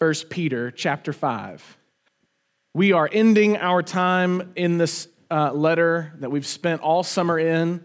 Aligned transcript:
1 0.00 0.14
Peter 0.30 0.70
chapter 0.70 1.12
5. 1.12 1.76
We 2.72 2.92
are 2.92 3.06
ending 3.12 3.58
our 3.58 3.82
time 3.82 4.54
in 4.56 4.78
this 4.78 5.08
uh, 5.30 5.52
letter 5.52 6.14
that 6.20 6.30
we've 6.30 6.46
spent 6.46 6.80
all 6.80 7.02
summer 7.02 7.38
in. 7.38 7.84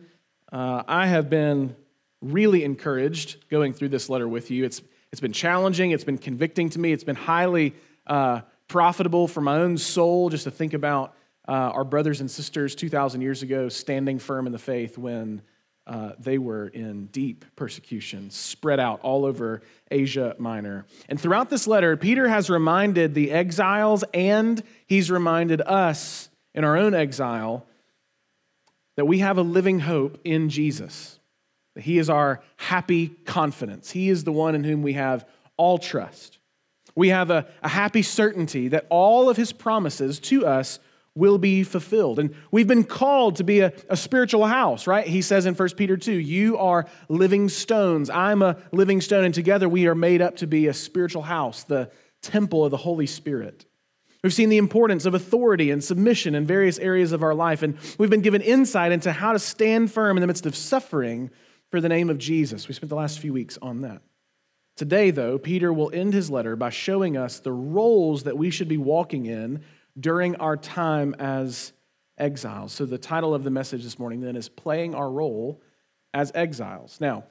Uh, 0.49 0.83
I 0.87 1.07
have 1.07 1.29
been 1.29 1.75
really 2.21 2.63
encouraged 2.63 3.49
going 3.49 3.73
through 3.73 3.89
this 3.89 4.07
letter 4.07 4.29
with 4.29 4.49
you. 4.49 4.63
It's, 4.63 4.81
it's 5.11 5.19
been 5.19 5.33
challenging, 5.33 5.91
it's 5.91 6.05
been 6.05 6.17
convicting 6.17 6.69
to 6.69 6.79
me, 6.79 6.93
it's 6.93 7.03
been 7.03 7.17
highly 7.17 7.75
uh, 8.07 8.41
profitable 8.69 9.27
for 9.27 9.41
my 9.41 9.57
own 9.57 9.77
soul 9.77 10.29
just 10.29 10.45
to 10.45 10.51
think 10.51 10.73
about 10.73 11.15
uh, 11.49 11.51
our 11.51 11.83
brothers 11.83 12.21
and 12.21 12.31
sisters 12.31 12.75
2,000 12.75 13.19
years 13.19 13.43
ago 13.43 13.67
standing 13.67 14.19
firm 14.19 14.45
in 14.45 14.53
the 14.53 14.57
faith 14.57 14.97
when 14.97 15.41
uh, 15.87 16.13
they 16.17 16.37
were 16.37 16.67
in 16.67 17.05
deep 17.07 17.45
persecution, 17.55 18.31
spread 18.31 18.79
out 18.79 19.01
all 19.01 19.23
over 19.25 19.61
Asia 19.91 20.35
Minor. 20.39 20.85
And 21.07 21.19
throughout 21.19 21.49
this 21.49 21.67
letter, 21.67 21.95
Peter 21.95 22.27
has 22.27 22.49
reminded 22.49 23.13
the 23.13 23.31
exiles 23.31 24.03
and 24.13 24.63
he's 24.87 25.11
reminded 25.11 25.61
us 25.61 26.29
in 26.55 26.63
our 26.63 26.75
own 26.75 26.95
exile 26.95 27.65
that 28.95 29.05
we 29.05 29.19
have 29.19 29.37
a 29.37 29.43
living 29.43 29.79
hope 29.79 30.19
in 30.23 30.49
Jesus. 30.49 31.19
That 31.75 31.83
he 31.83 31.99
is 31.99 32.09
our 32.09 32.41
happy 32.57 33.09
confidence. 33.25 33.91
He 33.91 34.09
is 34.09 34.23
the 34.23 34.31
one 34.31 34.55
in 34.55 34.63
whom 34.63 34.81
we 34.81 34.93
have 34.93 35.27
all 35.57 35.77
trust. 35.77 36.39
We 36.95 37.09
have 37.09 37.29
a, 37.29 37.45
a 37.61 37.67
happy 37.69 38.01
certainty 38.01 38.69
that 38.69 38.87
all 38.89 39.29
of 39.29 39.37
his 39.37 39.51
promises 39.51 40.19
to 40.21 40.45
us 40.47 40.79
will 41.15 41.37
be 41.37 41.63
fulfilled. 41.63 42.19
And 42.19 42.35
we've 42.51 42.67
been 42.67 42.83
called 42.83 43.37
to 43.37 43.43
be 43.43 43.61
a, 43.61 43.73
a, 43.89 43.95
spiritual 43.95 44.45
house, 44.45 44.85
right? 44.85 45.07
He 45.07 45.21
says 45.21 45.45
in 45.45 45.55
1 45.55 45.69
Peter 45.69 45.95
2, 45.95 46.11
You 46.11 46.57
are 46.57 46.85
living 47.07 47.47
stones. 47.47 48.09
I'm 48.09 48.41
a 48.41 48.57
living 48.73 48.99
stone, 48.99 49.23
and 49.23 49.33
together 49.33 49.69
we 49.69 49.87
are 49.87 49.95
made 49.95 50.21
up 50.21 50.35
to 50.37 50.47
be 50.47 50.67
a 50.67 50.73
spiritual 50.73 51.21
house, 51.21 51.63
the 51.63 51.89
temple 52.21 52.65
of 52.65 52.71
the 52.71 52.77
Holy 52.77 53.07
Spirit. 53.07 53.65
We've 54.23 54.33
seen 54.33 54.49
the 54.49 54.57
importance 54.57 55.05
of 55.05 55.13
authority 55.13 55.71
and 55.71 55.83
submission 55.83 56.35
in 56.35 56.45
various 56.45 56.79
areas 56.79 57.11
of 57.11 57.23
our 57.23 57.35
life, 57.35 57.63
and 57.63 57.77
we've 57.97 58.09
been 58.09 58.21
given 58.21 58.41
insight 58.41 58.91
into 58.91 59.11
how 59.11 59.31
to 59.31 59.39
stand 59.39 59.91
firm 59.91 60.17
in 60.17 60.21
the 60.21 60.27
midst 60.27 60.45
of 60.45 60.55
suffering 60.55 61.29
for 61.69 61.79
the 61.79 61.89
name 61.89 62.09
of 62.09 62.17
Jesus. 62.17 62.67
We 62.67 62.73
spent 62.73 62.89
the 62.89 62.95
last 62.95 63.19
few 63.19 63.31
weeks 63.31 63.57
on 63.61 63.81
that. 63.81 64.01
Today, 64.75 65.11
though, 65.11 65.37
Peter 65.37 65.71
will 65.71 65.91
end 65.93 66.13
his 66.13 66.29
letter 66.29 66.57
by 66.57 66.69
showing 66.69 67.15
us 67.15 67.39
the 67.39 67.51
roles 67.51 68.23
that 68.23 68.37
we 68.37 68.49
should 68.49 68.67
be 68.67 68.77
walking 68.77 69.25
in 69.25 69.63
during 69.99 70.35
our 70.37 70.57
time 70.57 71.15
as 71.19 71.73
exiles. 72.17 72.73
So, 72.73 72.85
the 72.85 72.97
title 72.97 73.33
of 73.33 73.43
the 73.43 73.51
message 73.51 73.83
this 73.83 73.99
morning 73.99 74.21
then 74.21 74.35
is 74.35 74.49
Playing 74.49 74.95
Our 74.95 75.09
Role 75.09 75.61
as 76.13 76.31
Exiles. 76.33 76.97
Now, 76.99 77.25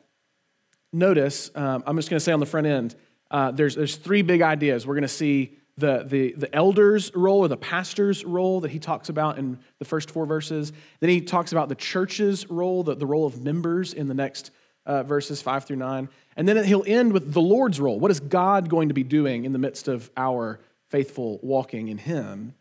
notice, 0.93 1.51
um, 1.55 1.83
I'm 1.87 1.97
just 1.97 2.11
going 2.11 2.19
to 2.19 2.25
say 2.25 2.33
on 2.33 2.41
the 2.41 2.47
front 2.47 2.67
end, 2.67 2.95
uh, 3.31 3.51
there's, 3.51 3.75
there's 3.75 3.97
three 3.97 4.23
big 4.23 4.43
ideas. 4.43 4.87
We're 4.87 4.95
going 4.95 5.03
to 5.03 5.09
see 5.09 5.57
the, 5.77 6.05
the, 6.05 6.35
the 6.37 6.55
elder's 6.55 7.15
role 7.15 7.41
or 7.41 7.49
the 7.49 7.57
pastor's 7.57 8.25
role 8.25 8.61
that 8.61 8.71
he 8.71 8.79
talks 8.79 9.09
about 9.09 9.39
in 9.39 9.59
the 9.79 9.85
first 9.85 10.11
four 10.11 10.25
verses. 10.25 10.73
Then 11.01 11.11
he 11.11 11.21
talks 11.21 11.53
about 11.53 11.69
the 11.69 11.75
church's 11.75 12.49
role, 12.49 12.85
the, 12.85 12.95
the 12.95 13.07
role 13.07 13.27
of 13.27 13.43
members 13.43 13.93
in 13.93 14.07
the 14.07 14.15
next 14.15 14.51
uh, 14.87 15.03
verses 15.03 15.43
five 15.43 15.65
through 15.65 15.77
nine. 15.77 16.09
And 16.37 16.47
then 16.47 16.63
he'll 16.65 16.85
end 16.87 17.13
with 17.13 17.33
the 17.33 17.41
Lord's 17.41 17.81
role. 17.81 17.99
What 17.99 18.11
is 18.11 18.21
God 18.21 18.69
going 18.69 18.89
to 18.89 18.95
be 18.95 19.03
doing 19.03 19.45
in 19.45 19.53
the 19.53 19.59
midst 19.59 19.89
of 19.89 20.11
our 20.17 20.61
faithful 20.95 21.41
walking 21.43 21.89
in 21.89 21.99
Him. 21.99 22.55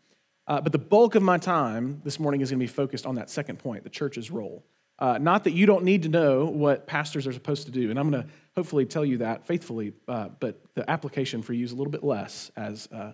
Uh, 0.48 0.60
but 0.60 0.72
the 0.72 0.78
bulk 0.78 1.14
of 1.14 1.22
my 1.22 1.38
time 1.38 2.00
this 2.02 2.18
morning 2.18 2.40
is 2.40 2.50
going 2.50 2.58
to 2.58 2.64
be 2.64 2.66
focused 2.66 3.06
on 3.06 3.14
that 3.14 3.30
second 3.30 3.60
point, 3.60 3.84
the 3.84 3.88
church's 3.88 4.28
role. 4.28 4.64
Uh, 4.98 5.18
not 5.18 5.44
that 5.44 5.52
you 5.52 5.66
don't 5.66 5.84
need 5.84 6.02
to 6.02 6.08
know 6.08 6.46
what 6.46 6.84
pastors 6.88 7.28
are 7.28 7.32
supposed 7.32 7.66
to 7.66 7.70
do, 7.70 7.90
and 7.90 7.98
I'm 7.98 8.10
going 8.10 8.24
to 8.24 8.28
hopefully 8.56 8.86
tell 8.86 9.04
you 9.04 9.18
that 9.18 9.46
faithfully, 9.46 9.92
uh, 10.08 10.30
but 10.40 10.60
the 10.74 10.88
application 10.90 11.42
for 11.42 11.52
you 11.52 11.64
is 11.64 11.70
a 11.70 11.76
little 11.76 11.92
bit 11.92 12.02
less 12.02 12.50
as 12.56 12.88
uh, 12.92 13.12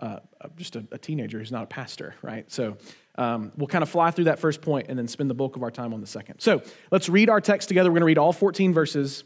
uh, 0.00 0.18
just 0.56 0.76
a, 0.76 0.84
a, 0.92 0.98
teenager 0.98 1.38
who's 1.38 1.50
not 1.50 1.62
a 1.62 1.66
pastor, 1.66 2.14
right? 2.20 2.52
So 2.52 2.76
um, 3.16 3.52
we'll 3.56 3.68
kind 3.68 3.82
of 3.82 3.88
fly 3.88 4.10
through 4.10 4.24
that 4.24 4.38
first 4.38 4.60
point 4.60 4.88
and 4.90 4.98
then 4.98 5.08
spend 5.08 5.30
the 5.30 5.34
bulk 5.34 5.56
of 5.56 5.62
our 5.62 5.70
time 5.70 5.94
on 5.94 6.02
the 6.02 6.06
second. 6.06 6.40
So 6.40 6.60
let's 6.90 7.08
read 7.08 7.30
our 7.30 7.40
text 7.40 7.68
together. 7.68 7.88
We're 7.88 8.00
going 8.00 8.02
to 8.02 8.06
read 8.06 8.18
all 8.18 8.34
14 8.34 8.74
verses, 8.74 9.24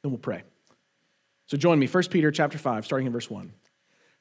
then 0.00 0.10
we'll 0.10 0.18
pray. 0.18 0.42
So 1.48 1.58
join 1.58 1.78
me, 1.78 1.86
1 1.86 2.04
Peter 2.04 2.30
chapter 2.30 2.56
5, 2.56 2.86
starting 2.86 3.06
in 3.06 3.12
verse 3.12 3.28
1. 3.28 3.52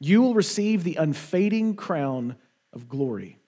you 0.00 0.22
will 0.22 0.34
receive 0.34 0.84
the 0.84 0.96
unfading 0.96 1.76
crown 1.76 2.36
of 2.72 2.88
glory. 2.88 3.38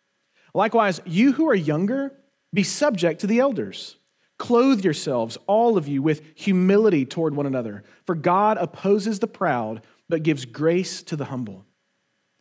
Likewise, 0.55 1.01
you 1.05 1.33
who 1.33 1.49
are 1.49 1.55
younger, 1.55 2.13
be 2.53 2.63
subject 2.63 3.21
to 3.21 3.27
the 3.27 3.41
elders. 3.41 3.97
Clothe 4.39 4.85
yourselves, 4.85 5.39
all 5.47 5.77
of 5.77 5.89
you, 5.89 6.03
with 6.03 6.23
humility 6.35 7.05
toward 7.05 7.35
one 7.35 7.47
another, 7.47 7.85
for 8.05 8.15
God 8.15 8.59
opposes 8.59 9.19
the 9.19 9.27
proud, 9.27 9.83
but 10.09 10.23
gives 10.23 10.45
grace 10.45 11.03
to 11.05 11.17
the 11.17 11.27
humble. 11.27 11.65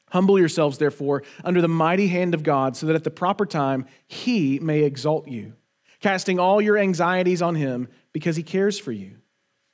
Humble 0.09 0.37
yourselves, 0.37 0.77
therefore, 0.77 1.23
under 1.43 1.61
the 1.61 1.67
mighty 1.67 2.07
hand 2.07 2.33
of 2.33 2.43
God, 2.43 2.75
so 2.75 2.85
that 2.85 2.95
at 2.95 3.03
the 3.03 3.11
proper 3.11 3.45
time 3.45 3.85
he 4.07 4.59
may 4.59 4.83
exalt 4.83 5.27
you, 5.27 5.53
casting 5.99 6.39
all 6.39 6.61
your 6.61 6.77
anxieties 6.77 7.41
on 7.41 7.55
him 7.55 7.87
because 8.13 8.35
he 8.35 8.43
cares 8.43 8.77
for 8.77 8.91
you. 8.91 9.17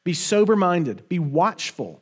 Be 0.04 0.14
sober 0.14 0.56
minded, 0.56 1.08
be 1.10 1.20
watchful. 1.20 2.02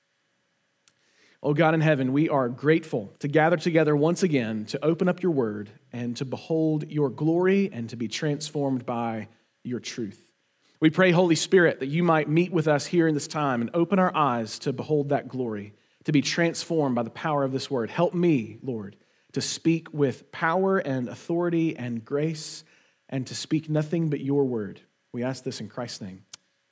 Oh 1.43 1.55
God 1.55 1.73
in 1.73 1.81
heaven, 1.81 2.13
we 2.13 2.29
are 2.29 2.49
grateful 2.49 3.13
to 3.19 3.27
gather 3.27 3.57
together 3.57 3.95
once 3.95 4.21
again 4.21 4.65
to 4.65 4.85
open 4.85 5.09
up 5.09 5.23
your 5.23 5.31
word 5.31 5.71
and 5.91 6.15
to 6.17 6.25
behold 6.25 6.89
your 6.91 7.09
glory 7.09 7.71
and 7.73 7.89
to 7.89 7.95
be 7.95 8.07
transformed 8.07 8.85
by 8.85 9.27
your 9.63 9.79
truth. 9.79 10.31
We 10.79 10.91
pray, 10.91 11.09
Holy 11.09 11.35
Spirit, 11.35 11.79
that 11.79 11.87
you 11.87 12.03
might 12.03 12.29
meet 12.29 12.51
with 12.51 12.67
us 12.67 12.85
here 12.85 13.07
in 13.07 13.15
this 13.15 13.27
time 13.27 13.61
and 13.61 13.71
open 13.73 13.97
our 13.97 14.15
eyes 14.15 14.59
to 14.59 14.73
behold 14.73 15.09
that 15.09 15.27
glory, 15.27 15.73
to 16.03 16.11
be 16.11 16.21
transformed 16.21 16.95
by 16.95 17.03
the 17.03 17.09
power 17.09 17.43
of 17.43 17.51
this 17.51 17.71
word. 17.71 17.89
Help 17.89 18.13
me, 18.13 18.59
Lord, 18.61 18.95
to 19.33 19.41
speak 19.41 19.91
with 19.91 20.31
power 20.31 20.77
and 20.77 21.09
authority 21.09 21.75
and 21.75 22.05
grace 22.05 22.63
and 23.09 23.25
to 23.27 23.35
speak 23.35 23.67
nothing 23.67 24.09
but 24.09 24.21
your 24.21 24.45
word. 24.45 24.81
We 25.11 25.23
ask 25.23 25.43
this 25.43 25.59
in 25.59 25.69
Christ's 25.69 26.01
name. 26.01 26.23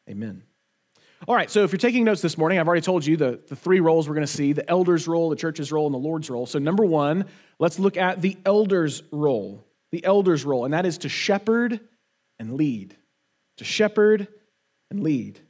Amen. 0.07 0.44
All 1.27 1.36
right, 1.36 1.51
so 1.51 1.63
if 1.63 1.74
you're 1.74 1.80
taking 1.80 2.06
notes 2.06 2.21
this 2.21 2.38
morning, 2.38 2.60
I've 2.60 2.68
already 2.68 2.81
told 2.81 3.06
you 3.06 3.18
the, 3.18 3.42
the 3.50 3.56
three 3.56 3.81
roles 3.81 4.07
we're 4.07 4.16
going 4.16 4.25
to 4.25 4.31
see 4.31 4.54
the 4.54 4.68
elder's 4.69 5.06
role, 5.06 5.30
the 5.30 5.36
church's 5.36 5.71
role, 5.71 5.86
and 5.86 5.94
the 5.94 6.00
Lord's 6.00 6.30
role. 6.30 6.45
So, 6.45 6.60
number 6.60 6.86
one, 6.86 7.25
let's 7.60 7.77
look 7.77 7.98
at 7.98 8.21
the 8.21 8.38
elder's 8.45 9.04
role. 9.12 9.66
The 9.92 10.04
elder's 10.06 10.45
role, 10.45 10.63
and 10.63 10.74
that 10.74 10.86
is 10.86 11.00
to 11.00 11.10
shepherd 11.10 11.81
and 12.39 12.54
lead. 12.54 12.95
To 13.57 13.66
shepherd 13.66 14.27
and 14.89 15.04
lead. 15.04 15.42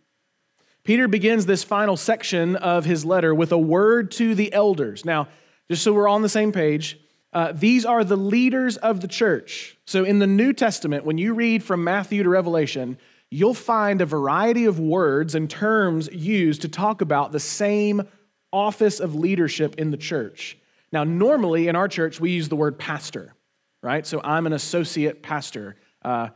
Peter 0.84 1.08
begins 1.08 1.46
this 1.46 1.64
final 1.64 1.96
section 1.96 2.56
of 2.56 2.86
his 2.86 3.06
letter 3.06 3.36
with 3.36 3.52
a 3.52 3.58
word 3.58 4.12
to 4.14 4.34
the 4.34 4.52
elders. 4.52 5.06
Now, 5.06 5.28
just 5.70 5.84
so 5.84 5.94
we're 5.94 6.08
on 6.10 6.24
the 6.24 6.30
same 6.30 6.52
page, 6.52 7.00
Uh, 7.32 7.52
these 7.52 7.86
are 7.86 8.04
the 8.04 8.18
leaders 8.18 8.76
of 8.78 9.02
the 9.02 9.08
church. 9.08 9.78
So 9.86 10.04
in 10.04 10.18
the 10.18 10.26
New 10.26 10.52
Testament, 10.52 11.06
when 11.06 11.20
you 11.20 11.36
read 11.36 11.64
from 11.64 11.84
Matthew 11.84 12.24
to 12.24 12.30
Revelation, 12.30 12.98
you'll 13.32 13.54
find 13.54 14.02
a 14.02 14.06
variety 14.06 14.66
of 14.66 14.80
words 14.80 15.36
and 15.36 15.50
terms 15.50 16.10
used 16.12 16.62
to 16.62 16.68
talk 16.68 17.02
about 17.02 17.32
the 17.32 17.40
same 17.40 18.08
office 18.52 19.00
of 19.00 19.16
leadership 19.16 19.76
in 19.78 19.92
the 19.92 19.98
church. 19.98 20.58
Now, 20.92 21.04
normally 21.04 21.68
in 21.68 21.76
our 21.76 21.88
church, 21.88 22.20
we 22.20 22.32
use 22.32 22.50
the 22.50 22.56
word 22.56 22.80
pastor, 22.80 23.36
right? 23.84 24.06
So 24.06 24.22
I'm 24.24 24.48
an 24.48 24.54
associate 24.54 25.22
pastor. 25.22 25.76
Uh, 26.04 26.30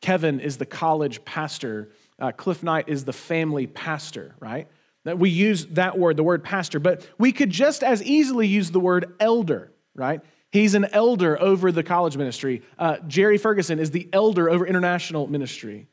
Kevin 0.00 0.40
is 0.40 0.56
the 0.56 0.66
college 0.66 1.24
pastor. 1.24 1.90
Uh, 2.18 2.32
Cliff 2.32 2.62
Knight 2.62 2.88
is 2.88 3.04
the 3.04 3.12
family 3.12 3.66
pastor, 3.66 4.34
right? 4.40 4.66
That 5.04 5.18
we 5.18 5.30
use 5.30 5.66
that 5.66 5.98
word, 5.98 6.16
the 6.16 6.24
word 6.24 6.42
pastor, 6.42 6.80
but 6.80 7.06
we 7.18 7.32
could 7.32 7.50
just 7.50 7.84
as 7.84 8.02
easily 8.02 8.48
use 8.48 8.70
the 8.70 8.80
word 8.80 9.14
elder, 9.20 9.72
right? 9.94 10.20
He's 10.50 10.74
an 10.74 10.86
elder 10.86 11.40
over 11.40 11.70
the 11.70 11.84
college 11.84 12.16
ministry. 12.16 12.62
Uh, 12.76 12.96
Jerry 13.06 13.38
Ferguson 13.38 13.78
is 13.78 13.92
the 13.92 14.08
elder 14.12 14.50
over 14.50 14.66
international 14.66 15.28
ministry. 15.28 15.86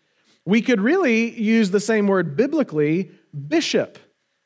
We 0.47 0.61
could 0.61 0.79
really 0.79 1.37
use 1.37 1.71
the 1.71 1.81
same 1.81 2.07
word 2.07 2.37
biblically, 2.37 3.11
bishop. 3.49 3.99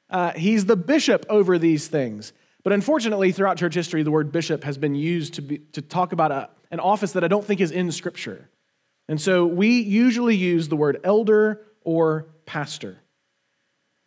Uh, 0.10 0.32
he's 0.32 0.66
the 0.66 0.76
bishop 0.76 1.28
over 1.30 1.60
these 1.60 1.90
things. 1.90 2.34
But 2.64 2.74
unfortunately, 2.74 3.32
throughout 3.32 3.58
church 3.58 3.76
history, 3.76 4.02
the 4.02 4.10
word 4.10 4.32
bishop 4.32 4.64
has 4.64 4.80
been 4.80 4.96
used 4.96 5.36
to, 5.36 5.44
be, 5.44 5.60
to 5.74 5.82
talk 5.84 6.12
about 6.12 6.32
a, 6.32 6.50
an 6.72 6.80
office 6.80 7.12
that 7.12 7.24
I 7.24 7.28
don't 7.28 7.46
think 7.46 7.62
is 7.62 7.70
in 7.70 7.92
Scripture. 7.92 8.50
And 9.08 9.22
so 9.22 9.46
we 9.46 9.80
usually 9.80 10.36
use 10.36 10.70
the 10.70 10.76
word 10.76 11.00
elder 11.04 11.62
or 11.82 12.30
pastor. 12.48 12.98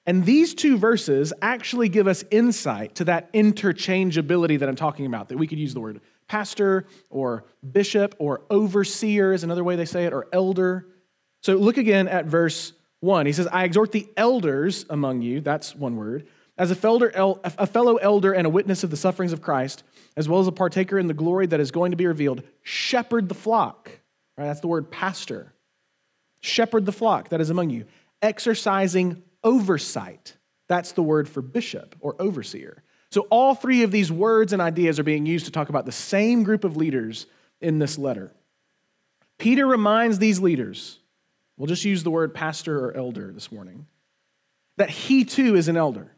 And 0.04 0.24
these 0.24 0.52
two 0.52 0.76
verses 0.76 1.32
actually 1.40 1.88
give 1.88 2.08
us 2.08 2.24
insight 2.32 2.96
to 2.96 3.04
that 3.04 3.32
interchangeability 3.32 4.58
that 4.58 4.68
I'm 4.68 4.74
talking 4.74 5.06
about, 5.06 5.28
that 5.28 5.38
we 5.38 5.46
could 5.46 5.60
use 5.60 5.74
the 5.74 5.80
word 5.80 6.00
pastor 6.26 6.86
or 7.08 7.44
bishop 7.70 8.16
or 8.18 8.42
overseer 8.50 9.32
is 9.32 9.44
another 9.44 9.62
way 9.62 9.76
they 9.76 9.84
say 9.84 10.06
it, 10.06 10.12
or 10.12 10.26
elder. 10.32 10.88
So 11.44 11.56
look 11.56 11.76
again 11.76 12.08
at 12.08 12.24
verse 12.24 12.72
1. 13.00 13.26
He 13.26 13.32
says, 13.32 13.46
I 13.48 13.64
exhort 13.64 13.92
the 13.92 14.08
elders 14.16 14.86
among 14.88 15.20
you, 15.20 15.42
that's 15.42 15.76
one 15.76 15.94
word, 15.94 16.26
as 16.56 16.70
a, 16.70 16.74
fellow 16.74 17.96
elder 17.96 18.32
and 18.32 18.46
a 18.46 18.50
witness 18.50 18.82
of 18.82 18.88
the 18.88 18.96
sufferings 18.96 19.34
of 19.34 19.42
Christ, 19.42 19.82
as 20.16 20.26
well 20.26 20.40
as 20.40 20.46
a 20.46 20.52
partaker 20.52 20.98
in 20.98 21.06
the 21.06 21.12
glory 21.12 21.44
that 21.48 21.60
is 21.60 21.70
going 21.70 21.90
to 21.90 21.98
be 21.98 22.06
revealed, 22.06 22.42
shepherd 22.62 23.28
the 23.28 23.34
flock. 23.34 23.90
Right, 24.38 24.46
that's 24.46 24.60
the 24.60 24.68
word 24.68 24.90
pastor. 24.90 25.52
Shepherd 26.40 26.86
the 26.86 26.92
flock 26.92 27.28
that 27.28 27.42
is 27.42 27.50
among 27.50 27.68
you, 27.68 27.84
exercising 28.22 29.22
oversight. 29.42 30.38
That's 30.66 30.92
the 30.92 31.02
word 31.02 31.28
for 31.28 31.42
bishop 31.42 31.94
or 32.00 32.16
overseer. 32.18 32.82
So, 33.10 33.26
all 33.28 33.54
three 33.54 33.82
of 33.82 33.90
these 33.90 34.10
words 34.10 34.54
and 34.54 34.62
ideas 34.62 34.98
are 34.98 35.04
being 35.04 35.26
used 35.26 35.44
to 35.44 35.52
talk 35.52 35.68
about 35.68 35.84
the 35.84 35.92
same 35.92 36.42
group 36.42 36.64
of 36.64 36.78
leaders 36.78 37.26
in 37.60 37.80
this 37.80 37.98
letter. 37.98 38.32
Peter 39.36 39.66
reminds 39.66 40.18
these 40.18 40.40
leaders, 40.40 41.00
we'll 41.56 41.66
just 41.66 41.84
use 41.84 42.02
the 42.02 42.10
word 42.10 42.34
pastor 42.34 42.86
or 42.86 42.96
elder 42.96 43.32
this 43.32 43.52
morning, 43.52 43.86
that 44.76 44.90
he 44.90 45.24
too 45.24 45.56
is 45.56 45.68
an 45.68 45.76
elder. 45.76 46.10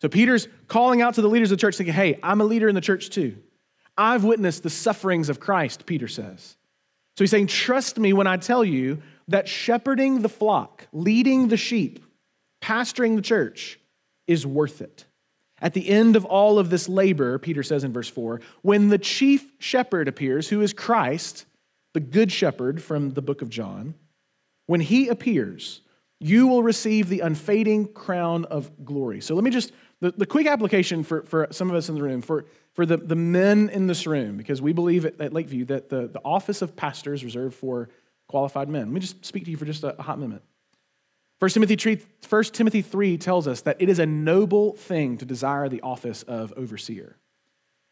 So, 0.00 0.08
Peter's 0.08 0.48
calling 0.68 1.00
out 1.00 1.14
to 1.14 1.22
the 1.22 1.28
leaders 1.28 1.50
of 1.50 1.58
the 1.58 1.60
church, 1.60 1.76
thinking, 1.76 1.94
hey, 1.94 2.18
I'm 2.22 2.40
a 2.40 2.44
leader 2.44 2.68
in 2.68 2.74
the 2.74 2.80
church 2.80 3.10
too. 3.10 3.36
I've 3.96 4.24
witnessed 4.24 4.62
the 4.62 4.70
sufferings 4.70 5.28
of 5.28 5.40
Christ, 5.40 5.86
Peter 5.86 6.08
says. 6.08 6.56
So, 7.16 7.24
he's 7.24 7.30
saying, 7.30 7.46
trust 7.46 7.98
me 7.98 8.12
when 8.12 8.26
I 8.26 8.36
tell 8.36 8.64
you 8.64 9.00
that 9.28 9.48
shepherding 9.48 10.22
the 10.22 10.28
flock, 10.28 10.86
leading 10.92 11.48
the 11.48 11.56
sheep, 11.56 12.04
pastoring 12.62 13.16
the 13.16 13.22
church 13.22 13.78
is 14.26 14.46
worth 14.46 14.80
it. 14.80 15.04
At 15.60 15.72
the 15.72 15.88
end 15.88 16.16
of 16.16 16.24
all 16.24 16.58
of 16.58 16.68
this 16.68 16.88
labor, 16.88 17.38
Peter 17.38 17.62
says 17.62 17.84
in 17.84 17.92
verse 17.92 18.08
4, 18.08 18.40
when 18.62 18.88
the 18.88 18.98
chief 18.98 19.50
shepherd 19.58 20.08
appears, 20.08 20.48
who 20.48 20.60
is 20.60 20.72
Christ, 20.72 21.46
the 21.94 22.00
good 22.00 22.30
shepherd 22.30 22.82
from 22.82 23.12
the 23.12 23.22
book 23.22 23.40
of 23.40 23.48
John, 23.48 23.94
when 24.66 24.80
he 24.80 25.08
appears, 25.08 25.80
you 26.20 26.46
will 26.46 26.62
receive 26.62 27.08
the 27.08 27.20
unfading 27.20 27.92
crown 27.92 28.44
of 28.46 28.84
glory. 28.84 29.20
So 29.20 29.34
let 29.34 29.44
me 29.44 29.50
just, 29.50 29.72
the, 30.00 30.12
the 30.12 30.26
quick 30.26 30.46
application 30.46 31.02
for, 31.02 31.22
for 31.24 31.48
some 31.50 31.68
of 31.68 31.76
us 31.76 31.88
in 31.88 31.94
the 31.94 32.02
room, 32.02 32.22
for, 32.22 32.46
for 32.72 32.86
the, 32.86 32.96
the 32.96 33.16
men 33.16 33.68
in 33.68 33.86
this 33.86 34.06
room, 34.06 34.36
because 34.36 34.62
we 34.62 34.72
believe 34.72 35.04
at, 35.04 35.20
at 35.20 35.32
Lakeview 35.32 35.66
that 35.66 35.90
the, 35.90 36.08
the 36.08 36.20
office 36.24 36.62
of 36.62 36.76
pastor 36.76 37.12
is 37.12 37.24
reserved 37.24 37.54
for 37.54 37.90
qualified 38.26 38.68
men. 38.68 38.86
Let 38.86 38.92
me 38.92 39.00
just 39.00 39.24
speak 39.24 39.44
to 39.44 39.50
you 39.50 39.56
for 39.56 39.66
just 39.66 39.84
a, 39.84 39.98
a 39.98 40.02
hot 40.02 40.18
minute. 40.18 40.42
1 41.40 41.50
Timothy, 41.50 41.76
3, 41.76 42.00
1 42.26 42.44
Timothy 42.44 42.80
3 42.80 43.18
tells 43.18 43.46
us 43.46 43.60
that 43.62 43.76
it 43.78 43.90
is 43.90 43.98
a 43.98 44.06
noble 44.06 44.76
thing 44.76 45.18
to 45.18 45.26
desire 45.26 45.68
the 45.68 45.82
office 45.82 46.22
of 46.22 46.54
overseer. 46.56 47.16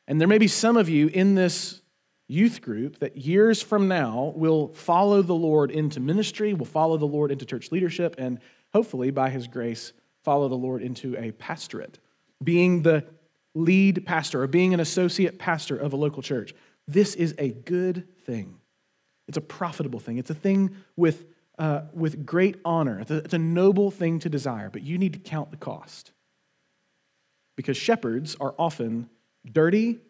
And 0.08 0.18
there 0.18 0.28
may 0.28 0.38
be 0.38 0.48
some 0.48 0.78
of 0.78 0.88
you 0.88 1.08
in 1.08 1.34
this 1.34 1.81
youth 2.28 2.62
group 2.62 2.98
that 3.00 3.16
years 3.16 3.62
from 3.62 3.88
now 3.88 4.32
will 4.36 4.68
follow 4.74 5.22
the 5.22 5.34
Lord 5.34 5.70
into 5.70 6.00
ministry, 6.00 6.54
will 6.54 6.66
follow 6.66 6.96
the 6.96 7.06
Lord 7.06 7.30
into 7.30 7.44
church 7.44 7.70
leadership, 7.72 8.14
and 8.18 8.38
hopefully, 8.72 9.10
by 9.10 9.30
His 9.30 9.46
grace, 9.46 9.92
follow 10.22 10.48
the 10.48 10.54
Lord 10.54 10.82
into 10.82 11.16
a 11.16 11.32
pastorate, 11.32 11.98
being 12.42 12.82
the 12.82 13.04
lead 13.54 14.06
pastor 14.06 14.42
or 14.42 14.46
being 14.46 14.72
an 14.72 14.80
associate 14.80 15.38
pastor 15.38 15.76
of 15.76 15.92
a 15.92 15.96
local 15.96 16.22
church. 16.22 16.54
This 16.88 17.14
is 17.14 17.34
a 17.38 17.50
good 17.50 18.08
thing. 18.24 18.58
It's 19.28 19.36
a 19.36 19.42
profitable 19.42 20.00
thing. 20.00 20.18
It's 20.18 20.30
a 20.30 20.34
thing 20.34 20.76
with 20.96 21.26
uh, 21.58 21.82
with 21.92 22.24
great 22.24 22.56
honor. 22.64 23.00
It's 23.00 23.10
a, 23.10 23.16
it's 23.18 23.34
a 23.34 23.38
noble 23.38 23.90
thing 23.90 24.18
to 24.20 24.28
desire, 24.28 24.70
but 24.70 24.82
you 24.82 24.96
need 24.98 25.12
to 25.12 25.18
count 25.18 25.50
the 25.50 25.56
cost. 25.56 26.12
Because 27.56 27.76
shepherds 27.76 28.36
are 28.40 28.54
often 28.58 29.10
dirty 29.44 30.00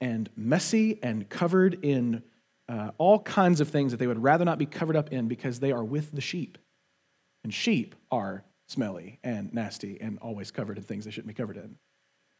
and 0.00 0.28
messy 0.36 0.98
and 1.02 1.28
covered 1.28 1.84
in 1.84 2.22
uh, 2.68 2.90
all 2.98 3.20
kinds 3.20 3.60
of 3.60 3.68
things 3.68 3.92
that 3.92 3.98
they 3.98 4.06
would 4.06 4.22
rather 4.22 4.44
not 4.44 4.58
be 4.58 4.66
covered 4.66 4.96
up 4.96 5.12
in 5.12 5.28
because 5.28 5.60
they 5.60 5.72
are 5.72 5.84
with 5.84 6.12
the 6.12 6.20
sheep. 6.20 6.58
And 7.44 7.52
sheep 7.52 7.94
are 8.10 8.44
smelly 8.66 9.18
and 9.24 9.52
nasty 9.54 9.98
and 10.00 10.18
always 10.20 10.50
covered 10.50 10.76
in 10.76 10.84
things 10.84 11.04
they 11.04 11.10
shouldn't 11.10 11.28
be 11.28 11.34
covered 11.34 11.56
in, 11.56 11.76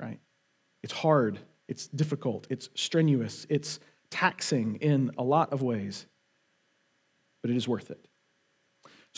right? 0.00 0.20
It's 0.82 0.92
hard, 0.92 1.38
it's 1.66 1.88
difficult, 1.88 2.46
it's 2.50 2.68
strenuous, 2.74 3.46
it's 3.48 3.80
taxing 4.10 4.76
in 4.76 5.10
a 5.18 5.22
lot 5.22 5.52
of 5.52 5.62
ways, 5.62 6.06
but 7.42 7.50
it 7.50 7.56
is 7.56 7.66
worth 7.66 7.90
it. 7.90 8.07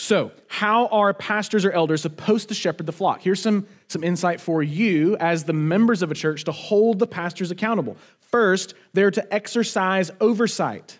So, 0.00 0.32
how 0.48 0.86
are 0.86 1.12
pastors 1.12 1.66
or 1.66 1.72
elders 1.72 2.00
supposed 2.00 2.48
to 2.48 2.54
shepherd 2.54 2.86
the 2.86 2.92
flock? 2.92 3.20
Here's 3.20 3.42
some, 3.42 3.66
some 3.88 4.02
insight 4.02 4.40
for 4.40 4.62
you 4.62 5.14
as 5.18 5.44
the 5.44 5.52
members 5.52 6.00
of 6.00 6.10
a 6.10 6.14
church 6.14 6.44
to 6.44 6.52
hold 6.52 6.98
the 6.98 7.06
pastors 7.06 7.50
accountable. 7.50 7.98
First, 8.18 8.72
they're 8.94 9.10
to 9.10 9.32
exercise 9.34 10.10
oversight. 10.18 10.98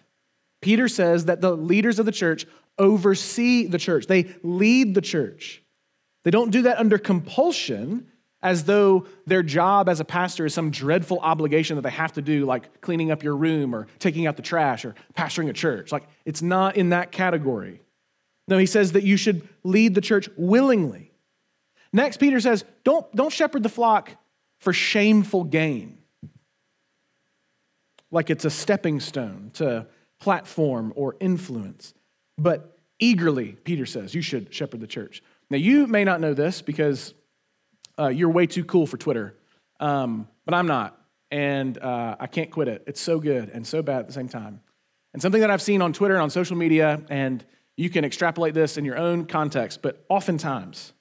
Peter 0.61 0.87
says 0.87 1.25
that 1.25 1.41
the 1.41 1.57
leaders 1.57 1.99
of 1.99 2.05
the 2.05 2.13
church 2.13 2.45
oversee 2.79 3.67
the 3.67 3.79
church, 3.79 4.07
they 4.07 4.35
lead 4.43 4.95
the 4.95 5.01
church. 5.01 5.63
They 6.25 6.31
don't 6.31 6.51
do 6.51 6.63
that 6.63 6.79
under 6.79 6.99
compulsion, 6.99 8.07
as 8.43 8.65
though 8.65 9.07
their 9.27 9.43
job 9.43 9.89
as 9.89 10.01
a 10.01 10.05
pastor 10.05 10.45
is 10.45 10.53
some 10.53 10.71
dreadful 10.71 11.21
obligation 11.21 11.77
that 11.77 11.83
they 11.83 11.91
have 11.91 12.13
to 12.13 12.23
do, 12.23 12.45
like 12.45 12.83
cleaning 12.83 13.11
up 13.11 13.23
your 13.23 13.35
room 13.35 13.75
or 13.75 13.87
taking 13.99 14.27
out 14.27 14.37
the 14.37 14.43
trash 14.43 14.85
or 14.85 14.95
pastoring 15.17 15.49
a 15.49 15.55
church. 15.55 15.91
Like, 15.91 16.07
it's 16.27 16.43
not 16.43 16.77
in 16.77 16.91
that 16.91 17.13
category. 17.13 17.81
No, 18.51 18.59
he 18.59 18.67
says 18.67 18.93
that 18.93 19.05
you 19.05 19.17
should 19.17 19.49
lead 19.63 19.95
the 19.95 20.01
church 20.01 20.29
willingly. 20.37 21.13
Next, 21.93 22.19
Peter 22.19 22.41
says, 22.41 22.65
don't, 22.85 23.11
don't 23.15 23.33
shepherd 23.33 23.63
the 23.63 23.69
flock 23.69 24.11
for 24.59 24.73
shameful 24.73 25.45
gain. 25.45 25.99
Like 28.11 28.29
it's 28.29 28.45
a 28.45 28.51
stepping 28.51 28.99
stone 28.99 29.53
to 29.55 29.87
platform 30.19 30.93
or 30.97 31.17
influence. 31.21 31.95
But 32.37 32.77
eagerly, 32.99 33.53
Peter 33.53 33.87
says, 33.87 34.15
you 34.15 34.23
should 34.23 34.53
shepherd 34.53 34.81
the 34.81 34.87
church. 34.89 35.23
Now, 35.49 35.59
you 35.59 35.87
may 35.87 36.03
not 36.03 36.21
know 36.21 36.35
this 36.35 36.61
because 36.61 37.15
uh, 37.99 38.09
you're 38.09 38.31
way 38.31 38.47
too 38.47 38.65
cool 38.65 38.87
for 38.87 38.97
Twitter, 38.97 39.37
um, 39.79 40.27
but 40.45 40.55
I'm 40.55 40.67
not. 40.67 41.01
And 41.31 41.79
uh, 41.79 42.17
I 42.19 42.27
can't 42.27 42.51
quit 42.51 42.67
it. 42.67 42.83
It's 42.89 43.01
so 43.01 43.21
good 43.21 43.51
and 43.51 43.65
so 43.65 43.81
bad 43.81 44.01
at 44.01 44.07
the 44.09 44.13
same 44.13 44.29
time. 44.29 44.61
And 45.13 45.23
something 45.23 45.41
that 45.41 45.51
I've 45.51 45.63
seen 45.63 45.83
on 45.83 45.93
Twitter 45.93 46.15
and 46.15 46.23
on 46.23 46.31
social 46.31 46.57
media, 46.57 47.01
and 47.09 47.45
you 47.77 47.91
can 47.91 48.05
extrapolate 48.05 48.55
this 48.55 48.77
in 48.77 48.85
your 48.85 48.99
own 48.99 49.27
context, 49.27 49.83
but 49.83 50.05
oftentimes 50.09 50.93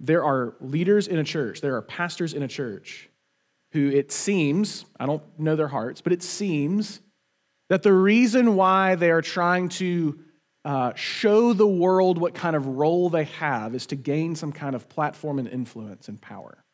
there 0.00 0.24
are 0.24 0.54
leaders 0.60 1.08
in 1.08 1.18
a 1.18 1.24
church, 1.24 1.60
there 1.60 1.76
are 1.76 1.82
pastors 1.82 2.34
in 2.34 2.42
a 2.42 2.48
church 2.48 3.08
who 3.72 3.90
it 3.90 4.12
seems, 4.12 4.84
I 5.00 5.06
don't 5.06 5.22
know 5.38 5.56
their 5.56 5.68
hearts, 5.68 6.00
but 6.00 6.12
it 6.12 6.22
seems 6.22 7.00
that 7.70 7.82
the 7.82 7.92
reason 7.92 8.54
why 8.54 8.94
they 8.94 9.10
are 9.10 9.22
trying 9.22 9.68
to 9.70 10.18
uh, 10.64 10.92
show 10.94 11.52
the 11.52 11.66
world 11.66 12.18
what 12.18 12.34
kind 12.34 12.56
of 12.56 12.66
role 12.66 13.10
they 13.10 13.24
have 13.24 13.74
is 13.74 13.86
to 13.86 13.96
gain 13.96 14.34
some 14.34 14.52
kind 14.52 14.74
of 14.74 14.88
platform 14.88 15.38
and 15.38 15.48
influence 15.48 16.08
and 16.08 16.20
power. 16.20 16.64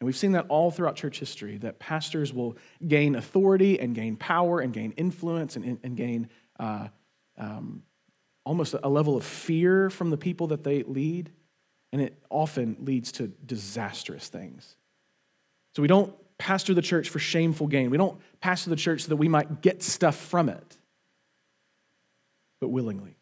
And 0.00 0.06
we've 0.06 0.16
seen 0.16 0.32
that 0.32 0.46
all 0.48 0.70
throughout 0.70 0.96
church 0.96 1.18
history 1.18 1.58
that 1.58 1.78
pastors 1.78 2.32
will 2.32 2.56
gain 2.86 3.14
authority 3.14 3.78
and 3.80 3.94
gain 3.94 4.16
power 4.16 4.60
and 4.60 4.72
gain 4.72 4.92
influence 4.92 5.56
and, 5.56 5.78
and 5.82 5.96
gain 5.96 6.28
uh, 6.58 6.88
um, 7.36 7.82
almost 8.50 8.74
a 8.82 8.88
level 8.88 9.16
of 9.16 9.24
fear 9.24 9.88
from 9.90 10.10
the 10.10 10.16
people 10.16 10.48
that 10.48 10.64
they 10.64 10.82
lead, 10.82 11.30
and 11.92 12.02
it 12.02 12.20
often 12.30 12.76
leads 12.80 13.12
to 13.12 13.28
disastrous 13.46 14.26
things. 14.26 14.74
So 15.76 15.82
we 15.82 15.86
don't 15.86 16.12
pastor 16.36 16.74
the 16.74 16.82
church 16.82 17.10
for 17.10 17.20
shameful 17.20 17.68
gain. 17.68 17.90
We 17.90 17.96
don't 17.96 18.20
pastor 18.40 18.68
the 18.70 18.74
church 18.74 19.02
so 19.02 19.10
that 19.10 19.16
we 19.18 19.28
might 19.28 19.62
get 19.62 19.84
stuff 19.84 20.16
from 20.16 20.48
it, 20.48 20.76
but 22.60 22.70
willingly. 22.70 23.14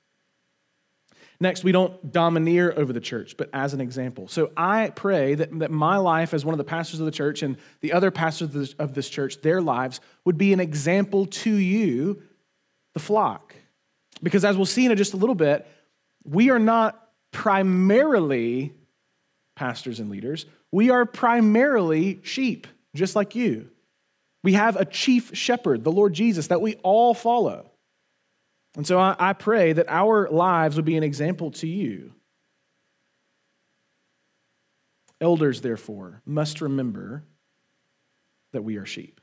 Next, 1.40 1.62
we 1.62 1.72
don't 1.72 2.10
domineer 2.10 2.72
over 2.74 2.94
the 2.94 2.98
church, 2.98 3.36
but 3.36 3.50
as 3.52 3.74
an 3.74 3.82
example. 3.82 4.28
So 4.28 4.50
I 4.56 4.88
pray 4.96 5.34
that, 5.34 5.58
that 5.58 5.70
my 5.70 5.98
life 5.98 6.32
as 6.32 6.42
one 6.42 6.54
of 6.54 6.58
the 6.58 6.64
pastors 6.64 7.00
of 7.00 7.04
the 7.04 7.12
church 7.12 7.42
and 7.42 7.58
the 7.82 7.92
other 7.92 8.10
pastors 8.10 8.48
of 8.48 8.54
this, 8.54 8.72
of 8.78 8.94
this 8.94 9.10
church, 9.10 9.42
their 9.42 9.60
lives 9.60 10.00
would 10.24 10.38
be 10.38 10.54
an 10.54 10.60
example 10.60 11.26
to 11.26 11.54
you, 11.54 12.22
the 12.94 13.00
flock. 13.00 13.54
Because 14.22 14.44
as 14.44 14.56
we'll 14.56 14.66
see 14.66 14.86
in 14.86 14.96
just 14.96 15.14
a 15.14 15.16
little 15.16 15.34
bit, 15.34 15.66
we 16.24 16.50
are 16.50 16.58
not 16.58 17.08
primarily 17.32 18.72
pastors 19.56 20.00
and 20.00 20.10
leaders, 20.10 20.46
we 20.70 20.90
are 20.90 21.04
primarily 21.04 22.20
sheep, 22.22 22.66
just 22.94 23.16
like 23.16 23.34
you. 23.34 23.68
We 24.44 24.52
have 24.52 24.76
a 24.76 24.84
chief 24.84 25.36
shepherd, 25.36 25.82
the 25.82 25.92
Lord 25.92 26.12
Jesus, 26.12 26.46
that 26.46 26.60
we 26.60 26.76
all 26.76 27.12
follow. 27.12 27.70
And 28.76 28.86
so 28.86 28.98
I, 28.98 29.16
I 29.18 29.32
pray 29.32 29.72
that 29.72 29.86
our 29.88 30.28
lives 30.28 30.76
would 30.76 30.84
be 30.84 30.96
an 30.96 31.02
example 31.02 31.50
to 31.52 31.66
you. 31.66 32.12
Elders, 35.20 35.60
therefore, 35.60 36.22
must 36.24 36.60
remember 36.60 37.24
that 38.52 38.62
we 38.62 38.76
are 38.76 38.86
sheep. 38.86 39.20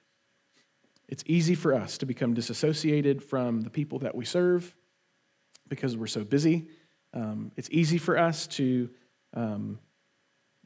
It's 1.07 1.23
easy 1.25 1.55
for 1.55 1.73
us 1.73 1.97
to 1.99 2.05
become 2.05 2.33
disassociated 2.33 3.23
from 3.23 3.61
the 3.61 3.69
people 3.69 3.99
that 3.99 4.15
we 4.15 4.25
serve 4.25 4.75
because 5.67 5.97
we're 5.97 6.07
so 6.07 6.23
busy. 6.23 6.67
Um, 7.13 7.51
it's 7.55 7.69
easy 7.71 7.97
for 7.97 8.17
us 8.17 8.47
to 8.47 8.89
um, 9.33 9.79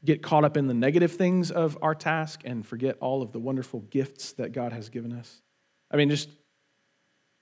get 0.04 0.22
caught 0.22 0.44
up 0.44 0.56
in 0.56 0.66
the 0.66 0.74
negative 0.74 1.12
things 1.12 1.50
of 1.50 1.78
our 1.82 1.94
task 1.94 2.42
and 2.44 2.66
forget 2.66 2.96
all 3.00 3.22
of 3.22 3.32
the 3.32 3.38
wonderful 3.38 3.80
gifts 3.80 4.32
that 4.32 4.52
God 4.52 4.72
has 4.72 4.88
given 4.88 5.12
us. 5.12 5.42
I 5.90 5.96
mean, 5.96 6.10
just 6.10 6.28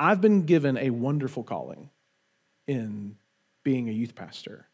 I've 0.00 0.20
been 0.20 0.42
given 0.42 0.76
a 0.76 0.90
wonderful 0.90 1.42
calling 1.42 1.90
in 2.66 3.16
being 3.64 3.88
a 3.88 3.92
youth 3.92 4.14
pastor. 4.14 4.66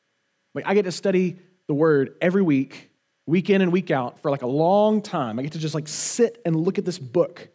Like, 0.55 0.67
I 0.67 0.75
get 0.75 0.85
to 0.85 0.93
study 0.93 1.38
the 1.67 1.75
word 1.75 2.14
every 2.21 2.43
week, 2.43 2.91
week 3.26 3.50
in 3.50 3.62
and 3.62 3.73
week 3.73 3.91
out, 3.91 4.21
for 4.21 4.31
like 4.31 4.43
a 4.43 4.47
long 4.47 5.03
time. 5.03 5.38
I 5.38 5.43
get 5.43 5.53
to 5.53 5.59
just 5.59 5.75
like 5.75 5.88
sit 5.88 6.41
and 6.45 6.55
look 6.55 6.79
at 6.79 6.85
this 6.85 6.99
book 6.99 7.49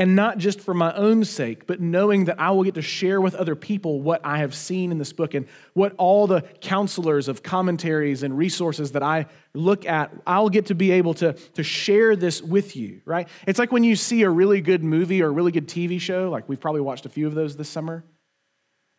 and 0.00 0.16
not 0.16 0.38
just 0.38 0.62
for 0.62 0.72
my 0.72 0.94
own 0.94 1.26
sake, 1.26 1.66
but 1.66 1.78
knowing 1.78 2.24
that 2.24 2.40
I 2.40 2.52
will 2.52 2.62
get 2.62 2.76
to 2.76 2.82
share 2.82 3.20
with 3.20 3.34
other 3.34 3.54
people 3.54 4.00
what 4.00 4.22
I 4.24 4.38
have 4.38 4.54
seen 4.54 4.92
in 4.92 4.96
this 4.96 5.12
book 5.12 5.34
and 5.34 5.46
what 5.74 5.94
all 5.98 6.26
the 6.26 6.40
counselors 6.62 7.28
of 7.28 7.42
commentaries 7.42 8.22
and 8.22 8.36
resources 8.36 8.92
that 8.92 9.02
I 9.02 9.26
look 9.52 9.84
at, 9.84 10.10
I'll 10.26 10.48
get 10.48 10.66
to 10.66 10.74
be 10.74 10.90
able 10.92 11.12
to, 11.14 11.34
to 11.34 11.62
share 11.62 12.16
this 12.16 12.40
with 12.40 12.76
you, 12.76 13.02
right? 13.04 13.28
It's 13.46 13.58
like 13.58 13.72
when 13.72 13.84
you 13.84 13.94
see 13.94 14.22
a 14.22 14.30
really 14.30 14.62
good 14.62 14.82
movie 14.82 15.20
or 15.22 15.26
a 15.26 15.32
really 15.32 15.52
good 15.52 15.68
TV 15.68 16.00
show, 16.00 16.30
like 16.30 16.48
we've 16.48 16.60
probably 16.60 16.80
watched 16.80 17.04
a 17.04 17.10
few 17.10 17.26
of 17.26 17.34
those 17.34 17.54
this 17.54 17.68
summer. 17.68 18.02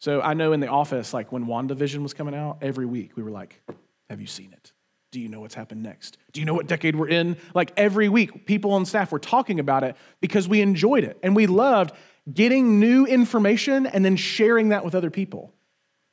So 0.01 0.21
I 0.21 0.35
know 0.35 0.53
in 0.53 0.59
the 0.59 0.67
office, 0.67 1.15
like 1.15 1.31
when 1.31 1.47
WandaVision 1.47 2.03
was 2.03 2.13
coming 2.13 2.35
out, 2.35 2.59
every 2.61 2.85
week 2.85 3.17
we 3.17 3.23
were 3.23 3.31
like, 3.31 3.59
Have 4.07 4.21
you 4.21 4.27
seen 4.27 4.53
it? 4.53 4.71
Do 5.11 5.19
you 5.19 5.27
know 5.27 5.41
what's 5.41 5.55
happened 5.55 5.83
next? 5.83 6.17
Do 6.31 6.39
you 6.39 6.45
know 6.45 6.53
what 6.53 6.67
decade 6.67 6.95
we're 6.95 7.09
in? 7.09 7.35
Like 7.53 7.73
every 7.75 8.07
week, 8.07 8.45
people 8.45 8.71
on 8.73 8.85
staff 8.85 9.11
were 9.11 9.19
talking 9.19 9.59
about 9.59 9.83
it 9.83 9.97
because 10.21 10.47
we 10.47 10.61
enjoyed 10.61 11.03
it 11.03 11.19
and 11.21 11.35
we 11.35 11.47
loved 11.47 11.93
getting 12.33 12.79
new 12.79 13.05
information 13.05 13.85
and 13.85 14.05
then 14.05 14.15
sharing 14.15 14.69
that 14.69 14.85
with 14.85 14.95
other 14.95 15.09
people. 15.09 15.53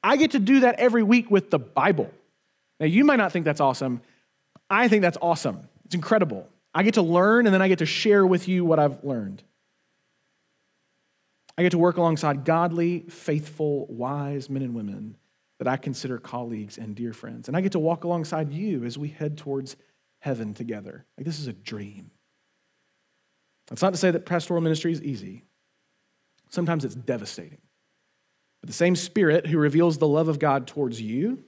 I 0.02 0.17
get 0.17 0.33
to 0.33 0.40
do 0.40 0.61
that 0.61 0.81
every 0.81 1.05
week 1.05 1.31
with 1.31 1.50
the 1.50 1.61
Bible. 1.61 2.11
Now, 2.81 2.87
you 2.87 3.05
might 3.05 3.17
not 3.17 3.31
think 3.31 3.45
that's 3.45 3.61
awesome. 3.61 4.00
I 4.69 4.88
think 4.88 5.02
that's 5.02 5.19
awesome. 5.23 5.69
It's 5.85 5.95
incredible. 5.95 6.49
I 6.75 6.83
get 6.83 6.95
to 6.95 7.02
learn 7.02 7.47
and 7.47 7.55
then 7.55 7.62
I 7.62 7.69
get 7.69 7.78
to 7.78 7.87
share 7.87 8.26
with 8.26 8.49
you 8.49 8.64
what 8.64 8.81
I've 8.81 9.02
learned. 9.05 9.45
I 11.57 11.62
get 11.62 11.71
to 11.71 11.78
work 11.78 11.97
alongside 11.97 12.45
godly, 12.45 13.00
faithful, 13.09 13.87
wise 13.87 14.50
men 14.50 14.62
and 14.62 14.75
women 14.75 15.17
that 15.59 15.69
I 15.69 15.77
consider 15.77 16.19
colleagues 16.19 16.79
and 16.79 16.95
dear 16.95 17.12
friends. 17.12 17.49
And 17.49 17.57
I 17.57 17.61
get 17.61 17.73
to 17.73 17.79
walk 17.79 18.05
alongside 18.05 18.53
you 18.53 18.85
as 18.85 18.97
we 18.97 19.09
head 19.09 19.37
towards 19.37 19.77
heaven 20.21 20.55
together. 20.55 21.05
Like, 21.17 21.27
this 21.27 21.38
is 21.38 21.47
a 21.47 21.53
dream. 21.53 22.11
That's 23.67 23.83
not 23.83 23.93
to 23.93 23.99
say 23.99 24.11
that 24.11 24.25
pastoral 24.25 24.61
ministry 24.61 24.93
is 24.93 25.03
easy, 25.03 25.45
sometimes 26.49 26.85
it's 26.85 26.95
devastating. 26.95 27.59
But 28.61 28.69
the 28.69 28.75
same 28.75 28.97
Spirit 28.97 29.47
who 29.47 29.59
reveals 29.59 29.99
the 29.99 30.09
love 30.09 30.29
of 30.29 30.38
God 30.38 30.67
towards 30.67 31.00
you, 31.00 31.45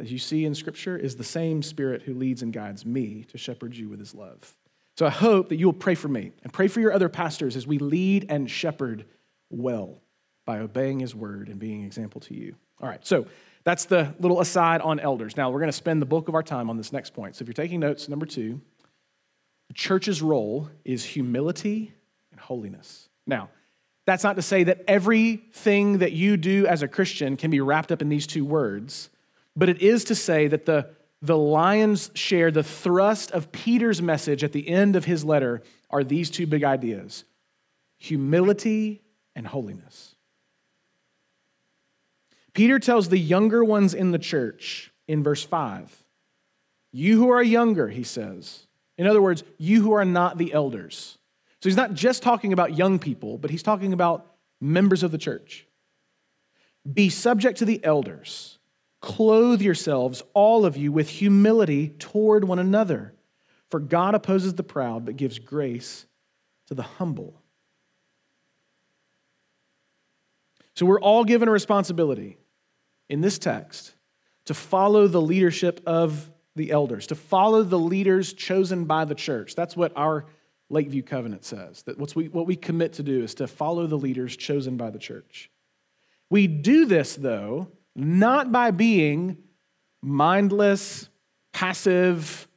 as 0.00 0.10
you 0.10 0.18
see 0.18 0.44
in 0.44 0.54
Scripture, 0.54 0.96
is 0.96 1.16
the 1.16 1.24
same 1.24 1.62
Spirit 1.62 2.02
who 2.02 2.14
leads 2.14 2.42
and 2.42 2.52
guides 2.52 2.84
me 2.84 3.24
to 3.28 3.38
shepherd 3.38 3.76
you 3.76 3.88
with 3.88 4.00
his 4.00 4.14
love. 4.14 4.56
So 4.96 5.06
I 5.06 5.10
hope 5.10 5.48
that 5.50 5.56
you 5.56 5.66
will 5.66 5.72
pray 5.72 5.94
for 5.94 6.08
me 6.08 6.32
and 6.42 6.52
pray 6.52 6.68
for 6.68 6.80
your 6.80 6.92
other 6.92 7.08
pastors 7.08 7.56
as 7.56 7.66
we 7.66 7.78
lead 7.78 8.26
and 8.28 8.50
shepherd 8.50 9.04
well 9.50 10.00
by 10.44 10.58
obeying 10.58 11.00
his 11.00 11.14
word 11.14 11.48
and 11.48 11.58
being 11.58 11.80
an 11.80 11.86
example 11.86 12.20
to 12.22 12.34
you. 12.34 12.54
All 12.80 12.88
right, 12.88 13.04
so 13.06 13.26
that's 13.64 13.84
the 13.84 14.14
little 14.18 14.40
aside 14.40 14.80
on 14.80 14.98
elders. 14.98 15.36
Now, 15.36 15.50
we're 15.50 15.60
going 15.60 15.68
to 15.68 15.72
spend 15.72 16.02
the 16.02 16.06
bulk 16.06 16.28
of 16.28 16.34
our 16.34 16.42
time 16.42 16.68
on 16.68 16.76
this 16.76 16.92
next 16.92 17.14
point. 17.14 17.36
So 17.36 17.42
if 17.42 17.48
you're 17.48 17.54
taking 17.54 17.80
notes, 17.80 18.08
number 18.08 18.26
two, 18.26 18.60
the 19.68 19.74
church's 19.74 20.20
role 20.20 20.68
is 20.84 21.04
humility 21.04 21.92
and 22.32 22.40
holiness. 22.40 23.08
Now, 23.26 23.50
that's 24.04 24.24
not 24.24 24.36
to 24.36 24.42
say 24.42 24.64
that 24.64 24.82
everything 24.88 25.98
that 25.98 26.12
you 26.12 26.36
do 26.36 26.66
as 26.66 26.82
a 26.82 26.88
Christian 26.88 27.36
can 27.36 27.50
be 27.50 27.60
wrapped 27.60 27.92
up 27.92 28.02
in 28.02 28.08
these 28.08 28.26
two 28.26 28.44
words, 28.44 29.10
but 29.54 29.68
it 29.68 29.80
is 29.80 30.04
to 30.04 30.14
say 30.16 30.48
that 30.48 30.66
the, 30.66 30.90
the 31.20 31.38
lion's 31.38 32.10
share, 32.14 32.50
the 32.50 32.64
thrust 32.64 33.30
of 33.30 33.52
Peter's 33.52 34.02
message 34.02 34.42
at 34.42 34.52
the 34.52 34.68
end 34.68 34.96
of 34.96 35.04
his 35.04 35.24
letter 35.24 35.62
are 35.88 36.02
these 36.02 36.30
two 36.30 36.46
big 36.46 36.64
ideas 36.64 37.24
humility 37.98 39.00
and 39.36 39.46
holiness. 39.46 40.16
Peter 42.54 42.78
tells 42.78 43.08
the 43.08 43.18
younger 43.18 43.64
ones 43.64 43.94
in 43.94 44.10
the 44.10 44.18
church 44.18 44.92
in 45.08 45.22
verse 45.22 45.42
5 45.42 46.04
You 46.92 47.18
who 47.18 47.30
are 47.30 47.42
younger, 47.42 47.88
he 47.88 48.02
says. 48.02 48.66
In 48.98 49.06
other 49.06 49.22
words, 49.22 49.42
you 49.58 49.82
who 49.82 49.92
are 49.92 50.04
not 50.04 50.38
the 50.38 50.52
elders. 50.52 51.18
So 51.60 51.68
he's 51.68 51.76
not 51.76 51.94
just 51.94 52.22
talking 52.22 52.52
about 52.52 52.76
young 52.76 52.98
people, 52.98 53.38
but 53.38 53.50
he's 53.50 53.62
talking 53.62 53.92
about 53.92 54.26
members 54.60 55.02
of 55.02 55.12
the 55.12 55.18
church. 55.18 55.66
Be 56.90 57.08
subject 57.08 57.58
to 57.58 57.64
the 57.64 57.82
elders. 57.84 58.58
Clothe 59.00 59.62
yourselves, 59.62 60.22
all 60.34 60.64
of 60.64 60.76
you, 60.76 60.92
with 60.92 61.08
humility 61.08 61.88
toward 61.88 62.44
one 62.44 62.58
another. 62.58 63.14
For 63.70 63.80
God 63.80 64.14
opposes 64.14 64.54
the 64.54 64.62
proud, 64.62 65.06
but 65.06 65.16
gives 65.16 65.38
grace 65.38 66.06
to 66.66 66.74
the 66.74 66.82
humble. 66.82 67.40
So 70.74 70.86
we're 70.86 71.00
all 71.00 71.24
given 71.24 71.48
a 71.48 71.52
responsibility 71.52 72.38
in 73.12 73.20
this 73.20 73.38
text 73.38 73.94
to 74.46 74.54
follow 74.54 75.06
the 75.06 75.20
leadership 75.20 75.82
of 75.86 76.30
the 76.56 76.70
elders, 76.70 77.06
to 77.08 77.14
follow 77.14 77.62
the 77.62 77.78
leaders 77.78 78.32
chosen 78.32 78.86
by 78.86 79.04
the 79.04 79.14
church. 79.14 79.54
That's 79.54 79.76
what 79.76 79.92
our 79.96 80.24
Lakeview 80.70 81.02
Covenant 81.02 81.44
says. 81.44 81.82
That 81.82 81.98
what's 81.98 82.16
we, 82.16 82.28
what 82.28 82.46
we 82.46 82.56
commit 82.56 82.94
to 82.94 83.02
do 83.02 83.22
is 83.22 83.34
to 83.34 83.46
follow 83.46 83.86
the 83.86 83.98
leaders 83.98 84.34
chosen 84.34 84.78
by 84.78 84.88
the 84.88 84.98
church. 84.98 85.50
We 86.30 86.46
do 86.46 86.86
this, 86.86 87.14
though, 87.14 87.68
not 87.94 88.50
by 88.50 88.70
being 88.70 89.36
mindless, 90.00 91.10
passive, 91.52 92.48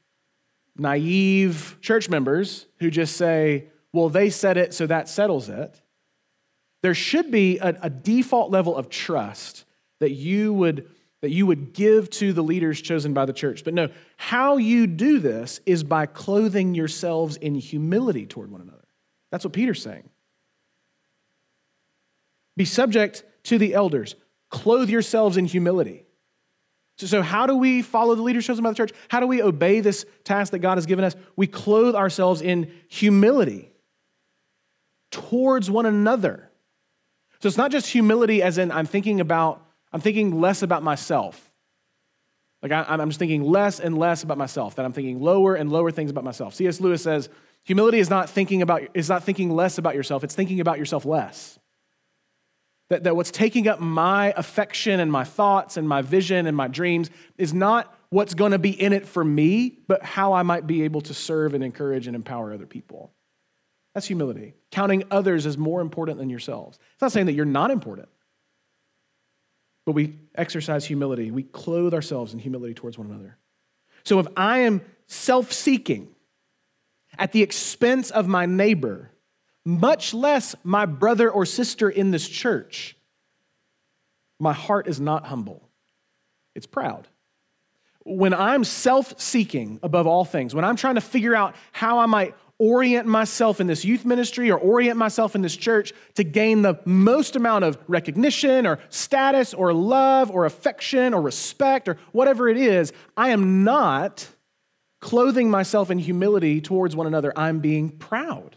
naive 0.78 1.78
church 1.82 2.08
members 2.08 2.66
who 2.80 2.90
just 2.90 3.18
say, 3.18 3.66
well, 3.92 4.08
they 4.08 4.30
said 4.30 4.56
it, 4.56 4.74
so 4.74 4.88
that 4.88 5.10
settles 5.10 5.50
it. 5.50 5.82
There 6.82 6.94
should 6.94 7.30
be 7.30 7.58
a, 7.58 7.78
a 7.82 7.90
default 7.90 8.52
level 8.52 8.78
of 8.78 8.88
trust 8.88 9.65
that 10.06 10.12
you 10.12 10.54
would 10.54 10.88
that 11.22 11.32
you 11.32 11.48
would 11.48 11.74
give 11.74 12.12
to 12.12 12.34
the 12.34 12.44
leaders 12.44 12.80
chosen 12.80 13.16
by 13.16 13.26
the 13.26 13.34
church. 13.34 13.64
But 13.64 13.74
no, 13.74 13.90
how 14.16 14.58
you 14.58 14.86
do 14.86 15.18
this 15.18 15.60
is 15.66 15.84
by 15.84 16.06
clothing 16.06 16.76
yourselves 16.76 17.38
in 17.38 17.56
humility 17.56 18.28
toward 18.28 18.52
one 18.52 18.62
another. 18.62 18.86
That's 19.32 19.44
what 19.44 19.54
Peter's 19.54 19.82
saying. 19.82 20.08
Be 22.56 22.66
subject 22.66 23.24
to 23.46 23.58
the 23.58 23.74
elders. 23.74 24.16
Clothe 24.52 24.92
yourselves 24.92 25.38
in 25.38 25.46
humility. 25.46 26.06
So, 27.00 27.08
so, 27.08 27.22
how 27.24 27.48
do 27.48 27.58
we 27.58 27.82
follow 27.82 28.14
the 28.14 28.22
leaders 28.22 28.46
chosen 28.46 28.64
by 28.64 28.70
the 28.70 28.76
church? 28.76 28.92
How 29.10 29.20
do 29.20 29.26
we 29.26 29.42
obey 29.42 29.80
this 29.80 30.06
task 30.26 30.52
that 30.52 30.60
God 30.60 30.78
has 30.78 30.86
given 30.86 31.04
us? 31.04 31.16
We 31.36 31.48
clothe 31.48 31.96
ourselves 31.96 32.42
in 32.42 32.72
humility 32.88 33.72
towards 35.10 35.72
one 35.72 35.88
another. 35.88 36.52
So 37.40 37.48
it's 37.48 37.58
not 37.58 37.72
just 37.72 37.88
humility 37.88 38.42
as 38.42 38.58
in 38.58 38.72
I'm 38.72 38.86
thinking 38.86 39.22
about 39.22 39.65
I'm 39.96 40.02
thinking 40.02 40.42
less 40.42 40.62
about 40.62 40.84
myself. 40.84 41.50
Like 42.62 42.74
I, 42.74 43.02
am 43.02 43.10
just 43.10 43.18
thinking 43.18 43.44
less 43.44 43.80
and 43.80 43.98
less 43.98 44.24
about 44.24 44.38
myself, 44.38 44.76
that 44.76 44.84
I'm 44.84 44.92
thinking 44.92 45.22
lower 45.22 45.56
and 45.56 45.72
lower 45.72 45.90
things 45.90 46.12
about 46.12 46.26
myself. 46.26 46.54
C.S. 46.54 46.82
Lewis 46.82 47.02
says, 47.02 47.30
humility 47.64 48.00
is 48.00 48.10
not 48.10 48.30
thinking 48.30 48.62
about 48.62 48.82
is 48.94 49.08
not 49.08 49.24
thinking 49.24 49.52
less 49.52 49.78
about 49.78 49.96
yourself, 49.96 50.26
it's 50.26 50.36
thinking 50.36 50.60
about 50.60 50.80
yourself 50.80 51.06
less. 51.06 51.58
That, 52.90 53.06
that 53.06 53.16
what's 53.16 53.32
taking 53.32 53.70
up 53.70 53.80
my 53.80 54.34
affection 54.36 55.00
and 55.00 55.10
my 55.10 55.24
thoughts 55.24 55.78
and 55.78 55.88
my 55.88 56.02
vision 56.02 56.46
and 56.46 56.58
my 56.58 56.68
dreams 56.68 57.10
is 57.38 57.54
not 57.54 57.98
what's 58.10 58.34
going 58.34 58.52
to 58.52 58.60
be 58.60 58.72
in 58.72 58.92
it 58.92 59.08
for 59.08 59.24
me, 59.24 59.80
but 59.88 60.04
how 60.04 60.34
I 60.34 60.44
might 60.44 60.68
be 60.68 60.84
able 60.84 61.00
to 61.04 61.14
serve 61.14 61.54
and 61.54 61.64
encourage 61.64 62.06
and 62.06 62.18
empower 62.18 62.52
other 62.52 62.68
people. 62.68 63.14
That's 63.94 64.08
humility, 64.08 64.56
counting 64.72 65.06
others 65.10 65.46
as 65.46 65.58
more 65.58 65.80
important 65.80 66.18
than 66.18 66.30
yourselves. 66.30 66.80
It's 66.96 67.02
not 67.02 67.14
saying 67.14 67.28
that 67.28 67.34
you're 67.34 67.46
not 67.46 67.72
important, 67.72 68.10
but 69.86 69.94
we 69.94 70.16
exercise 70.34 70.86
humility. 70.86 71.32
We 71.32 71.44
clothe 71.44 71.94
ourselves 71.94 72.34
in 72.34 72.40
humility 72.40 72.74
towards 72.74 72.98
one 72.98 73.08
another. 73.08 73.38
So 74.04 74.20
if 74.20 74.28
I 74.36 74.60
am 74.60 74.82
self 75.08 75.54
seeking 75.54 76.10
at 77.18 77.32
the 77.32 77.44
expense 77.44 78.12
of 78.12 78.28
my 78.28 78.46
neighbor, 78.46 79.12
much 79.64 80.14
less 80.14 80.56
my 80.64 80.86
brother 80.86 81.30
or 81.30 81.46
sister 81.46 81.90
in 81.90 82.12
this 82.12 82.28
church, 82.28 82.96
my 84.40 84.54
heart 84.54 84.88
is 84.88 85.00
not 85.00 85.26
humble, 85.26 85.70
it's 86.56 86.68
proud. 86.68 87.08
When 88.04 88.36
I'm 88.36 88.64
self 88.64 89.20
seeking 89.20 89.80
above 89.82 90.06
all 90.06 90.26
things, 90.26 90.54
when 90.54 90.66
I'm 90.66 90.76
trying 90.76 90.96
to 90.96 91.02
figure 91.02 91.36
out 91.36 91.56
how 91.72 92.00
I 92.00 92.06
might 92.06 92.36
orient 92.58 93.08
myself 93.08 93.60
in 93.60 93.68
this 93.68 93.84
youth 93.84 94.06
ministry 94.06 94.50
or 94.50 94.58
orient 94.58 94.98
myself 94.98 95.36
in 95.36 95.42
this 95.42 95.56
church 95.56 95.94
to 96.14 96.24
gain 96.24 96.62
the 96.62 96.80
most 96.86 97.36
amount 97.36 97.66
of 97.66 97.78
recognition 97.88 98.66
or 98.66 98.80
status 98.90 99.54
or 99.54 99.74
love 99.74 100.32
or 100.32 100.46
affection 100.46 101.14
or 101.14 101.22
respect 101.22 101.90
or 101.90 101.98
whatever 102.12 102.48
it 102.48 102.58
is, 102.58 102.94
I 103.18 103.30
am 103.30 103.64
not 103.64 104.28
clothing 105.02 105.50
myself 105.50 105.92
in 105.92 106.00
humility 106.00 106.62
towards 106.62 106.96
one 106.96 107.08
another. 107.08 107.34
I'm 107.36 107.60
being 107.60 107.90
proud. 107.90 108.56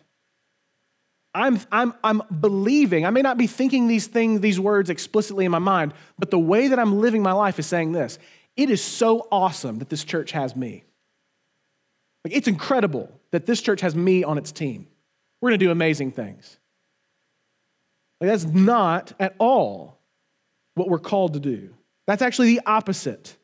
I'm, 1.35 1.61
I'm, 1.71 1.93
I'm 2.03 2.23
believing. 2.41 3.05
I 3.05 3.11
may 3.11 3.23
not 3.23 3.37
be 3.37 3.47
thinking 3.47 3.87
these 3.87 4.07
things, 4.07 4.41
these 4.41 4.59
words 4.59 4.91
explicitly 4.91 5.45
in 5.45 5.51
my 5.51 5.59
mind, 5.59 5.93
but 6.19 6.31
the 6.31 6.39
way 6.39 6.69
that 6.69 6.79
I'm 6.79 7.01
living 7.01 7.23
my 7.23 7.33
life 7.33 7.59
is 7.59 7.67
saying 7.67 7.93
this 7.93 8.19
It 8.57 8.71
is 8.71 8.83
so 8.83 9.29
awesome 9.31 9.79
that 9.79 9.89
this 9.89 10.05
church 10.05 10.33
has 10.33 10.57
me. 10.57 10.85
Like, 12.25 12.35
it's 12.35 12.49
incredible 12.49 13.11
that 13.31 13.47
this 13.47 13.61
church 13.61 13.81
has 13.81 13.95
me 13.95 14.25
on 14.25 14.39
its 14.39 14.53
team. 14.53 14.87
We're 15.41 15.51
going 15.51 15.61
to 15.61 15.67
do 15.67 15.71
amazing 15.71 16.13
things. 16.13 16.59
Like, 18.21 18.31
that's 18.31 18.45
not 18.45 19.13
at 19.21 19.35
all 19.39 19.99
what 20.75 20.89
we're 20.89 20.99
called 20.99 21.35
to 21.35 21.41
do. 21.41 21.75
That's 22.07 22.23
actually 22.23 22.55
the 22.55 22.63
opposite 22.67 23.37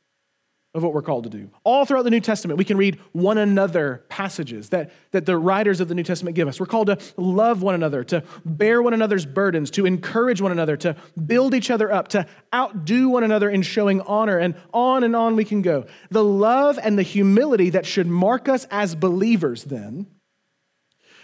of 0.75 0.83
what 0.83 0.93
we're 0.93 1.03
called 1.03 1.25
to 1.25 1.31
do. 1.31 1.49
All 1.63 1.85
throughout 1.85 2.03
the 2.03 2.11
New 2.11 2.21
Testament, 2.21 2.59
we 2.59 2.65
can 2.65 2.77
read 2.77 2.99
one 3.13 3.39
another 3.39 4.05
passages 4.09 4.71
that, 4.71 4.91
that 5.13 5.25
the 5.25 5.39
writers 5.39 5.81
of 5.81 5.87
the 5.87 5.95
New 5.95 6.03
Testament 6.03 6.35
give 6.35 6.49
us. 6.49 6.59
We're 6.59 6.67
called 6.67 6.89
to 6.89 6.99
love 7.17 7.63
one 7.63 7.77
another, 7.77 8.03
to 8.05 8.25
bear 8.45 8.83
one 8.83 8.93
another's 8.93 9.25
burdens, 9.25 9.71
to 9.73 9.87
encourage 9.87 10.41
one 10.41 10.51
another, 10.51 10.77
to 10.79 10.97
build 11.27 11.55
each 11.55 11.71
other 11.71 11.93
up, 11.93 12.09
to 12.09 12.27
outdo 12.53 13.09
one 13.09 13.23
another 13.23 13.49
in 13.49 13.63
showing 13.63 14.01
honor, 14.01 14.39
and 14.39 14.57
on 14.73 15.05
and 15.05 15.15
on 15.15 15.37
we 15.37 15.45
can 15.45 15.63
go. 15.63 15.87
The 16.11 16.25
love 16.25 16.77
and 16.83 16.99
the 16.99 17.03
humility 17.03 17.71
that 17.71 17.87
should 17.87 18.09
mark 18.09 18.49
us 18.49 18.67
as 18.71 18.97
believers, 18.97 19.63
then, 19.63 20.09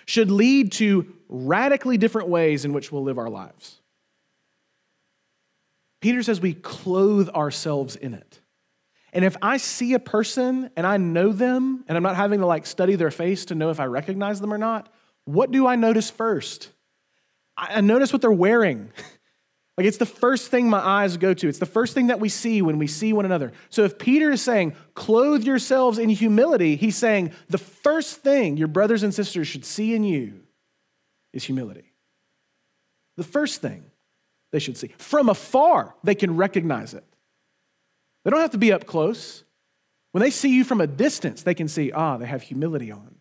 should 0.06 0.30
lead 0.30 0.72
to 0.72 1.12
radically 1.28 1.98
different 1.98 2.28
ways 2.28 2.64
in 2.64 2.72
which 2.72 2.92
we'll 2.92 3.02
live 3.02 3.18
our 3.18 3.30
lives. 3.30 3.80
Peter 6.00 6.22
says 6.22 6.40
we 6.40 6.54
clothe 6.54 7.28
ourselves 7.30 7.96
in 7.96 8.14
it. 8.14 8.39
And 9.12 9.24
if 9.24 9.36
I 9.42 9.56
see 9.56 9.94
a 9.94 9.98
person 9.98 10.70
and 10.76 10.86
I 10.86 10.96
know 10.96 11.32
them 11.32 11.84
and 11.88 11.96
I'm 11.96 12.02
not 12.02 12.16
having 12.16 12.40
to 12.40 12.46
like 12.46 12.66
study 12.66 12.94
their 12.94 13.10
face 13.10 13.46
to 13.46 13.54
know 13.54 13.70
if 13.70 13.80
I 13.80 13.86
recognize 13.86 14.40
them 14.40 14.54
or 14.54 14.58
not, 14.58 14.92
what 15.24 15.50
do 15.50 15.66
I 15.66 15.76
notice 15.76 16.10
first? 16.10 16.70
I 17.56 17.80
notice 17.80 18.12
what 18.12 18.22
they're 18.22 18.32
wearing. 18.32 18.90
like 19.76 19.86
it's 19.86 19.98
the 19.98 20.06
first 20.06 20.50
thing 20.50 20.70
my 20.70 20.78
eyes 20.78 21.16
go 21.16 21.34
to. 21.34 21.48
It's 21.48 21.58
the 21.58 21.66
first 21.66 21.92
thing 21.92 22.06
that 22.06 22.20
we 22.20 22.28
see 22.28 22.62
when 22.62 22.78
we 22.78 22.86
see 22.86 23.12
one 23.12 23.24
another. 23.24 23.52
So 23.68 23.84
if 23.84 23.98
Peter 23.98 24.30
is 24.30 24.40
saying, 24.40 24.74
clothe 24.94 25.42
yourselves 25.44 25.98
in 25.98 26.08
humility, 26.08 26.76
he's 26.76 26.96
saying 26.96 27.32
the 27.48 27.58
first 27.58 28.18
thing 28.18 28.56
your 28.56 28.68
brothers 28.68 29.02
and 29.02 29.12
sisters 29.12 29.48
should 29.48 29.64
see 29.64 29.94
in 29.94 30.04
you 30.04 30.40
is 31.32 31.44
humility. 31.44 31.92
The 33.16 33.24
first 33.24 33.60
thing 33.60 33.84
they 34.52 34.58
should 34.58 34.76
see. 34.76 34.94
From 34.98 35.28
afar, 35.28 35.94
they 36.02 36.14
can 36.14 36.36
recognize 36.36 36.94
it. 36.94 37.04
They 38.24 38.30
don't 38.30 38.40
have 38.40 38.50
to 38.50 38.58
be 38.58 38.72
up 38.72 38.86
close. 38.86 39.44
When 40.12 40.20
they 40.22 40.30
see 40.30 40.54
you 40.54 40.64
from 40.64 40.80
a 40.80 40.86
distance, 40.86 41.42
they 41.42 41.54
can 41.54 41.68
see, 41.68 41.92
ah, 41.92 42.16
they 42.16 42.26
have 42.26 42.42
humility 42.42 42.90
on. 42.90 43.16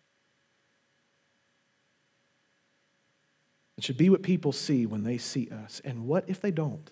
It 3.78 3.84
should 3.84 3.96
be 3.96 4.10
what 4.10 4.22
people 4.22 4.52
see 4.52 4.84
when 4.84 5.04
they 5.04 5.16
see 5.16 5.48
us. 5.48 5.80
And 5.84 6.06
what 6.06 6.24
if 6.28 6.40
they 6.40 6.50
don't? 6.50 6.90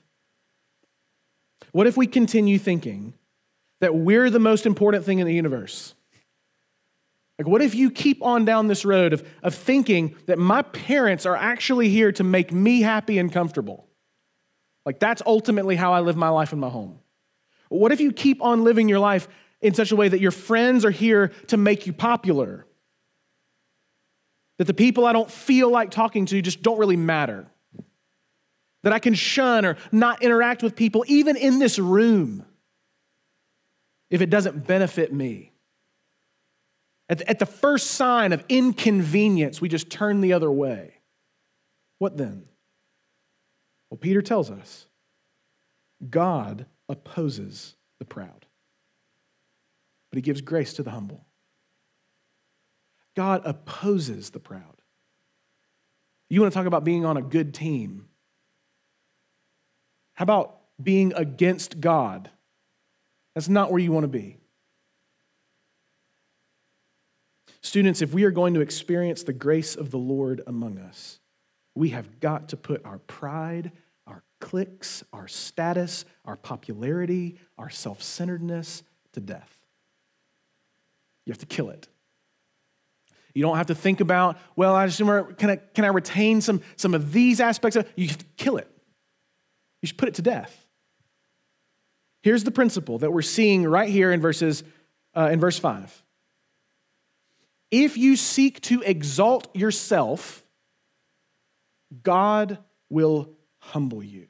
What 1.73 1.87
if 1.87 1.97
we 1.97 2.07
continue 2.07 2.59
thinking 2.59 3.15
that 3.81 3.95
we're 3.95 4.31
the 4.31 4.39
most 4.39 4.65
important 4.65 5.05
thing 5.05 5.19
in 5.19 5.27
the 5.27 5.35
universe? 5.35 5.95
Like, 7.39 7.47
what 7.47 7.63
if 7.63 7.75
you 7.75 7.91
keep 7.91 8.23
on 8.23 8.45
down 8.45 8.67
this 8.67 8.85
road 8.85 9.13
of, 9.13 9.29
of 9.43 9.55
thinking 9.55 10.17
that 10.27 10.39
my 10.39 10.63
parents 10.63 11.27
are 11.27 11.37
actually 11.37 11.89
here 11.89 12.11
to 12.13 12.25
make 12.25 12.53
me 12.53 12.81
happy 12.81 13.19
and 13.19 13.31
comfortable? 13.31 13.87
Like, 14.87 14.99
that's 14.99 15.23
ultimately 15.25 15.77
how 15.77 15.93
I 15.93 16.01
live 16.01 16.17
my 16.17 16.31
life 16.31 16.53
in 16.53 16.59
my 16.59 16.69
home. 16.69 16.99
What 17.69 17.93
if 17.93 18.01
you 18.01 18.13
keep 18.13 18.43
on 18.43 18.65
living 18.65 18.89
your 18.89 18.99
life 18.99 19.29
in 19.61 19.75
such 19.75 19.93
a 19.93 19.97
way 19.97 20.09
that 20.09 20.21
your 20.21 20.31
friends 20.31 20.85
are 20.85 20.91
here 20.91 21.29
to 21.49 21.57
make 21.57 21.87
you 21.87 21.93
popular? 21.93 22.67
That 24.59 24.67
the 24.67 24.75
people 24.75 25.07
I 25.07 25.13
don't 25.13 25.31
feel 25.31 25.71
like 25.71 25.91
talking 25.91 26.27
to 26.27 26.43
just 26.43 26.63
don't 26.63 26.79
really 26.79 26.97
matter? 26.97 27.47
That 28.83 28.93
I 28.93 28.99
can 28.99 29.15
shun 29.15 29.65
or 29.65 29.77
not 29.93 30.23
interact 30.23 30.63
with 30.63 30.77
people, 30.77 31.05
even 31.09 31.37
in 31.37 31.59
this 31.59 31.79
room, 31.79 32.45
if 34.11 34.21
it 34.21 34.31
doesn't 34.31 34.67
benefit 34.67 35.13
me? 35.13 35.53
At 37.11 37.39
the 37.39 37.47
first 37.47 37.93
sign 37.93 38.33
of 38.33 38.45
inconvenience, 38.49 39.61
we 39.61 39.69
just 39.69 39.89
turn 39.91 40.21
the 40.21 40.35
other 40.35 40.51
way. 40.51 40.95
What 41.99 42.19
then? 42.19 42.45
Well, 43.89 43.97
Peter 43.99 44.21
tells 44.21 44.51
us 44.51 44.87
God 46.11 46.67
opposes 46.89 47.75
the 47.99 48.05
proud, 48.05 48.47
but 50.11 50.17
he 50.17 50.23
gives 50.23 50.41
grace 50.41 50.75
to 50.75 50.83
the 50.83 50.91
humble. 50.91 51.25
God 53.15 53.43
opposes 53.45 54.31
the 54.31 54.39
proud. 54.39 54.63
You 56.31 56.41
want 56.41 56.53
to 56.53 56.57
talk 56.57 56.67
about 56.67 56.85
being 56.85 57.05
on 57.05 57.17
a 57.17 57.23
good 57.23 57.55
team? 57.55 58.09
How 60.15 60.23
about 60.23 60.61
being 60.81 61.13
against 61.15 61.81
God? 61.81 62.31
That's 63.35 63.49
not 63.49 63.71
where 63.71 63.81
you 63.81 63.93
want 63.93 64.05
to 64.05 64.09
be. 64.09 64.37
Students, 67.61 68.03
if 68.03 68.15
we 68.15 68.25
are 68.25 68.31
going 68.31 68.55
to 68.55 68.61
experience 68.61 69.23
the 69.23 69.33
grace 69.33 69.75
of 69.75 69.91
the 69.91 69.99
Lord 69.99 70.43
among 70.47 70.79
us, 70.79 71.19
we 71.75 71.91
have 71.91 72.21
got 72.21 72.49
to 72.51 72.57
put 72.57 72.85
our 72.85 72.99
pride 72.99 73.73
cliques, 74.41 75.03
our 75.13 75.29
status, 75.29 76.05
our 76.25 76.37
popularity, 76.37 77.39
our 77.57 77.71
self 77.71 78.03
centeredness 78.03 78.83
to 79.13 79.21
death. 79.21 79.59
You 81.25 81.33
have 81.33 81.39
to 81.39 81.47
kill 81.47 81.71
it. 81.71 81.89
You 83.35 83.43
don't 83.43 83.57
have 83.57 83.67
to 83.67 83.75
think 83.75 84.01
about, 84.01 84.39
well, 84.57 84.75
I 84.75 84.87
just 84.87 84.99
can 84.99 85.51
I, 85.51 85.57
can 85.57 85.85
I 85.85 85.89
retain 85.89 86.41
some, 86.41 86.63
some 86.77 86.95
of 86.95 87.13
these 87.13 87.41
aspects? 87.41 87.77
Of, 87.77 87.89
you 87.95 88.09
have 88.09 88.19
to 88.19 88.25
kill 88.37 88.57
it. 88.57 88.69
You 89.81 89.87
should 89.87 89.99
put 89.99 90.09
it 90.09 90.15
to 90.17 90.23
death. 90.23 90.67
Here's 92.23 92.45
the 92.45 92.51
principle 92.51 92.99
that 92.99 93.13
we're 93.13 93.23
seeing 93.23 93.65
right 93.65 93.89
here 93.89 94.11
in 94.13 94.21
verses 94.21 94.65
uh, 95.15 95.29
in 95.33 95.39
verse 95.39 95.59
5. 95.59 96.03
If 97.71 97.97
you 97.97 98.17
seek 98.17 98.61
to 98.63 98.83
exalt 98.83 99.55
yourself, 99.55 100.45
God 102.03 102.59
will 102.89 103.38
humble 103.69 104.03
you. 104.03 104.27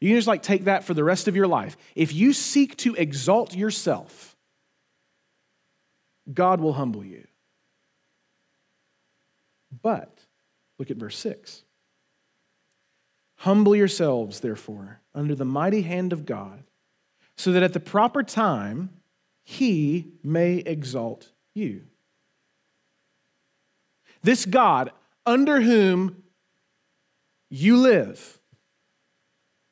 You 0.00 0.10
can 0.10 0.18
just 0.18 0.28
like 0.28 0.42
take 0.42 0.64
that 0.64 0.84
for 0.84 0.94
the 0.94 1.04
rest 1.04 1.28
of 1.28 1.36
your 1.36 1.46
life. 1.46 1.76
If 1.94 2.14
you 2.14 2.32
seek 2.32 2.76
to 2.78 2.94
exalt 2.94 3.54
yourself, 3.54 4.36
God 6.32 6.60
will 6.60 6.72
humble 6.72 7.04
you. 7.04 7.26
But 9.82 10.26
look 10.78 10.90
at 10.90 10.96
verse 10.96 11.18
6. 11.18 11.64
Humble 13.36 13.76
yourselves, 13.76 14.40
therefore, 14.40 15.00
under 15.14 15.34
the 15.34 15.44
mighty 15.44 15.82
hand 15.82 16.12
of 16.12 16.26
God, 16.26 16.64
so 17.36 17.52
that 17.52 17.62
at 17.62 17.72
the 17.72 17.80
proper 17.80 18.22
time 18.22 18.90
he 19.42 20.12
may 20.22 20.56
exalt 20.58 21.30
you. 21.54 21.82
This 24.22 24.44
God, 24.44 24.92
under 25.24 25.60
whom 25.60 26.22
you 27.50 27.76
live, 27.76 28.38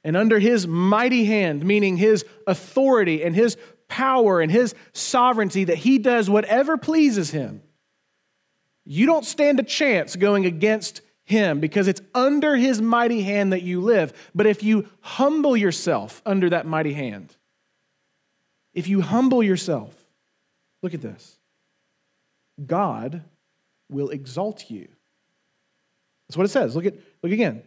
and 0.04 0.16
under 0.16 0.38
his 0.38 0.66
mighty 0.66 1.24
hand, 1.24 1.64
meaning 1.64 1.96
his 1.96 2.24
authority 2.46 3.22
and 3.22 3.34
his 3.34 3.56
power 3.88 4.40
and 4.40 4.50
his 4.52 4.74
sovereignty, 4.92 5.64
that 5.64 5.78
he 5.78 5.98
does 5.98 6.28
whatever 6.28 6.76
pleases 6.76 7.30
him, 7.30 7.62
you 8.84 9.06
don't 9.06 9.24
stand 9.24 9.60
a 9.60 9.62
chance 9.62 10.16
going 10.16 10.46
against 10.46 11.02
him 11.24 11.60
because 11.60 11.88
it's 11.88 12.00
under 12.14 12.56
his 12.56 12.80
mighty 12.80 13.22
hand 13.22 13.52
that 13.52 13.62
you 13.62 13.80
live. 13.80 14.12
But 14.34 14.46
if 14.46 14.62
you 14.62 14.88
humble 15.00 15.56
yourself 15.56 16.22
under 16.24 16.50
that 16.50 16.66
mighty 16.66 16.94
hand, 16.94 17.36
if 18.72 18.88
you 18.88 19.02
humble 19.02 19.42
yourself, 19.42 19.94
look 20.82 20.94
at 20.94 21.02
this 21.02 21.38
God 22.64 23.22
will 23.90 24.10
exalt 24.10 24.70
you. 24.70 24.88
That's 26.28 26.36
what 26.36 26.46
it 26.46 26.50
says. 26.50 26.74
Look 26.74 26.86
at 26.86 26.94
look 27.22 27.32
again. 27.32 27.62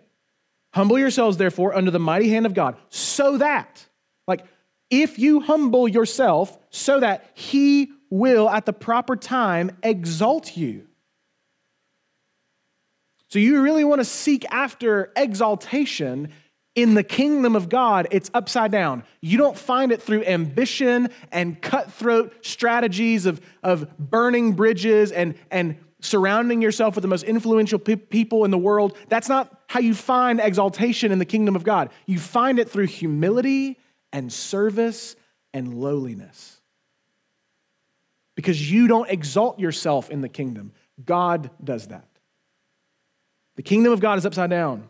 Humble 0.73 0.97
yourselves 0.97 1.37
therefore 1.37 1.75
under 1.75 1.91
the 1.91 1.99
mighty 1.99 2.29
hand 2.29 2.45
of 2.45 2.53
God, 2.53 2.77
so 2.89 3.37
that 3.37 3.85
like 4.27 4.45
if 4.89 5.17
you 5.17 5.39
humble 5.39 5.87
yourself 5.87 6.57
so 6.69 6.99
that 6.99 7.29
he 7.33 7.91
will 8.09 8.49
at 8.49 8.65
the 8.65 8.73
proper 8.73 9.15
time 9.15 9.71
exalt 9.81 10.57
you. 10.57 10.87
So 13.29 13.39
you 13.39 13.61
really 13.61 13.85
want 13.85 14.01
to 14.01 14.05
seek 14.05 14.45
after 14.51 15.11
exaltation 15.15 16.33
in 16.75 16.93
the 16.93 17.03
kingdom 17.03 17.55
of 17.55 17.69
God, 17.69 18.07
it's 18.11 18.31
upside 18.33 18.71
down. 18.71 19.03
You 19.21 19.37
don't 19.37 19.57
find 19.57 19.91
it 19.91 20.01
through 20.01 20.23
ambition 20.23 21.09
and 21.31 21.61
cutthroat 21.61 22.45
strategies 22.45 23.25
of, 23.25 23.41
of 23.61 23.97
burning 23.97 24.53
bridges 24.53 25.11
and, 25.11 25.35
and 25.49 25.77
surrounding 26.01 26.61
yourself 26.61 26.95
with 26.95 27.03
the 27.03 27.07
most 27.07 27.23
influential 27.23 27.79
pe- 27.79 27.95
people 27.95 28.43
in 28.43 28.51
the 28.51 28.57
world. 28.57 28.97
That's 29.07 29.29
not 29.29 29.61
how 29.67 29.79
you 29.79 29.93
find 29.93 30.39
exaltation 30.39 31.11
in 31.11 31.19
the 31.19 31.25
kingdom 31.25 31.55
of 31.55 31.63
God. 31.63 31.89
You 32.05 32.19
find 32.19 32.59
it 32.59 32.69
through 32.69 32.87
humility 32.87 33.79
and 34.11 34.31
service 34.31 35.15
and 35.53 35.73
lowliness. 35.75 36.59
Because 38.35 38.71
you 38.71 38.87
don't 38.87 39.09
exalt 39.09 39.59
yourself 39.59 40.09
in 40.09 40.21
the 40.21 40.29
kingdom, 40.29 40.73
God 41.03 41.51
does 41.63 41.87
that. 41.87 42.07
The 43.55 43.63
kingdom 43.63 43.93
of 43.93 43.99
God 43.99 44.17
is 44.17 44.25
upside 44.25 44.49
down. 44.49 44.89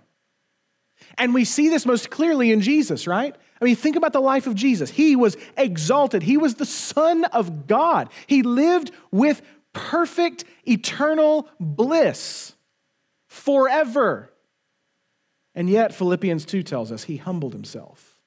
And 1.17 1.33
we 1.33 1.45
see 1.45 1.69
this 1.69 1.85
most 1.85 2.09
clearly 2.09 2.51
in 2.51 2.61
Jesus, 2.61 3.07
right? 3.07 3.35
I 3.59 3.65
mean, 3.65 3.75
think 3.75 3.95
about 3.95 4.13
the 4.13 4.21
life 4.21 4.47
of 4.47 4.55
Jesus. 4.55 4.89
He 4.89 5.15
was 5.15 5.37
exalted, 5.57 6.23
he 6.23 6.37
was 6.37 6.55
the 6.55 6.65
Son 6.65 7.25
of 7.25 7.67
God. 7.67 8.09
He 8.27 8.43
lived 8.43 8.91
with 9.11 9.41
perfect 9.73 10.43
eternal 10.67 11.49
bliss 11.59 12.53
forever. 13.27 14.31
And 15.55 15.69
yet, 15.69 15.93
Philippians 15.93 16.45
2 16.45 16.63
tells 16.63 16.91
us 16.91 17.03
he 17.03 17.17
humbled 17.17 17.53
himself 17.53 18.21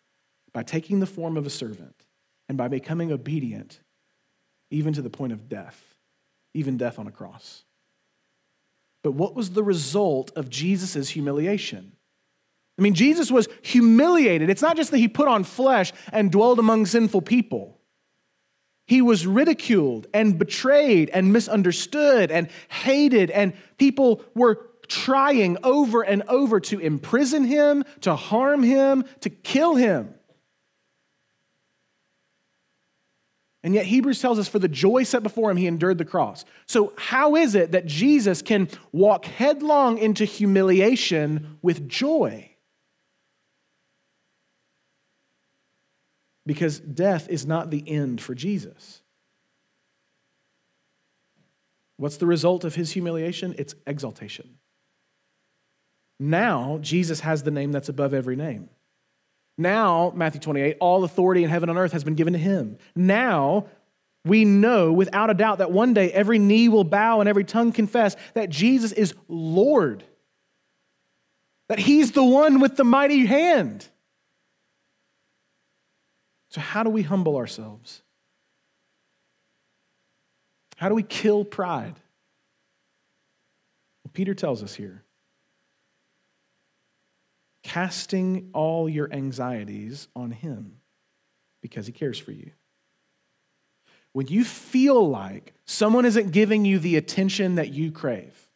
by 0.52 0.62
taking 0.62 1.00
the 1.00 1.06
form 1.06 1.36
of 1.36 1.46
a 1.46 1.50
servant 1.50 2.04
and 2.48 2.58
by 2.58 2.68
becoming 2.68 3.12
obedient 3.12 3.80
even 4.70 4.92
to 4.92 5.02
the 5.02 5.10
point 5.10 5.32
of 5.32 5.48
death, 5.48 5.96
even 6.52 6.76
death 6.76 6.98
on 6.98 7.06
a 7.06 7.12
cross. 7.12 7.64
But 9.02 9.12
what 9.12 9.34
was 9.34 9.50
the 9.50 9.62
result 9.62 10.32
of 10.36 10.50
Jesus' 10.50 11.10
humiliation? 11.10 11.92
I 12.78 12.82
mean, 12.82 12.94
Jesus 12.94 13.30
was 13.30 13.48
humiliated. 13.62 14.50
It's 14.50 14.62
not 14.62 14.76
just 14.76 14.90
that 14.90 14.98
he 14.98 15.08
put 15.08 15.28
on 15.28 15.44
flesh 15.44 15.92
and 16.12 16.32
dwelled 16.32 16.58
among 16.58 16.86
sinful 16.86 17.22
people. 17.22 17.78
He 18.86 19.00
was 19.00 19.26
ridiculed 19.26 20.06
and 20.12 20.38
betrayed 20.38 21.08
and 21.10 21.32
misunderstood 21.32 22.30
and 22.30 22.48
hated, 22.68 23.30
and 23.30 23.54
people 23.78 24.22
were 24.34 24.66
trying 24.88 25.56
over 25.62 26.02
and 26.02 26.22
over 26.28 26.60
to 26.60 26.78
imprison 26.78 27.44
him, 27.44 27.84
to 28.02 28.14
harm 28.14 28.62
him, 28.62 29.04
to 29.20 29.30
kill 29.30 29.74
him. 29.76 30.14
And 33.62 33.74
yet, 33.74 33.86
Hebrews 33.86 34.20
tells 34.20 34.38
us 34.38 34.46
for 34.46 34.58
the 34.58 34.68
joy 34.68 35.04
set 35.04 35.22
before 35.22 35.50
him, 35.50 35.56
he 35.56 35.66
endured 35.66 35.96
the 35.96 36.04
cross. 36.04 36.44
So, 36.66 36.92
how 36.96 37.34
is 37.34 37.54
it 37.54 37.72
that 37.72 37.86
Jesus 37.86 38.42
can 38.42 38.68
walk 38.92 39.24
headlong 39.24 39.96
into 39.96 40.26
humiliation 40.26 41.58
with 41.62 41.88
joy? 41.88 42.53
Because 46.46 46.80
death 46.80 47.28
is 47.28 47.46
not 47.46 47.70
the 47.70 47.88
end 47.88 48.20
for 48.20 48.34
Jesus. 48.34 49.02
What's 51.96 52.16
the 52.16 52.26
result 52.26 52.64
of 52.64 52.74
his 52.74 52.92
humiliation? 52.92 53.54
It's 53.58 53.74
exaltation. 53.86 54.58
Now, 56.18 56.78
Jesus 56.80 57.20
has 57.20 57.42
the 57.42 57.50
name 57.50 57.72
that's 57.72 57.88
above 57.88 58.14
every 58.14 58.36
name. 58.36 58.68
Now, 59.56 60.12
Matthew 60.14 60.40
28, 60.40 60.76
all 60.80 61.04
authority 61.04 61.44
in 61.44 61.50
heaven 61.50 61.68
and 61.68 61.78
earth 61.78 61.92
has 61.92 62.04
been 62.04 62.14
given 62.14 62.32
to 62.32 62.38
him. 62.38 62.78
Now, 62.96 63.66
we 64.24 64.44
know 64.44 64.92
without 64.92 65.30
a 65.30 65.34
doubt 65.34 65.58
that 65.58 65.70
one 65.70 65.94
day 65.94 66.10
every 66.10 66.38
knee 66.38 66.68
will 66.68 66.84
bow 66.84 67.20
and 67.20 67.28
every 67.28 67.44
tongue 67.44 67.72
confess 67.72 68.16
that 68.34 68.48
Jesus 68.48 68.90
is 68.92 69.14
Lord, 69.28 70.02
that 71.68 71.78
he's 71.78 72.12
the 72.12 72.24
one 72.24 72.58
with 72.58 72.76
the 72.76 72.84
mighty 72.84 73.26
hand. 73.26 73.88
So, 76.54 76.60
how 76.60 76.84
do 76.84 76.90
we 76.90 77.02
humble 77.02 77.36
ourselves? 77.36 78.00
How 80.76 80.88
do 80.88 80.94
we 80.94 81.02
kill 81.02 81.44
pride? 81.44 81.96
Well, 84.04 84.12
Peter 84.12 84.34
tells 84.34 84.62
us 84.62 84.72
here 84.72 85.02
casting 87.64 88.50
all 88.52 88.88
your 88.88 89.12
anxieties 89.12 90.06
on 90.14 90.30
Him 90.30 90.76
because 91.60 91.88
He 91.88 91.92
cares 91.92 92.20
for 92.20 92.30
you. 92.30 92.52
When 94.12 94.28
you 94.28 94.44
feel 94.44 95.08
like 95.08 95.54
someone 95.64 96.04
isn't 96.04 96.30
giving 96.30 96.64
you 96.64 96.78
the 96.78 96.96
attention 96.96 97.56
that 97.56 97.70
you 97.70 97.90
crave, 97.90 98.48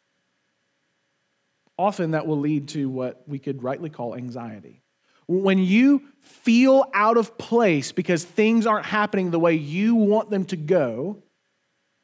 often 1.77 2.11
that 2.11 2.25
will 2.25 2.39
lead 2.39 2.69
to 2.69 2.89
what 2.89 3.23
we 3.27 3.39
could 3.39 3.61
rightly 3.61 3.89
call 3.89 4.15
anxiety. 4.15 4.83
When 5.29 5.59
you 5.59 6.01
feel 6.21 6.85
out 6.91 7.15
of 7.15 7.37
place 7.37 7.91
because 7.91 8.23
things 8.23 8.65
aren't 8.65 8.87
happening 8.87 9.29
the 9.29 9.37
way 9.37 9.53
you 9.53 9.93
want 9.93 10.31
them 10.31 10.43
to 10.45 10.55
go, 10.55 11.21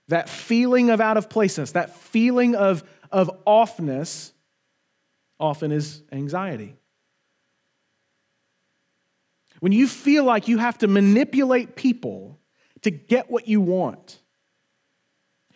that 0.10 0.30
feeling 0.30 0.92
of 0.92 1.02
out 1.02 1.18
of 1.18 1.28
placeness, 1.28 1.72
that 1.72 1.96
feeling 1.96 2.54
of, 2.54 2.84
of 3.12 3.32
offness, 3.48 4.32
often 5.40 5.72
is 5.72 6.04
anxiety. 6.12 6.76
When 9.60 9.72
you 9.72 9.88
feel 9.88 10.24
like 10.24 10.48
you 10.48 10.60
have 10.60 10.78
to 10.78 10.88
manipulate 10.88 11.76
people 11.76 12.40
to 12.84 12.92
get 12.92 13.32
what 13.32 13.48
you 13.48 13.60
want, 13.60 14.20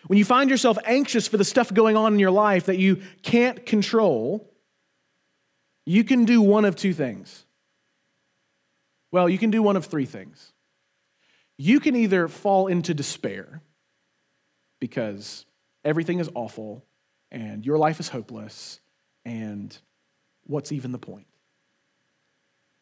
when 0.08 0.17
you 0.17 0.25
find 0.25 0.49
yourself 0.49 0.79
anxious 0.86 1.27
for 1.27 1.38
the 1.38 1.45
stuff 1.45 1.71
going 1.71 1.95
on 1.95 2.13
in 2.13 2.19
your 2.19 2.32
life 2.32 2.65
that 2.65 2.79
you 2.79 3.03
can't 3.21 3.63
control, 3.63 4.51
you 5.86 6.03
can 6.03 6.25
do 6.25 6.41
one 6.41 6.65
of 6.65 6.75
two 6.75 6.95
things. 6.95 7.45
Well, 9.12 9.28
you 9.30 9.38
can 9.38 9.52
do 9.52 9.63
one 9.63 9.76
of 9.76 9.86
three 9.86 10.06
things. 10.06 10.54
You 11.58 11.80
can 11.80 11.95
either 11.95 12.28
fall 12.28 12.67
into 12.67 12.93
despair 12.93 13.62
because 14.80 15.45
everything 15.84 16.19
is 16.19 16.30
awful 16.36 16.86
and 17.32 17.65
your 17.65 17.78
life 17.78 18.00
is 18.00 18.10
hopeless, 18.10 18.80
and 19.24 19.78
what's 20.45 20.72
even 20.72 20.91
the 20.91 20.98
point? 20.98 21.28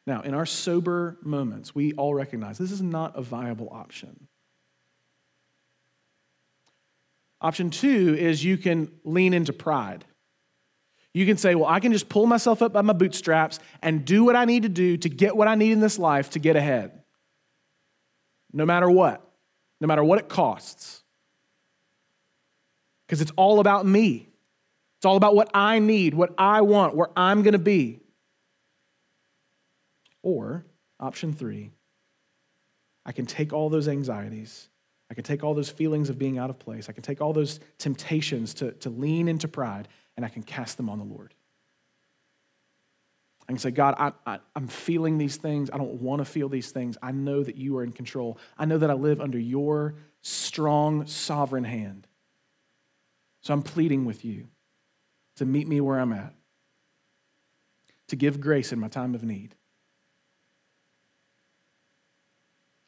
Now, 0.05 0.21
in 0.21 0.33
our 0.33 0.45
sober 0.45 1.17
moments, 1.21 1.75
we 1.75 1.91
all 1.93 2.15
recognize 2.15 2.57
this 2.57 2.71
is 2.71 2.81
not 2.81 3.17
a 3.17 3.21
viable 3.21 3.67
option. 3.71 4.27
Option 7.41 7.69
two 7.69 8.15
is 8.17 8.43
you 8.43 8.57
can 8.57 8.89
lean 9.03 9.33
into 9.33 9.51
pride. 9.51 10.05
You 11.17 11.25
can 11.25 11.37
say, 11.37 11.55
well, 11.55 11.65
I 11.65 11.79
can 11.79 11.91
just 11.91 12.09
pull 12.09 12.27
myself 12.27 12.61
up 12.61 12.73
by 12.73 12.83
my 12.83 12.93
bootstraps 12.93 13.59
and 13.81 14.05
do 14.05 14.23
what 14.23 14.35
I 14.35 14.45
need 14.45 14.61
to 14.61 14.69
do 14.69 14.97
to 14.97 15.09
get 15.09 15.35
what 15.35 15.47
I 15.47 15.55
need 15.55 15.71
in 15.71 15.79
this 15.79 15.97
life 15.97 16.29
to 16.31 16.39
get 16.39 16.55
ahead. 16.55 16.91
No 18.53 18.67
matter 18.67 18.87
what, 18.87 19.27
no 19.81 19.87
matter 19.87 20.03
what 20.03 20.19
it 20.19 20.29
costs. 20.29 21.01
Because 23.07 23.19
it's 23.19 23.31
all 23.35 23.59
about 23.59 23.83
me. 23.83 24.29
It's 24.99 25.07
all 25.07 25.17
about 25.17 25.33
what 25.33 25.49
I 25.55 25.79
need, 25.79 26.13
what 26.13 26.35
I 26.37 26.61
want, 26.61 26.95
where 26.95 27.09
I'm 27.17 27.41
going 27.41 27.53
to 27.53 27.57
be. 27.57 27.99
Or, 30.21 30.67
option 30.99 31.33
three, 31.33 31.71
I 33.07 33.11
can 33.11 33.25
take 33.25 33.53
all 33.53 33.71
those 33.71 33.87
anxieties, 33.87 34.69
I 35.09 35.15
can 35.15 35.23
take 35.23 35.43
all 35.43 35.55
those 35.55 35.69
feelings 35.71 36.11
of 36.11 36.19
being 36.19 36.37
out 36.37 36.51
of 36.51 36.59
place, 36.59 36.89
I 36.89 36.91
can 36.91 37.01
take 37.01 37.21
all 37.21 37.33
those 37.33 37.59
temptations 37.79 38.53
to, 38.55 38.73
to 38.73 38.91
lean 38.91 39.27
into 39.27 39.47
pride, 39.47 39.87
and 40.17 40.25
I 40.25 40.29
can 40.29 40.43
cast 40.43 40.75
them 40.75 40.89
on 40.89 40.97
the 40.97 41.05
Lord. 41.05 41.33
I 43.47 43.53
can 43.53 43.59
say, 43.59 43.71
God, 43.71 43.95
I, 43.97 44.11
I, 44.25 44.39
I'm 44.55 44.67
feeling 44.67 45.17
these 45.17 45.37
things. 45.37 45.69
I 45.71 45.77
don't 45.77 46.01
want 46.01 46.19
to 46.19 46.25
feel 46.25 46.49
these 46.49 46.71
things. 46.71 46.97
I 47.01 47.11
know 47.11 47.43
that 47.43 47.55
you 47.55 47.77
are 47.77 47.83
in 47.83 47.93
control. 47.93 48.37
I 48.57 48.65
know 48.65 48.77
that 48.77 48.89
I 48.89 48.93
live 48.93 49.21
under 49.21 49.39
your 49.39 49.95
strong, 50.21 51.07
sovereign 51.07 51.63
hand. 51.63 52.07
So 53.41 53.53
I'm 53.53 53.61
pleading 53.61 54.03
with 54.03 54.25
you 54.25 54.47
to 55.37 55.45
meet 55.45 55.67
me 55.67 55.79
where 55.79 55.99
I'm 55.99 56.11
at, 56.11 56.33
to 58.09 58.17
give 58.17 58.41
grace 58.41 58.73
in 58.73 58.79
my 58.79 58.89
time 58.89 59.15
of 59.15 59.23
need. 59.23 59.55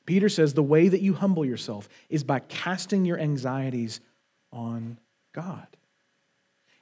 Peter 0.05 0.27
says 0.27 0.55
the 0.55 0.63
way 0.63 0.89
that 0.89 1.01
you 1.01 1.13
humble 1.13 1.45
yourself 1.45 1.87
is 2.09 2.23
by 2.23 2.39
casting 2.39 3.05
your 3.05 3.19
anxieties 3.19 4.01
on 4.51 4.99
God. 5.31 5.67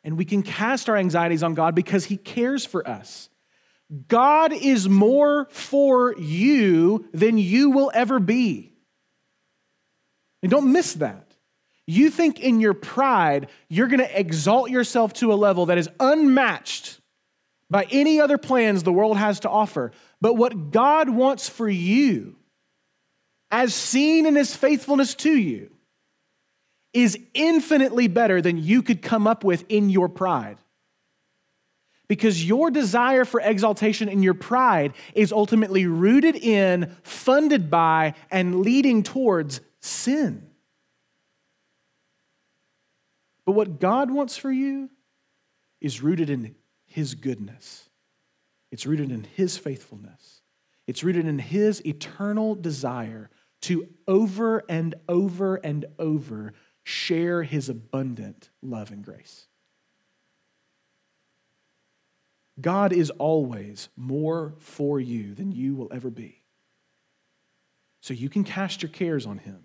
And 0.08 0.17
we 0.17 0.24
can 0.24 0.41
cast 0.41 0.88
our 0.88 0.96
anxieties 0.96 1.43
on 1.43 1.54
God 1.54 1.76
because 1.76 2.06
He 2.06 2.15
cares 2.15 2.65
for 2.65 2.88
us. 2.88 3.28
God 4.08 4.54
is 4.54 4.88
more 4.88 5.48
for 5.50 6.17
you 6.17 7.10
than 7.12 7.38
you 7.38 7.72
will 7.72 7.91
ever 7.93 8.17
be. 8.22 8.72
And 10.41 10.50
don't 10.50 10.72
miss 10.72 10.93
that. 10.93 11.34
You 11.86 12.10
think 12.10 12.39
in 12.39 12.62
your 12.62 12.74
pride, 12.74 13.50
you're 13.67 13.88
going 13.88 14.00
to 14.00 14.20
exalt 14.20 14.70
yourself 14.70 15.12
to 15.15 15.34
a 15.34 15.36
level 15.36 15.65
that 15.65 15.78
is 15.78 15.89
unmatched 16.00 17.02
by 17.70 17.86
any 17.91 18.22
other 18.22 18.38
plans 18.38 18.84
the 18.84 18.93
world 18.93 19.17
has 19.17 19.41
to 19.41 19.50
offer. 19.50 19.91
But 20.22 20.36
what 20.36 20.72
God 20.72 21.10
wants 21.10 21.50
for 21.50 21.67
you, 21.67 22.38
as 23.52 23.76
seen 23.76 24.26
in 24.26 24.38
his 24.38 24.56
faithfulness 24.56 25.15
to 25.15 25.38
you, 25.38 25.70
is 26.93 27.17
infinitely 27.34 28.08
better 28.08 28.41
than 28.41 28.58
you 28.58 28.82
could 28.82 29.02
come 29.02 29.28
up 29.28 29.43
with 29.43 29.65
in 29.69 29.89
your 29.89 30.10
pride. 30.10 30.58
Because 32.08 32.43
your 32.43 32.71
desire 32.71 33.26
for 33.26 33.41
exaltation 33.41 34.08
and 34.08 34.23
your 34.23 34.34
pride 34.34 34.93
is 35.13 35.34
ultimately 35.34 35.86
rooted 35.86 36.36
in, 36.36 36.95
funded 37.04 37.69
by, 37.69 38.13
and 38.32 38.62
leading 38.62 39.04
towards 39.04 39.60
sin. 39.82 40.47
But 43.45 43.54
what 43.54 43.80
God 43.80 44.12
wants 44.12 44.38
for 44.38 44.52
you 44.52 44.89
is 45.82 46.02
rooted 46.02 46.30
in 46.30 46.56
His 46.86 47.15
goodness, 47.15 47.89
it's 48.71 48.86
rooted 48.86 49.12
in 49.12 49.26
His 49.36 49.58
faithfulness, 49.58 50.41
it's 50.86 51.04
rooted 51.04 51.28
in 51.28 51.39
His 51.39 51.86
eternal 51.86 52.56
desire 52.56 53.30
to 53.62 53.88
over 54.08 54.63
and 54.69 54.95
over 55.10 55.56
and 55.56 55.86
over 55.97 56.54
share 56.88 57.43
His 57.43 57.67
abundant 57.67 58.50
love 58.62 58.91
and 58.91 59.04
grace. 59.04 59.47
God 62.62 62.93
is 62.93 63.10
always 63.10 63.89
more 63.97 64.54
for 64.60 64.97
you 64.97 65.36
than 65.36 65.52
you 65.52 65.76
will 65.76 65.91
ever 65.91 66.10
be. 66.10 66.41
So 68.00 68.13
you 68.13 68.30
can 68.30 68.45
cast 68.45 68.82
your 68.82 68.89
cares 68.89 69.26
on 69.26 69.39
Him. 69.39 69.60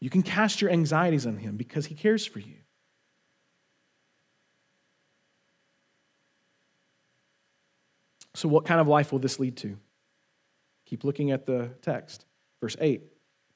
You 0.00 0.10
can 0.10 0.22
cast 0.22 0.62
your 0.62 0.70
anxieties 0.70 1.26
on 1.26 1.38
Him 1.38 1.56
because 1.56 1.86
He 1.86 1.96
cares 1.96 2.24
for 2.24 2.38
you. 2.38 2.58
So, 8.34 8.48
what 8.48 8.64
kind 8.64 8.80
of 8.80 8.86
life 8.86 9.10
will 9.10 9.18
this 9.18 9.40
lead 9.40 9.56
to? 9.58 9.76
Keep 10.86 11.02
looking 11.02 11.32
at 11.32 11.46
the 11.46 11.70
text. 11.82 12.26
Verse 12.60 12.76
8 12.80 13.02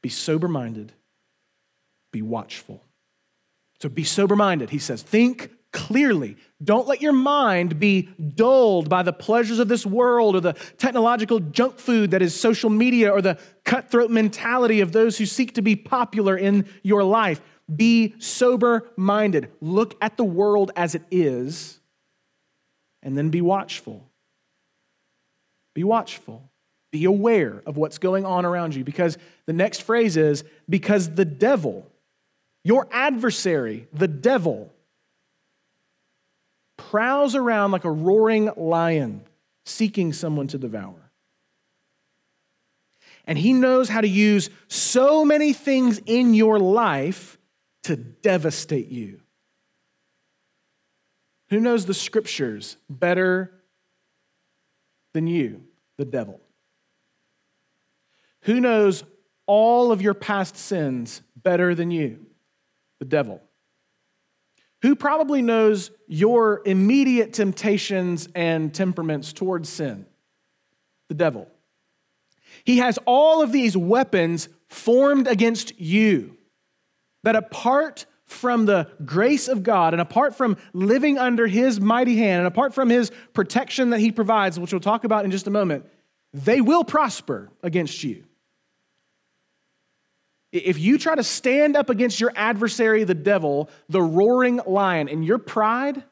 Be 0.02 0.08
sober 0.08 0.48
minded, 0.48 0.92
be 2.11 2.22
watchful. 2.22 2.82
So, 3.80 3.88
be 3.88 4.04
sober 4.04 4.36
minded, 4.36 4.70
he 4.70 4.78
says. 4.78 5.02
Think 5.02 5.50
clearly. 5.72 6.36
Don't 6.62 6.88
let 6.88 7.02
your 7.02 7.12
mind 7.12 7.78
be 7.78 8.08
dulled 8.34 8.88
by 8.88 9.02
the 9.02 9.12
pleasures 9.12 9.58
of 9.58 9.68
this 9.68 9.84
world 9.86 10.34
or 10.34 10.40
the 10.40 10.54
technological 10.78 11.40
junk 11.40 11.78
food 11.78 12.10
that 12.12 12.22
is 12.22 12.38
social 12.38 12.70
media 12.70 13.10
or 13.10 13.22
the 13.22 13.38
cutthroat 13.64 14.10
mentality 14.10 14.80
of 14.80 14.92
those 14.92 15.18
who 15.18 15.26
seek 15.26 15.54
to 15.54 15.62
be 15.62 15.76
popular 15.76 16.36
in 16.36 16.66
your 16.82 17.04
life. 17.04 17.40
Be 17.74 18.14
sober 18.18 18.88
minded. 18.96 19.50
Look 19.60 19.96
at 20.00 20.16
the 20.16 20.24
world 20.24 20.72
as 20.74 20.94
it 20.94 21.02
is 21.10 21.78
and 23.02 23.16
then 23.16 23.28
be 23.30 23.40
watchful. 23.40 24.08
Be 25.74 25.84
watchful. 25.84 26.50
Be 26.90 27.04
aware 27.04 27.62
of 27.66 27.76
what's 27.76 27.98
going 27.98 28.24
on 28.24 28.46
around 28.46 28.74
you 28.74 28.84
because 28.84 29.18
the 29.46 29.52
next 29.52 29.82
phrase 29.82 30.16
is 30.16 30.42
because 30.68 31.14
the 31.14 31.24
devil, 31.26 31.86
your 32.64 32.88
adversary, 32.90 33.88
the 33.92 34.09
devil, 34.09 34.73
prowls 36.77 37.35
around 37.35 37.71
like 37.71 37.85
a 37.85 37.90
roaring 37.90 38.51
lion 38.57 39.23
seeking 39.64 40.12
someone 40.12 40.49
to 40.49 40.59
devour. 40.59 41.11
And 43.27 43.37
he 43.37 43.53
knows 43.53 43.88
how 43.88 44.01
to 44.01 44.09
use 44.09 44.49
so 44.68 45.25
many 45.25 45.53
things 45.53 46.01
in 46.07 46.33
your 46.35 46.59
life 46.59 47.38
to 47.85 47.97
devastate 47.97 48.88
you. 48.88 49.21
Who 51.51 51.61
knows 51.61 51.87
the 51.87 51.94
scriptures 51.94 52.77
better 52.88 53.53
than 55.12 55.27
you? 55.27 55.62
the 55.99 56.05
devil. 56.05 56.40
Who 58.42 58.61
knows 58.61 59.05
all 59.47 59.92
of 59.92 60.01
your 60.01 60.14
past 60.14 60.57
sins 60.57 61.23
better 61.37 61.75
than 61.75 61.90
you? 61.90 62.25
The 63.00 63.06
devil. 63.06 63.42
Who 64.82 64.94
probably 64.94 65.42
knows 65.42 65.90
your 66.06 66.62
immediate 66.64 67.32
temptations 67.32 68.28
and 68.34 68.72
temperaments 68.72 69.32
towards 69.32 69.68
sin? 69.68 70.06
The 71.08 71.14
devil. 71.14 71.48
He 72.64 72.78
has 72.78 72.98
all 73.04 73.42
of 73.42 73.52
these 73.52 73.76
weapons 73.76 74.48
formed 74.68 75.26
against 75.26 75.80
you 75.80 76.37
that 77.24 77.34
apart 77.34 78.06
from 78.24 78.66
the 78.66 78.88
grace 79.04 79.48
of 79.48 79.62
God 79.62 79.94
and 79.94 80.00
apart 80.00 80.37
from 80.37 80.58
living 80.72 81.18
under 81.18 81.46
His 81.46 81.80
mighty 81.80 82.16
hand 82.16 82.40
and 82.40 82.46
apart 82.46 82.74
from 82.74 82.90
His 82.90 83.11
protection 83.32 83.90
that 83.90 84.00
He 84.00 84.12
provides, 84.12 84.61
which 84.61 84.72
we'll 84.72 84.80
talk 84.80 85.04
about 85.04 85.24
in 85.24 85.30
just 85.30 85.46
a 85.46 85.50
moment, 85.50 85.87
they 86.32 86.61
will 86.61 86.84
prosper 86.84 87.50
against 87.62 88.04
you. 88.04 88.24
If 90.52 90.78
you 90.78 90.98
try 90.98 91.14
to 91.14 91.22
stand 91.22 91.76
up 91.76 91.90
against 91.90 92.20
your 92.20 92.32
adversary, 92.34 93.04
the 93.04 93.14
devil, 93.14 93.68
the 93.88 94.00
roaring 94.00 94.61
lion, 94.66 95.08
in 95.08 95.22
your 95.22 95.38
pride, 95.38 96.02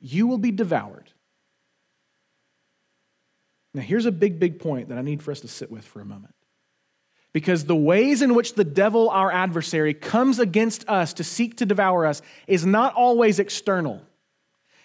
you 0.00 0.26
will 0.26 0.38
be 0.38 0.50
devoured. 0.50 1.10
Now, 3.74 3.82
here's 3.82 4.06
a 4.06 4.12
big, 4.12 4.38
big 4.38 4.60
point 4.60 4.88
that 4.88 4.98
I 4.98 5.02
need 5.02 5.22
for 5.22 5.32
us 5.32 5.40
to 5.40 5.48
sit 5.48 5.70
with 5.70 5.84
for 5.84 6.00
a 6.00 6.04
moment. 6.04 6.34
Because 7.32 7.64
the 7.64 7.76
ways 7.76 8.22
in 8.22 8.34
which 8.34 8.54
the 8.54 8.64
devil, 8.64 9.10
our 9.10 9.30
adversary, 9.30 9.92
comes 9.92 10.38
against 10.38 10.88
us 10.88 11.12
to 11.14 11.24
seek 11.24 11.56
to 11.56 11.66
devour 11.66 12.06
us 12.06 12.22
is 12.46 12.64
not 12.64 12.94
always 12.94 13.40
external. 13.40 14.00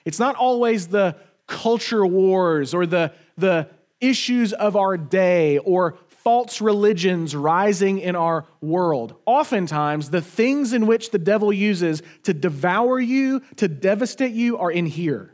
It's 0.03 0.19
not 0.19 0.35
always 0.35 0.87
the 0.87 1.15
culture 1.45 2.05
wars 2.05 2.73
or 2.73 2.87
the, 2.87 3.13
the 3.37 3.69
issues 4.01 4.51
of 4.53 4.75
our 4.75 4.97
day 4.97 5.59
or 5.59 5.97
false 6.23 6.61
religions 6.61 7.35
rising 7.35 7.99
in 7.99 8.15
our 8.15 8.45
world. 8.61 9.15
Oftentimes, 9.25 10.09
the 10.09 10.21
things 10.21 10.73
in 10.73 10.85
which 10.85 11.11
the 11.11 11.19
devil 11.19 11.51
uses 11.51 12.01
to 12.23 12.33
devour 12.33 12.99
you, 12.99 13.41
to 13.57 13.67
devastate 13.67 14.33
you, 14.33 14.57
are 14.57 14.71
in 14.71 14.85
here. 14.85 15.33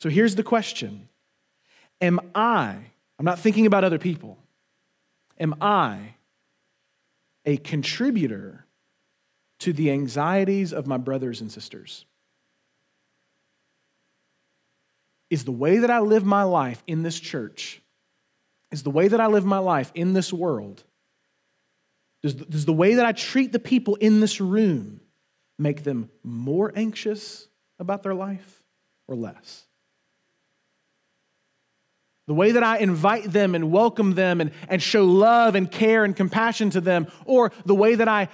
So 0.00 0.08
here's 0.08 0.34
the 0.34 0.42
question 0.42 1.08
Am 2.00 2.20
I, 2.34 2.76
I'm 3.18 3.24
not 3.24 3.38
thinking 3.38 3.66
about 3.66 3.84
other 3.84 3.98
people, 3.98 4.38
Am 5.38 5.54
I 5.60 6.14
a 7.44 7.56
contributor 7.56 8.66
to 9.60 9.72
the 9.72 9.90
anxieties 9.90 10.72
of 10.72 10.86
my 10.86 10.96
brothers 10.96 11.40
and 11.40 11.50
sisters? 11.50 12.04
Is 15.30 15.44
the 15.44 15.52
way 15.52 15.78
that 15.78 15.90
I 15.90 16.00
live 16.00 16.24
my 16.24 16.42
life 16.42 16.82
in 16.86 17.02
this 17.02 17.20
church, 17.20 17.82
is 18.70 18.82
the 18.82 18.90
way 18.90 19.08
that 19.08 19.20
I 19.20 19.26
live 19.26 19.44
my 19.44 19.58
life 19.58 19.90
in 19.94 20.12
this 20.12 20.32
world, 20.32 20.82
does, 22.22 22.34
does 22.34 22.64
the 22.64 22.72
way 22.72 22.94
that 22.94 23.06
I 23.06 23.12
treat 23.12 23.52
the 23.52 23.58
people 23.58 23.94
in 23.96 24.20
this 24.20 24.40
room 24.40 25.00
make 25.58 25.84
them 25.84 26.10
more 26.22 26.72
anxious 26.74 27.48
about 27.78 28.02
their 28.02 28.14
life 28.14 28.62
or 29.06 29.14
less? 29.14 29.68
the 32.28 32.34
way 32.34 32.52
that 32.52 32.62
I 32.62 32.76
invite 32.76 33.24
them 33.24 33.54
and 33.54 33.72
welcome 33.72 34.14
them 34.14 34.42
and, 34.42 34.52
and 34.68 34.82
show 34.82 35.06
love 35.06 35.54
and 35.54 35.68
care 35.68 36.04
and 36.04 36.14
compassion 36.14 36.68
to 36.70 36.80
them, 36.80 37.08
or 37.24 37.52
the 37.64 37.74
way 37.74 37.94
that 37.94 38.06
I 38.06 38.28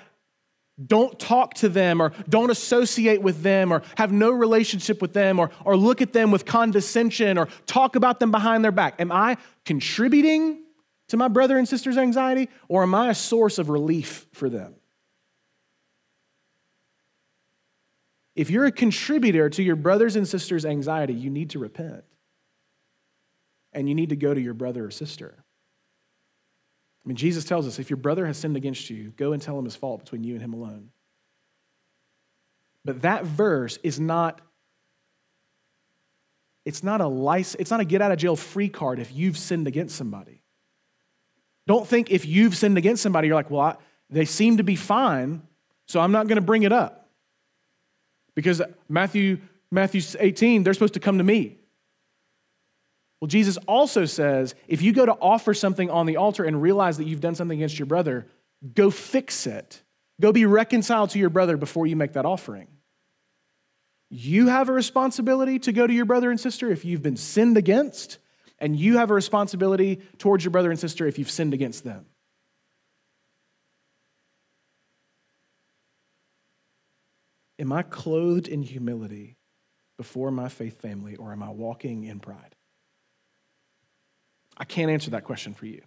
don't 0.84 1.18
talk 1.20 1.54
to 1.54 1.68
them 1.68 2.02
or 2.02 2.12
don't 2.28 2.50
associate 2.50 3.22
with 3.22 3.42
them 3.42 3.72
or 3.72 3.82
have 3.96 4.12
no 4.12 4.30
relationship 4.30 5.00
with 5.00 5.12
them 5.12 5.38
or, 5.38 5.50
or 5.64 5.76
look 5.76 6.02
at 6.02 6.12
them 6.12 6.30
with 6.30 6.44
condescension 6.44 7.38
or 7.38 7.48
talk 7.66 7.94
about 7.94 8.18
them 8.18 8.30
behind 8.30 8.64
their 8.64 8.72
back. 8.72 9.00
Am 9.00 9.12
I 9.12 9.36
contributing 9.64 10.62
to 11.08 11.16
my 11.16 11.28
brother 11.28 11.56
and 11.56 11.68
sister's 11.68 11.96
anxiety 11.96 12.48
or 12.68 12.82
am 12.82 12.94
I 12.94 13.10
a 13.10 13.14
source 13.14 13.58
of 13.58 13.68
relief 13.68 14.26
for 14.32 14.48
them? 14.48 14.74
If 18.34 18.50
you're 18.50 18.66
a 18.66 18.72
contributor 18.72 19.48
to 19.50 19.62
your 19.62 19.76
brother's 19.76 20.16
and 20.16 20.26
sister's 20.26 20.66
anxiety, 20.66 21.14
you 21.14 21.30
need 21.30 21.50
to 21.50 21.60
repent 21.60 22.02
and 23.72 23.88
you 23.88 23.94
need 23.94 24.08
to 24.08 24.16
go 24.16 24.34
to 24.34 24.40
your 24.40 24.54
brother 24.54 24.84
or 24.86 24.90
sister. 24.90 25.43
I 27.04 27.08
mean, 27.08 27.16
Jesus 27.16 27.44
tells 27.44 27.66
us 27.66 27.78
if 27.78 27.90
your 27.90 27.98
brother 27.98 28.26
has 28.26 28.38
sinned 28.38 28.56
against 28.56 28.88
you, 28.88 29.12
go 29.16 29.32
and 29.32 29.42
tell 29.42 29.58
him 29.58 29.64
his 29.64 29.76
fault 29.76 30.00
between 30.00 30.24
you 30.24 30.34
and 30.34 30.42
him 30.42 30.54
alone. 30.54 30.90
But 32.84 33.02
that 33.02 33.24
verse 33.24 33.78
is 33.82 34.00
not 34.00 34.40
it's 36.64 36.82
not 36.82 37.02
a 37.02 37.06
license, 37.06 37.60
it's 37.60 37.70
not 37.70 37.80
a 37.80 37.84
get 37.84 38.00
out 38.00 38.10
of 38.10 38.18
jail 38.18 38.36
free 38.36 38.68
card 38.68 38.98
if 38.98 39.12
you've 39.12 39.36
sinned 39.36 39.66
against 39.66 39.96
somebody. 39.96 40.40
Don't 41.66 41.86
think 41.86 42.10
if 42.10 42.24
you've 42.26 42.56
sinned 42.56 42.78
against 42.78 43.02
somebody, 43.02 43.28
you're 43.28 43.34
like, 43.34 43.50
well, 43.50 43.60
I, 43.60 43.76
they 44.10 44.24
seem 44.24 44.58
to 44.58 44.62
be 44.62 44.76
fine, 44.76 45.42
so 45.86 46.00
I'm 46.00 46.12
not 46.12 46.26
going 46.26 46.36
to 46.36 46.42
bring 46.42 46.62
it 46.62 46.72
up. 46.72 47.10
Because 48.34 48.62
Matthew, 48.88 49.38
Matthew 49.70 50.00
18, 50.18 50.62
they're 50.62 50.74
supposed 50.74 50.94
to 50.94 51.00
come 51.00 51.18
to 51.18 51.24
me. 51.24 51.58
Well, 53.24 53.28
Jesus 53.28 53.56
also 53.66 54.04
says 54.04 54.54
if 54.68 54.82
you 54.82 54.92
go 54.92 55.06
to 55.06 55.12
offer 55.12 55.54
something 55.54 55.88
on 55.88 56.04
the 56.04 56.18
altar 56.18 56.44
and 56.44 56.60
realize 56.60 56.98
that 56.98 57.06
you've 57.06 57.22
done 57.22 57.34
something 57.34 57.58
against 57.58 57.78
your 57.78 57.86
brother, 57.86 58.26
Go 58.72 58.90
fix 58.90 59.46
it. 59.46 59.82
Go 60.20 60.32
be 60.32 60.46
reconciled 60.46 61.10
to 61.10 61.18
your 61.18 61.28
brother 61.28 61.56
before 61.56 61.86
you 61.86 61.96
make 61.96 62.14
that 62.14 62.24
offering. 62.24 62.68
You 64.08 64.48
have 64.48 64.68
a 64.68 64.72
responsibility 64.72 65.58
to 65.60 65.72
go 65.72 65.86
to 65.86 65.92
your 65.92 66.04
brother 66.04 66.30
and 66.30 66.38
sister 66.38 66.70
if 66.70 66.84
you've 66.84 67.02
been 67.02 67.16
sinned 67.16 67.56
against, 67.56 68.18
and 68.58 68.76
you 68.76 68.98
have 68.98 69.10
a 69.10 69.14
responsibility 69.14 70.00
towards 70.18 70.44
your 70.44 70.52
brother 70.52 70.70
and 70.70 70.78
sister 70.78 71.06
if 71.06 71.18
you've 71.18 71.30
sinned 71.30 71.52
against 71.52 71.84
them. 71.84 72.06
Am 77.58 77.72
I 77.72 77.82
clothed 77.82 78.48
in 78.48 78.62
humility 78.62 79.36
before 79.98 80.30
my 80.30 80.48
faith 80.48 80.80
family, 80.80 81.16
or 81.16 81.32
am 81.32 81.42
I 81.42 81.50
walking 81.50 82.04
in 82.04 82.20
pride? 82.20 82.53
I 84.56 84.64
can't 84.64 84.90
answer 84.90 85.10
that 85.10 85.24
question 85.24 85.54
for 85.54 85.66
you. 85.66 85.82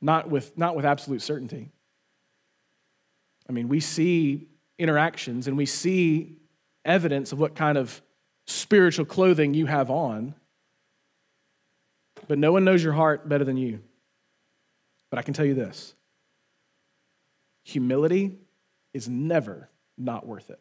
Not 0.00 0.30
with, 0.30 0.56
not 0.56 0.76
with 0.76 0.84
absolute 0.84 1.22
certainty. 1.22 1.70
I 3.48 3.52
mean, 3.52 3.68
we 3.68 3.80
see 3.80 4.48
interactions 4.78 5.46
and 5.46 5.56
we 5.56 5.66
see 5.66 6.36
evidence 6.84 7.32
of 7.32 7.40
what 7.40 7.54
kind 7.54 7.76
of 7.76 8.00
spiritual 8.46 9.04
clothing 9.04 9.54
you 9.54 9.66
have 9.66 9.90
on, 9.90 10.34
but 12.28 12.38
no 12.38 12.52
one 12.52 12.64
knows 12.64 12.82
your 12.82 12.92
heart 12.92 13.28
better 13.28 13.44
than 13.44 13.56
you. 13.56 13.80
But 15.10 15.18
I 15.18 15.22
can 15.22 15.34
tell 15.34 15.44
you 15.44 15.54
this 15.54 15.94
humility 17.64 18.38
is 18.94 19.08
never 19.08 19.68
not 19.98 20.26
worth 20.26 20.50
it. 20.50 20.58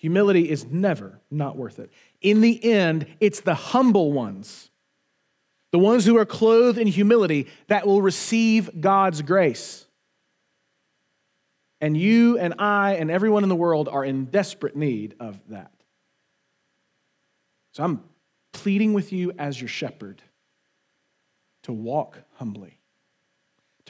Humility 0.00 0.48
is 0.48 0.64
never 0.64 1.20
not 1.30 1.58
worth 1.58 1.78
it. 1.78 1.90
In 2.22 2.40
the 2.40 2.64
end, 2.64 3.06
it's 3.20 3.40
the 3.40 3.54
humble 3.54 4.12
ones, 4.12 4.70
the 5.72 5.78
ones 5.78 6.06
who 6.06 6.16
are 6.16 6.24
clothed 6.24 6.78
in 6.78 6.86
humility, 6.86 7.48
that 7.66 7.86
will 7.86 8.00
receive 8.00 8.80
God's 8.80 9.20
grace. 9.20 9.84
And 11.82 11.98
you 11.98 12.38
and 12.38 12.54
I 12.58 12.94
and 12.94 13.10
everyone 13.10 13.42
in 13.42 13.50
the 13.50 13.54
world 13.54 13.90
are 13.90 14.02
in 14.02 14.24
desperate 14.24 14.74
need 14.74 15.16
of 15.20 15.38
that. 15.50 15.72
So 17.72 17.84
I'm 17.84 18.02
pleading 18.54 18.94
with 18.94 19.12
you 19.12 19.32
as 19.38 19.60
your 19.60 19.68
shepherd 19.68 20.22
to 21.64 21.74
walk 21.74 22.18
humbly 22.36 22.79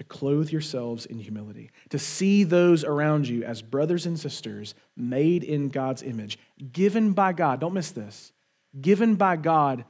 to 0.01 0.05
clothe 0.05 0.49
yourselves 0.49 1.05
in 1.05 1.19
humility, 1.19 1.71
to 1.91 1.99
see 1.99 2.43
those 2.43 2.85
around 2.85 3.29
you 3.29 3.45
as 3.45 3.61
brothers 3.61 4.07
and 4.07 4.19
sisters 4.19 4.75
made 4.97 5.45
in 5.45 5.69
God's 5.69 6.03
image, 6.03 6.39
given 6.73 7.13
by 7.13 7.35
God. 7.35 7.61
Don't 7.61 7.75
miss 7.75 7.91
this. 7.91 8.33
Given 8.81 9.17
by 9.17 9.37
God 9.37 9.85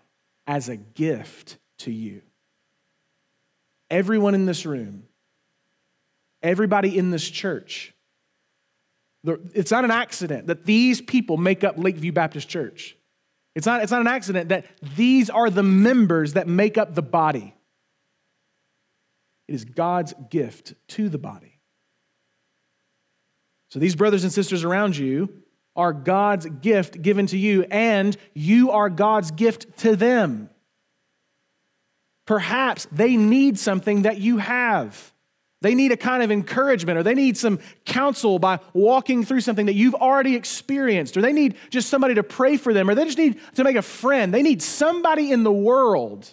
as 0.48 0.68
a 0.68 0.76
gift 0.76 1.58
to 1.78 1.92
you. 1.92 2.22
Everyone 3.88 4.34
in 4.34 4.46
this 4.46 4.66
room, 4.66 5.04
everybody 6.42 6.98
in 6.98 7.12
this 7.12 7.30
church, 7.30 7.94
it's 9.22 9.70
not 9.70 9.84
an 9.84 9.92
accident 9.92 10.48
that 10.48 10.64
these 10.64 11.00
people 11.00 11.36
make 11.36 11.62
up 11.62 11.76
Lakeview 11.78 12.10
Baptist 12.10 12.48
Church. 12.48 12.96
It's 13.54 13.66
not, 13.66 13.80
it's 13.80 13.92
not 13.92 14.00
an 14.00 14.08
accident 14.08 14.48
that 14.48 14.66
these 14.96 15.30
are 15.30 15.50
the 15.50 15.62
members 15.62 16.32
that 16.32 16.48
make 16.48 16.78
up 16.78 16.96
the 16.96 17.02
body. 17.02 17.54
It 19.50 19.54
is 19.54 19.64
God's 19.64 20.14
gift 20.30 20.74
to 20.90 21.08
the 21.08 21.18
body. 21.18 21.58
So 23.68 23.80
these 23.80 23.96
brothers 23.96 24.22
and 24.22 24.32
sisters 24.32 24.62
around 24.62 24.96
you 24.96 25.42
are 25.74 25.92
God's 25.92 26.46
gift 26.46 27.02
given 27.02 27.26
to 27.26 27.36
you, 27.36 27.64
and 27.64 28.16
you 28.32 28.70
are 28.70 28.88
God's 28.88 29.32
gift 29.32 29.78
to 29.78 29.96
them. 29.96 30.50
Perhaps 32.26 32.86
they 32.92 33.16
need 33.16 33.58
something 33.58 34.02
that 34.02 34.18
you 34.18 34.38
have. 34.38 35.12
They 35.62 35.74
need 35.74 35.90
a 35.90 35.96
kind 35.96 36.22
of 36.22 36.30
encouragement, 36.30 36.98
or 36.98 37.02
they 37.02 37.14
need 37.14 37.36
some 37.36 37.58
counsel 37.84 38.38
by 38.38 38.60
walking 38.72 39.24
through 39.24 39.40
something 39.40 39.66
that 39.66 39.74
you've 39.74 39.96
already 39.96 40.36
experienced, 40.36 41.16
or 41.16 41.22
they 41.22 41.32
need 41.32 41.56
just 41.70 41.90
somebody 41.90 42.14
to 42.14 42.22
pray 42.22 42.56
for 42.56 42.72
them, 42.72 42.88
or 42.88 42.94
they 42.94 43.04
just 43.04 43.18
need 43.18 43.40
to 43.56 43.64
make 43.64 43.74
a 43.74 43.82
friend. 43.82 44.32
They 44.32 44.42
need 44.42 44.62
somebody 44.62 45.32
in 45.32 45.42
the 45.42 45.52
world 45.52 46.32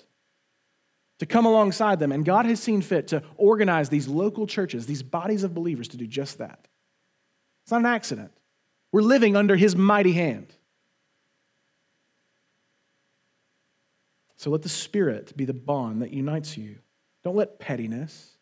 to 1.20 1.26
come 1.26 1.46
alongside 1.46 2.00
them. 2.00 2.12
And 2.12 2.24
God 2.24 2.46
has 2.46 2.62
seen 2.62 2.82
fit 2.82 3.08
to 3.10 3.24
organize 3.38 3.90
these 3.90 4.08
local 4.08 4.48
churches, 4.48 4.86
these 4.86 5.04
bodies 5.04 5.44
of 5.44 5.54
believers, 5.54 5.88
to 5.90 5.98
do 5.98 6.08
just 6.08 6.38
that. 6.38 6.68
It's 7.64 7.72
not 7.72 7.82
an 7.82 7.88
accident. 7.88 8.32
We're 8.92 9.02
living 9.02 9.36
under 9.36 9.56
His 9.56 9.76
mighty 9.76 10.14
hand. 10.14 10.54
So 14.38 14.52
let 14.52 14.62
the 14.62 14.70
Spirit 14.70 15.36
be 15.36 15.46
the 15.46 15.54
bond 15.54 16.02
that 16.02 16.14
unites 16.14 16.58
you. 16.58 16.78
Don't 17.24 17.36
let 17.36 17.60
pettiness 17.60 18.38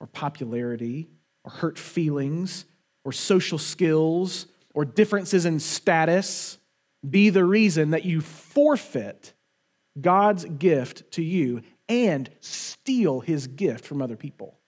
or 0.00 0.06
popularity 0.06 1.08
or 1.44 1.50
hurt 1.50 1.78
feelings 1.78 2.64
or 3.04 3.12
social 3.12 3.58
skills 3.58 4.46
or 4.72 4.84
differences 4.84 5.44
in 5.44 5.60
status 5.60 6.58
be 7.08 7.30
the 7.30 7.44
reason 7.44 7.90
that 7.90 8.04
you 8.04 8.20
forfeit 8.20 9.34
God's 10.00 10.44
gift 10.44 11.10
to 11.12 11.22
you 11.22 11.62
and 11.88 12.30
steal 12.40 13.20
his 13.20 13.46
gift 13.46 13.84
from 13.84 14.00
other 14.00 14.16
people. 14.16 14.58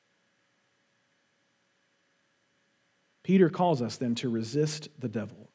Peter 3.23 3.49
calls 3.49 3.83
us 3.83 3.97
then 3.97 4.15
to 4.15 4.29
resist 4.29 4.89
the 4.99 5.09
devil. 5.09 5.51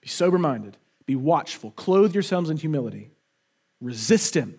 Be 0.00 0.08
sober 0.08 0.38
minded, 0.38 0.76
be 1.06 1.14
watchful, 1.14 1.70
clothe 1.70 2.14
yourselves 2.14 2.50
in 2.50 2.56
humility, 2.56 3.10
resist 3.80 4.36
him, 4.36 4.58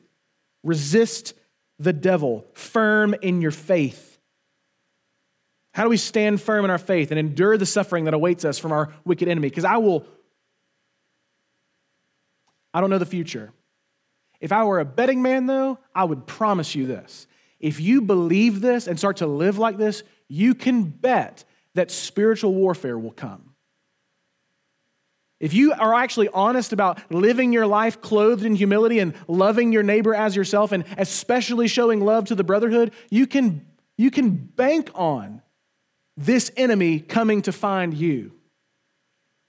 resist 0.64 1.34
the 1.80 1.94
devil, 1.94 2.46
firm 2.54 3.14
in 3.22 3.42
your 3.42 3.52
faith. 3.52 4.18
How 5.74 5.84
do 5.84 5.90
we 5.90 5.98
stand 5.98 6.42
firm 6.42 6.66
in 6.66 6.72
our 6.72 6.78
faith 6.78 7.12
and 7.12 7.20
endure 7.20 7.58
the 7.58 7.66
suffering 7.66 8.06
that 8.06 8.14
awaits 8.14 8.46
us 8.46 8.58
from 8.58 8.72
our 8.72 8.92
wicked 9.06 9.28
enemy? 9.28 9.50
Because 9.50 9.66
I 9.66 9.78
will, 9.78 10.06
I 12.74 12.82
don't 12.82 12.90
know 12.90 12.98
the 12.98 13.06
future. 13.06 13.52
If 14.40 14.52
I 14.52 14.64
were 14.64 14.80
a 14.80 14.86
betting 14.86 15.22
man, 15.22 15.46
though, 15.46 15.80
I 15.96 16.04
would 16.04 16.28
promise 16.28 16.76
you 16.76 16.86
this. 16.86 17.28
If 17.60 17.80
you 17.80 18.02
believe 18.02 18.62
this 18.62 18.88
and 18.88 18.98
start 19.00 19.18
to 19.18 19.28
live 19.28 19.58
like 19.58 19.78
this, 19.78 20.04
you 20.28 20.54
can 20.54 20.84
bet 20.84 21.44
that 21.74 21.92
spiritual 21.92 22.54
warfare 22.54 22.98
will 22.98 23.12
come. 23.12 23.54
If 25.40 25.54
you 25.54 25.74
are 25.74 25.94
actually 25.94 26.30
honest 26.30 26.74
about 26.74 27.12
living 27.12 27.54
your 27.54 27.68
life 27.68 28.02
clothed 28.02 28.44
in 28.44 28.56
humility 28.56 29.00
and 29.00 29.14
loving 29.28 29.72
your 29.72 29.84
neighbor 29.84 30.16
as 30.16 30.36
yourself, 30.36 30.72
and 30.72 30.84
especially 30.98 31.68
showing 31.68 32.02
love 32.02 32.26
to 32.26 32.36
the 32.36 32.44
brotherhood, 32.44 32.92
you 33.12 33.28
can, 33.28 33.66
you 33.98 34.10
can 34.10 34.32
bank 34.32 34.90
on 34.96 35.42
this 36.16 36.52
enemy 36.58 37.00
coming 37.00 37.44
to 37.44 37.52
find 37.52 37.94
you. 37.94 38.34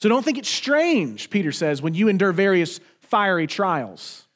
So 0.02 0.10
don't 0.10 0.22
think 0.22 0.38
it's 0.38 0.50
strange, 0.50 1.30
Peter 1.30 1.52
says, 1.52 1.80
when 1.80 1.94
you 1.94 2.08
endure 2.08 2.32
various 2.32 2.80
fiery 3.00 3.46
trials. 3.46 4.27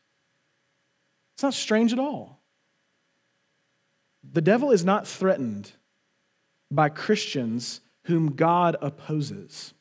It's 1.43 1.45
not 1.45 1.55
strange 1.55 1.93
at 1.93 1.99
all. 1.99 2.41
The 4.23 4.41
devil 4.41 4.71
is 4.71 4.85
not 4.85 5.09
threatened 5.09 5.73
by 6.71 6.89
Christians 6.89 7.81
whom 8.05 8.37
God 8.37 8.77
opposes. 8.81 9.75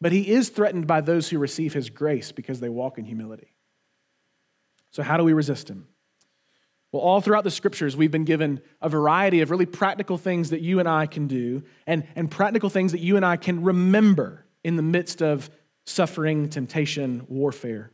But 0.00 0.10
he 0.10 0.28
is 0.28 0.48
threatened 0.48 0.88
by 0.88 1.02
those 1.02 1.28
who 1.28 1.38
receive 1.38 1.72
his 1.72 1.88
grace 1.88 2.32
because 2.32 2.58
they 2.58 2.68
walk 2.68 2.98
in 2.98 3.04
humility. 3.04 3.54
So, 4.90 5.04
how 5.04 5.16
do 5.16 5.22
we 5.22 5.32
resist 5.32 5.70
him? 5.70 5.86
Well, 6.90 7.02
all 7.02 7.20
throughout 7.20 7.44
the 7.44 7.52
scriptures, 7.52 7.96
we've 7.96 8.10
been 8.10 8.24
given 8.24 8.62
a 8.82 8.88
variety 8.88 9.40
of 9.40 9.52
really 9.52 9.66
practical 9.66 10.18
things 10.18 10.50
that 10.50 10.62
you 10.62 10.80
and 10.80 10.88
I 10.88 11.06
can 11.06 11.28
do, 11.28 11.62
and, 11.86 12.08
and 12.16 12.28
practical 12.28 12.70
things 12.70 12.90
that 12.90 13.00
you 13.00 13.14
and 13.14 13.24
I 13.24 13.36
can 13.36 13.62
remember 13.62 14.46
in 14.64 14.74
the 14.74 14.82
midst 14.82 15.22
of 15.22 15.48
suffering, 15.84 16.48
temptation, 16.48 17.24
warfare. 17.28 17.92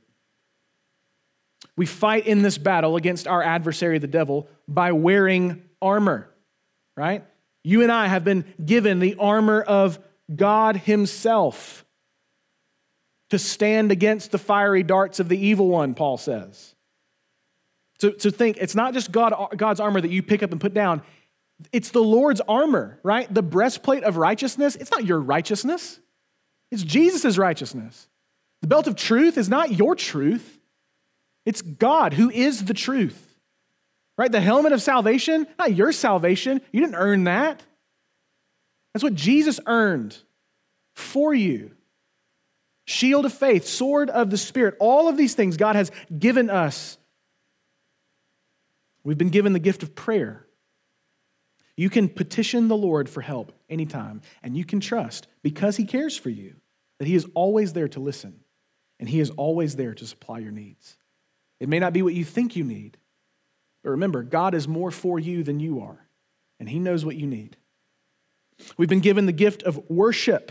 We 1.82 1.86
fight 1.86 2.28
in 2.28 2.42
this 2.42 2.58
battle 2.58 2.94
against 2.94 3.26
our 3.26 3.42
adversary, 3.42 3.98
the 3.98 4.06
devil, 4.06 4.46
by 4.68 4.92
wearing 4.92 5.64
armor, 5.82 6.30
right? 6.96 7.24
You 7.64 7.82
and 7.82 7.90
I 7.90 8.06
have 8.06 8.22
been 8.22 8.44
given 8.64 9.00
the 9.00 9.16
armor 9.18 9.60
of 9.60 9.98
God 10.32 10.76
Himself 10.76 11.84
to 13.30 13.38
stand 13.40 13.90
against 13.90 14.30
the 14.30 14.38
fiery 14.38 14.84
darts 14.84 15.18
of 15.18 15.28
the 15.28 15.36
evil 15.36 15.66
one, 15.70 15.94
Paul 15.94 16.18
says. 16.18 16.76
So, 17.98 18.12
so 18.16 18.30
think, 18.30 18.58
it's 18.58 18.76
not 18.76 18.94
just 18.94 19.10
God, 19.10 19.34
God's 19.56 19.80
armor 19.80 20.00
that 20.00 20.12
you 20.12 20.22
pick 20.22 20.44
up 20.44 20.52
and 20.52 20.60
put 20.60 20.74
down, 20.74 21.02
it's 21.72 21.90
the 21.90 22.00
Lord's 22.00 22.40
armor, 22.42 23.00
right? 23.02 23.26
The 23.34 23.42
breastplate 23.42 24.04
of 24.04 24.18
righteousness, 24.18 24.76
it's 24.76 24.92
not 24.92 25.04
your 25.04 25.18
righteousness, 25.18 25.98
it's 26.70 26.84
Jesus' 26.84 27.38
righteousness. 27.38 28.06
The 28.60 28.68
belt 28.68 28.86
of 28.86 28.94
truth 28.94 29.36
is 29.36 29.48
not 29.48 29.72
your 29.72 29.96
truth, 29.96 30.60
it's 31.44 31.62
God 31.62 32.14
who 32.14 32.30
is 32.30 32.64
the 32.64 32.74
truth. 32.74 33.28
Right? 34.18 34.30
The 34.30 34.40
helmet 34.40 34.72
of 34.72 34.82
salvation, 34.82 35.46
not 35.58 35.74
your 35.74 35.90
salvation. 35.90 36.60
You 36.70 36.80
didn't 36.80 36.96
earn 36.96 37.24
that. 37.24 37.62
That's 38.92 39.02
what 39.02 39.14
Jesus 39.14 39.58
earned 39.66 40.16
for 40.94 41.32
you. 41.32 41.70
Shield 42.86 43.24
of 43.24 43.32
faith, 43.32 43.66
sword 43.66 44.10
of 44.10 44.28
the 44.28 44.36
Spirit, 44.36 44.76
all 44.80 45.08
of 45.08 45.16
these 45.16 45.34
things 45.34 45.56
God 45.56 45.76
has 45.76 45.90
given 46.18 46.50
us 46.50 46.98
We've 49.04 49.18
been 49.18 49.30
given 49.30 49.52
the 49.52 49.58
gift 49.58 49.82
of 49.82 49.94
prayer. 49.94 50.46
You 51.76 51.90
can 51.90 52.08
petition 52.08 52.68
the 52.68 52.76
Lord 52.76 53.08
for 53.08 53.20
help 53.20 53.52
anytime, 53.68 54.20
and 54.42 54.56
you 54.56 54.64
can 54.64 54.80
trust, 54.80 55.26
because 55.42 55.76
He 55.76 55.84
cares 55.84 56.16
for 56.16 56.30
you, 56.30 56.56
that 56.98 57.08
He 57.08 57.14
is 57.14 57.26
always 57.34 57.72
there 57.72 57.88
to 57.88 58.00
listen, 58.00 58.40
and 59.00 59.08
He 59.08 59.20
is 59.20 59.30
always 59.30 59.76
there 59.76 59.94
to 59.94 60.06
supply 60.06 60.38
your 60.38 60.52
needs. 60.52 60.96
It 61.62 61.68
may 61.68 61.78
not 61.78 61.92
be 61.92 62.02
what 62.02 62.12
you 62.12 62.24
think 62.24 62.56
you 62.56 62.64
need, 62.64 62.96
but 63.84 63.90
remember, 63.90 64.24
God 64.24 64.52
is 64.52 64.66
more 64.66 64.90
for 64.90 65.20
you 65.20 65.44
than 65.44 65.60
you 65.60 65.78
are, 65.82 66.08
and 66.58 66.68
He 66.68 66.80
knows 66.80 67.04
what 67.04 67.14
you 67.14 67.24
need. 67.24 67.56
We've 68.76 68.88
been 68.88 68.98
given 68.98 69.26
the 69.26 69.32
gift 69.32 69.62
of 69.62 69.88
worship. 69.88 70.50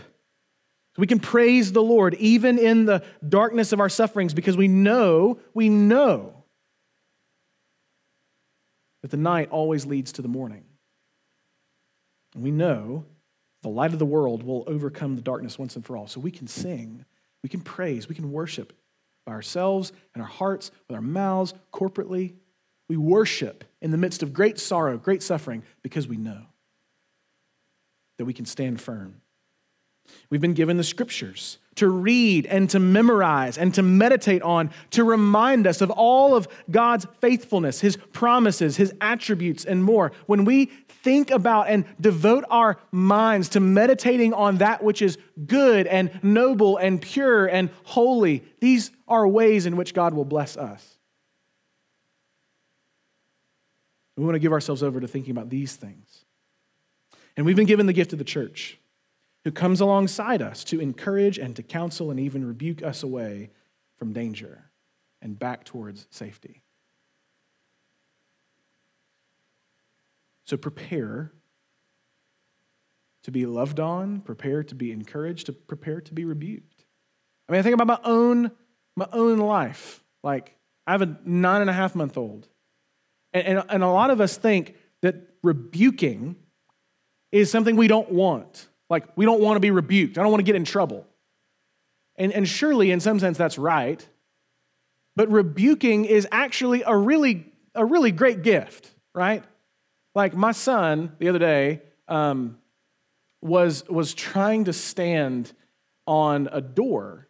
We 0.96 1.06
can 1.06 1.20
praise 1.20 1.70
the 1.70 1.82
Lord 1.82 2.14
even 2.14 2.58
in 2.58 2.86
the 2.86 3.04
darkness 3.28 3.72
of 3.72 3.80
our 3.80 3.90
sufferings 3.90 4.32
because 4.32 4.56
we 4.56 4.68
know, 4.68 5.38
we 5.52 5.68
know 5.68 6.44
that 9.02 9.10
the 9.10 9.18
night 9.18 9.50
always 9.50 9.84
leads 9.84 10.12
to 10.12 10.22
the 10.22 10.28
morning. 10.28 10.64
And 12.32 12.42
we 12.42 12.50
know 12.50 13.04
the 13.60 13.68
light 13.68 13.92
of 13.92 13.98
the 13.98 14.06
world 14.06 14.42
will 14.42 14.64
overcome 14.66 15.16
the 15.16 15.22
darkness 15.22 15.58
once 15.58 15.76
and 15.76 15.84
for 15.84 15.94
all. 15.94 16.06
So 16.06 16.20
we 16.20 16.30
can 16.30 16.46
sing, 16.46 17.04
we 17.42 17.50
can 17.50 17.60
praise, 17.60 18.08
we 18.08 18.14
can 18.14 18.32
worship 18.32 18.72
by 19.24 19.32
ourselves 19.32 19.92
and 20.14 20.22
our 20.22 20.28
hearts, 20.28 20.70
with 20.88 20.96
our 20.96 21.02
mouths, 21.02 21.54
corporately. 21.72 22.34
We 22.88 22.96
worship 22.96 23.64
in 23.80 23.90
the 23.90 23.98
midst 23.98 24.22
of 24.22 24.32
great 24.32 24.58
sorrow, 24.58 24.98
great 24.98 25.22
suffering, 25.22 25.62
because 25.82 26.06
we 26.06 26.16
know 26.16 26.42
that 28.18 28.24
we 28.24 28.32
can 28.32 28.46
stand 28.46 28.80
firm. 28.80 29.22
We've 30.30 30.40
been 30.40 30.54
given 30.54 30.76
the 30.76 30.84
scriptures 30.84 31.58
to 31.76 31.88
read 31.88 32.46
and 32.46 32.68
to 32.70 32.78
memorize 32.78 33.56
and 33.56 33.72
to 33.74 33.82
meditate 33.82 34.42
on, 34.42 34.70
to 34.90 35.04
remind 35.04 35.66
us 35.66 35.80
of 35.80 35.90
all 35.90 36.34
of 36.34 36.48
God's 36.70 37.06
faithfulness, 37.20 37.80
His 37.80 37.96
promises, 37.96 38.76
His 38.76 38.92
attributes, 39.00 39.64
and 39.64 39.82
more. 39.82 40.12
When 40.26 40.44
we 40.44 40.70
think 41.02 41.30
about 41.30 41.68
and 41.68 41.84
devote 42.00 42.44
our 42.50 42.78
minds 42.90 43.50
to 43.50 43.60
meditating 43.60 44.32
on 44.32 44.58
that 44.58 44.82
which 44.82 45.02
is 45.02 45.18
good 45.46 45.86
and 45.86 46.10
noble 46.22 46.76
and 46.76 47.00
pure 47.00 47.46
and 47.46 47.70
holy, 47.84 48.44
these 48.60 48.90
are 49.08 49.26
ways 49.26 49.66
in 49.66 49.76
which 49.76 49.94
God 49.94 50.14
will 50.14 50.24
bless 50.24 50.56
us. 50.56 50.98
We 54.16 54.24
want 54.24 54.34
to 54.34 54.40
give 54.40 54.52
ourselves 54.52 54.82
over 54.82 55.00
to 55.00 55.08
thinking 55.08 55.30
about 55.30 55.48
these 55.48 55.74
things. 55.74 56.24
And 57.36 57.46
we've 57.46 57.56
been 57.56 57.66
given 57.66 57.86
the 57.86 57.92
gift 57.92 58.12
of 58.12 58.18
the 58.18 58.24
church 58.24 58.78
who 59.44 59.50
comes 59.50 59.80
alongside 59.80 60.42
us 60.42 60.64
to 60.64 60.80
encourage 60.80 61.38
and 61.38 61.56
to 61.56 61.62
counsel 61.62 62.10
and 62.10 62.20
even 62.20 62.46
rebuke 62.46 62.82
us 62.82 63.02
away 63.02 63.50
from 63.98 64.12
danger 64.12 64.70
and 65.20 65.38
back 65.38 65.64
towards 65.64 66.06
safety. 66.10 66.61
So 70.52 70.58
prepare 70.58 71.32
to 73.24 73.30
be 73.30 73.46
loved 73.46 73.80
on, 73.80 74.20
prepare 74.20 74.62
to 74.64 74.74
be 74.74 74.92
encouraged, 74.92 75.46
to 75.46 75.54
prepare 75.54 76.02
to 76.02 76.12
be 76.12 76.26
rebuked. 76.26 76.84
I 77.48 77.52
mean, 77.52 77.58
I 77.60 77.62
think 77.62 77.72
about 77.72 77.86
my 77.86 77.98
own, 78.04 78.50
my 78.94 79.08
own 79.14 79.38
life. 79.38 80.04
Like, 80.22 80.54
I 80.86 80.92
have 80.92 81.00
a 81.00 81.16
nine 81.24 81.62
and 81.62 81.70
a 81.70 81.72
half 81.72 81.94
month 81.94 82.18
old. 82.18 82.48
And, 83.32 83.46
and, 83.46 83.64
and 83.70 83.82
a 83.82 83.88
lot 83.88 84.10
of 84.10 84.20
us 84.20 84.36
think 84.36 84.76
that 85.00 85.16
rebuking 85.42 86.36
is 87.30 87.50
something 87.50 87.74
we 87.74 87.88
don't 87.88 88.12
want. 88.12 88.68
Like, 88.90 89.16
we 89.16 89.24
don't 89.24 89.40
want 89.40 89.56
to 89.56 89.60
be 89.60 89.70
rebuked. 89.70 90.18
I 90.18 90.22
don't 90.22 90.30
want 90.30 90.40
to 90.40 90.44
get 90.44 90.54
in 90.54 90.66
trouble. 90.66 91.06
And, 92.16 92.30
and 92.30 92.46
surely, 92.46 92.90
in 92.90 93.00
some 93.00 93.18
sense, 93.18 93.38
that's 93.38 93.56
right. 93.56 94.06
But 95.16 95.30
rebuking 95.30 96.04
is 96.04 96.28
actually 96.30 96.82
a 96.82 96.94
really, 96.94 97.50
a 97.74 97.86
really 97.86 98.12
great 98.12 98.42
gift, 98.42 98.90
right? 99.14 99.42
Like, 100.14 100.34
my 100.34 100.52
son 100.52 101.12
the 101.18 101.28
other 101.28 101.38
day 101.38 101.82
um, 102.08 102.58
was, 103.40 103.88
was 103.88 104.14
trying 104.14 104.64
to 104.64 104.72
stand 104.72 105.52
on 106.06 106.48
a 106.52 106.60
door, 106.60 107.28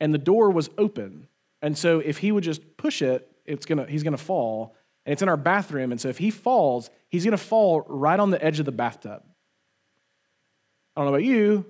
and 0.00 0.12
the 0.12 0.18
door 0.18 0.50
was 0.50 0.70
open. 0.78 1.28
And 1.62 1.76
so, 1.76 2.00
if 2.00 2.18
he 2.18 2.32
would 2.32 2.44
just 2.44 2.76
push 2.76 3.02
it, 3.02 3.30
it's 3.44 3.66
gonna, 3.66 3.86
he's 3.86 4.02
to 4.16 4.22
fall. 4.22 4.74
And 5.06 5.12
it's 5.12 5.22
in 5.22 5.28
our 5.28 5.36
bathroom. 5.36 5.92
And 5.92 6.00
so, 6.00 6.08
if 6.08 6.18
he 6.18 6.30
falls, 6.30 6.90
he's 7.08 7.24
to 7.36 7.42
fall 7.42 7.82
right 7.88 8.18
on 8.18 8.30
the 8.30 8.44
edge 8.44 8.58
of 8.58 8.66
the 8.66 8.72
bathtub. 8.72 9.22
I 10.96 11.00
don't 11.00 11.06
know 11.06 11.14
about 11.14 11.24
you. 11.24 11.64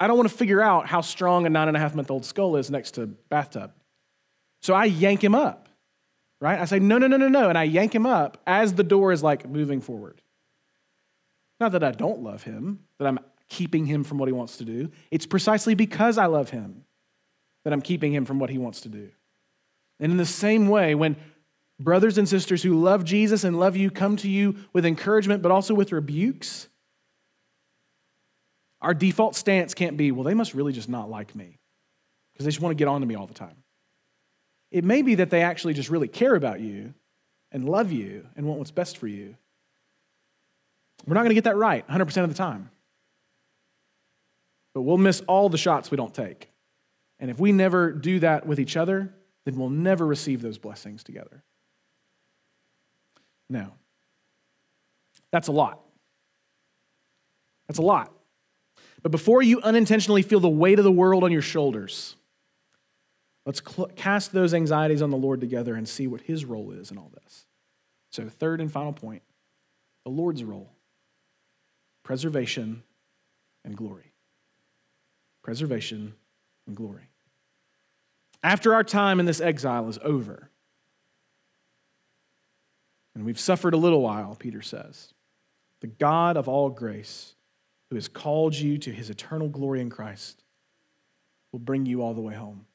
I 0.00 0.06
don't 0.06 0.16
want 0.16 0.28
to 0.28 0.34
figure 0.34 0.60
out 0.60 0.86
how 0.86 1.00
strong 1.00 1.46
a 1.46 1.50
nine 1.50 1.68
and 1.68 1.76
a 1.76 1.80
half 1.80 1.94
month 1.94 2.10
old 2.10 2.24
skull 2.24 2.56
is 2.56 2.70
next 2.70 2.92
to 2.92 3.06
bathtub. 3.06 3.72
So 4.60 4.74
I 4.74 4.86
yank 4.86 5.22
him 5.22 5.34
up, 5.34 5.68
right? 6.40 6.58
I 6.58 6.64
say, 6.64 6.78
no, 6.78 6.98
no, 6.98 7.06
no, 7.06 7.16
no, 7.16 7.28
no. 7.28 7.48
And 7.48 7.56
I 7.56 7.64
yank 7.64 7.94
him 7.94 8.06
up 8.06 8.40
as 8.46 8.74
the 8.74 8.84
door 8.84 9.12
is 9.12 9.22
like 9.22 9.48
moving 9.48 9.80
forward. 9.80 10.20
Not 11.60 11.72
that 11.72 11.84
I 11.84 11.92
don't 11.92 12.22
love 12.22 12.42
him, 12.42 12.80
that 12.98 13.06
I'm 13.06 13.18
keeping 13.48 13.86
him 13.86 14.04
from 14.04 14.18
what 14.18 14.28
he 14.28 14.32
wants 14.32 14.56
to 14.58 14.64
do. 14.64 14.90
It's 15.10 15.26
precisely 15.26 15.74
because 15.74 16.18
I 16.18 16.26
love 16.26 16.50
him 16.50 16.84
that 17.64 17.72
I'm 17.72 17.82
keeping 17.82 18.12
him 18.12 18.24
from 18.24 18.38
what 18.38 18.50
he 18.50 18.58
wants 18.58 18.82
to 18.82 18.88
do. 18.88 19.10
And 20.00 20.12
in 20.12 20.18
the 20.18 20.26
same 20.26 20.68
way, 20.68 20.94
when 20.94 21.16
brothers 21.80 22.18
and 22.18 22.28
sisters 22.28 22.62
who 22.62 22.80
love 22.80 23.04
Jesus 23.04 23.44
and 23.44 23.58
love 23.58 23.76
you 23.76 23.90
come 23.90 24.16
to 24.16 24.28
you 24.28 24.56
with 24.72 24.84
encouragement, 24.84 25.42
but 25.42 25.52
also 25.52 25.74
with 25.74 25.92
rebukes, 25.92 26.68
our 28.80 28.92
default 28.92 29.34
stance 29.34 29.72
can't 29.72 29.96
be, 29.96 30.12
well, 30.12 30.24
they 30.24 30.34
must 30.34 30.54
really 30.54 30.72
just 30.72 30.88
not 30.88 31.08
like 31.08 31.34
me 31.34 31.58
because 32.32 32.44
they 32.44 32.50
just 32.50 32.60
want 32.60 32.72
to 32.72 32.76
get 32.76 32.88
on 32.88 33.00
to 33.00 33.06
me 33.06 33.14
all 33.14 33.26
the 33.26 33.34
time. 33.34 33.63
It 34.74 34.82
may 34.82 35.02
be 35.02 35.14
that 35.14 35.30
they 35.30 35.42
actually 35.42 35.72
just 35.72 35.88
really 35.88 36.08
care 36.08 36.34
about 36.34 36.58
you 36.58 36.94
and 37.52 37.68
love 37.68 37.92
you 37.92 38.26
and 38.34 38.44
want 38.44 38.58
what's 38.58 38.72
best 38.72 38.98
for 38.98 39.06
you. 39.06 39.36
We're 41.06 41.14
not 41.14 41.20
going 41.20 41.28
to 41.28 41.36
get 41.36 41.44
that 41.44 41.54
right 41.54 41.86
100% 41.86 42.24
of 42.24 42.28
the 42.28 42.34
time. 42.34 42.70
But 44.74 44.82
we'll 44.82 44.98
miss 44.98 45.20
all 45.28 45.48
the 45.48 45.58
shots 45.58 45.92
we 45.92 45.96
don't 45.96 46.12
take. 46.12 46.50
And 47.20 47.30
if 47.30 47.38
we 47.38 47.52
never 47.52 47.92
do 47.92 48.18
that 48.18 48.48
with 48.48 48.58
each 48.58 48.76
other, 48.76 49.14
then 49.44 49.54
we'll 49.54 49.70
never 49.70 50.04
receive 50.04 50.42
those 50.42 50.58
blessings 50.58 51.04
together. 51.04 51.44
Now, 53.48 53.74
that's 55.30 55.46
a 55.46 55.52
lot. 55.52 55.78
That's 57.68 57.78
a 57.78 57.82
lot. 57.82 58.12
But 59.04 59.12
before 59.12 59.40
you 59.40 59.60
unintentionally 59.60 60.22
feel 60.22 60.40
the 60.40 60.48
weight 60.48 60.80
of 60.80 60.84
the 60.84 60.90
world 60.90 61.22
on 61.22 61.30
your 61.30 61.42
shoulders, 61.42 62.16
let's 63.46 63.62
cl- 63.64 63.90
cast 63.96 64.32
those 64.32 64.54
anxieties 64.54 65.02
on 65.02 65.10
the 65.10 65.16
Lord 65.16 65.40
together 65.40 65.74
and 65.74 65.88
see 65.88 66.06
what 66.06 66.22
his 66.22 66.44
role 66.44 66.70
is 66.70 66.90
in 66.90 66.98
all 66.98 67.10
this. 67.22 67.46
So, 68.10 68.28
third 68.28 68.60
and 68.60 68.70
final 68.70 68.92
point 68.92 69.22
the 70.04 70.10
Lord's 70.10 70.44
role 70.44 70.70
preservation 72.02 72.82
and 73.64 73.76
glory. 73.76 74.12
Preservation 75.42 76.14
and 76.66 76.76
glory. 76.76 77.08
After 78.42 78.74
our 78.74 78.84
time 78.84 79.20
in 79.20 79.26
this 79.26 79.40
exile 79.40 79.88
is 79.88 79.98
over, 80.02 80.50
and 83.14 83.24
we've 83.24 83.40
suffered 83.40 83.74
a 83.74 83.78
little 83.78 84.02
while, 84.02 84.36
Peter 84.38 84.60
says, 84.60 85.14
the 85.80 85.86
God 85.86 86.36
of 86.36 86.48
all 86.48 86.70
grace 86.70 87.34
who 87.90 87.96
has 87.96 88.08
called 88.08 88.54
you 88.54 88.78
to 88.78 88.90
his 88.90 89.10
eternal 89.10 89.48
glory 89.48 89.80
in 89.80 89.90
Christ 89.90 90.42
will 91.52 91.58
bring 91.58 91.86
you 91.86 92.02
all 92.02 92.14
the 92.14 92.20
way 92.20 92.34
home. 92.34 92.66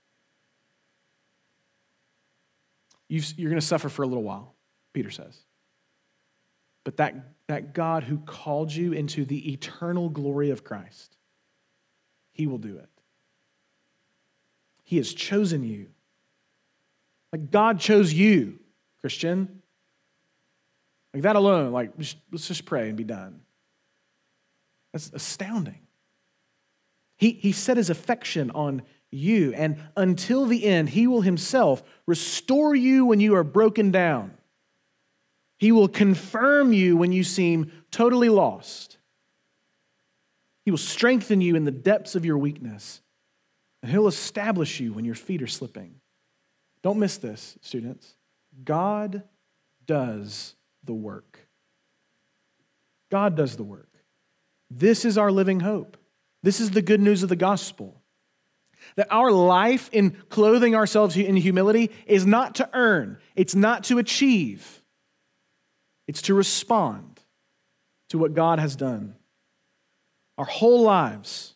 You 3.09 3.21
are 3.39 3.49
going 3.49 3.59
to 3.59 3.65
suffer 3.65 3.89
for 3.89 4.03
a 4.03 4.07
little 4.07 4.23
while, 4.23 4.55
Peter 4.93 5.09
says. 5.09 5.37
But 6.83 6.97
that, 6.97 7.15
that 7.47 7.73
God 7.73 8.03
who 8.03 8.19
called 8.19 8.71
you 8.73 8.93
into 8.93 9.25
the 9.25 9.51
eternal 9.51 10.09
glory 10.09 10.51
of 10.51 10.63
Christ, 10.63 11.17
he 12.31 12.47
will 12.47 12.57
do 12.57 12.77
it. 12.77 12.89
He 14.83 14.97
has 14.97 15.13
chosen 15.13 15.63
you. 15.63 15.87
Like 17.33 17.51
God 17.51 17.79
chose 17.79 18.13
you, 18.13 18.59
Christian. 19.01 19.61
Like 21.13 21.23
that 21.23 21.35
alone, 21.35 21.71
like 21.71 21.91
let's 21.97 22.47
just 22.47 22.65
pray 22.65 22.87
and 22.87 22.97
be 22.97 23.03
done. 23.03 23.41
That's 24.93 25.11
astounding. 25.13 25.79
He, 27.17 27.31
he 27.31 27.51
set 27.51 27.77
his 27.77 27.89
affection 27.89 28.49
on 28.51 28.83
you, 29.11 29.53
and 29.53 29.77
until 29.95 30.45
the 30.45 30.65
end, 30.65 30.89
he 30.89 31.07
will 31.07 31.21
himself 31.21 31.83
restore 32.05 32.75
you 32.75 33.05
when 33.05 33.19
you 33.19 33.35
are 33.35 33.43
broken 33.43 33.91
down. 33.91 34.33
He 35.57 35.71
will 35.71 35.87
confirm 35.87 36.73
you 36.73 36.95
when 36.95 37.11
you 37.11 37.23
seem 37.23 37.71
totally 37.91 38.29
lost. 38.29 38.97
He 40.63 40.71
will 40.71 40.77
strengthen 40.77 41.41
you 41.41 41.55
in 41.55 41.65
the 41.65 41.71
depths 41.71 42.15
of 42.15 42.25
your 42.25 42.37
weakness, 42.37 43.01
and 43.81 43.91
he'll 43.91 44.07
establish 44.07 44.79
you 44.79 44.93
when 44.93 45.05
your 45.05 45.15
feet 45.15 45.41
are 45.41 45.47
slipping. 45.47 45.95
Don't 46.81 46.99
miss 46.99 47.17
this, 47.17 47.57
students. 47.61 48.15
God 48.63 49.23
does 49.85 50.55
the 50.83 50.93
work. 50.93 51.39
God 53.09 53.35
does 53.35 53.57
the 53.57 53.63
work. 53.63 53.89
This 54.69 55.03
is 55.03 55.17
our 55.17 55.31
living 55.31 55.61
hope. 55.61 55.97
This 56.43 56.59
is 56.59 56.71
the 56.71 56.81
good 56.81 57.01
news 57.01 57.23
of 57.23 57.29
the 57.29 57.35
gospel. 57.35 57.98
That 58.95 59.07
our 59.11 59.31
life 59.31 59.89
in 59.91 60.11
clothing 60.29 60.75
ourselves 60.75 61.15
in 61.15 61.35
humility 61.35 61.91
is 62.05 62.25
not 62.25 62.55
to 62.55 62.69
earn, 62.73 63.17
it's 63.35 63.55
not 63.55 63.83
to 63.85 63.97
achieve, 63.97 64.81
it's 66.07 66.23
to 66.23 66.33
respond 66.33 67.19
to 68.09 68.17
what 68.17 68.33
God 68.33 68.59
has 68.59 68.75
done. 68.75 69.15
Our 70.37 70.45
whole 70.45 70.83
lives, 70.83 71.55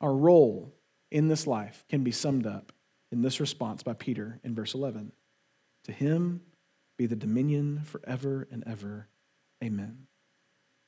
our 0.00 0.14
role 0.14 0.74
in 1.10 1.28
this 1.28 1.46
life 1.46 1.84
can 1.88 2.02
be 2.02 2.10
summed 2.10 2.46
up 2.46 2.72
in 3.12 3.22
this 3.22 3.40
response 3.40 3.82
by 3.82 3.92
Peter 3.92 4.40
in 4.42 4.54
verse 4.54 4.74
11 4.74 5.12
To 5.84 5.92
him 5.92 6.40
be 6.98 7.06
the 7.06 7.16
dominion 7.16 7.82
forever 7.84 8.46
and 8.50 8.64
ever. 8.66 9.08
Amen. 9.62 10.06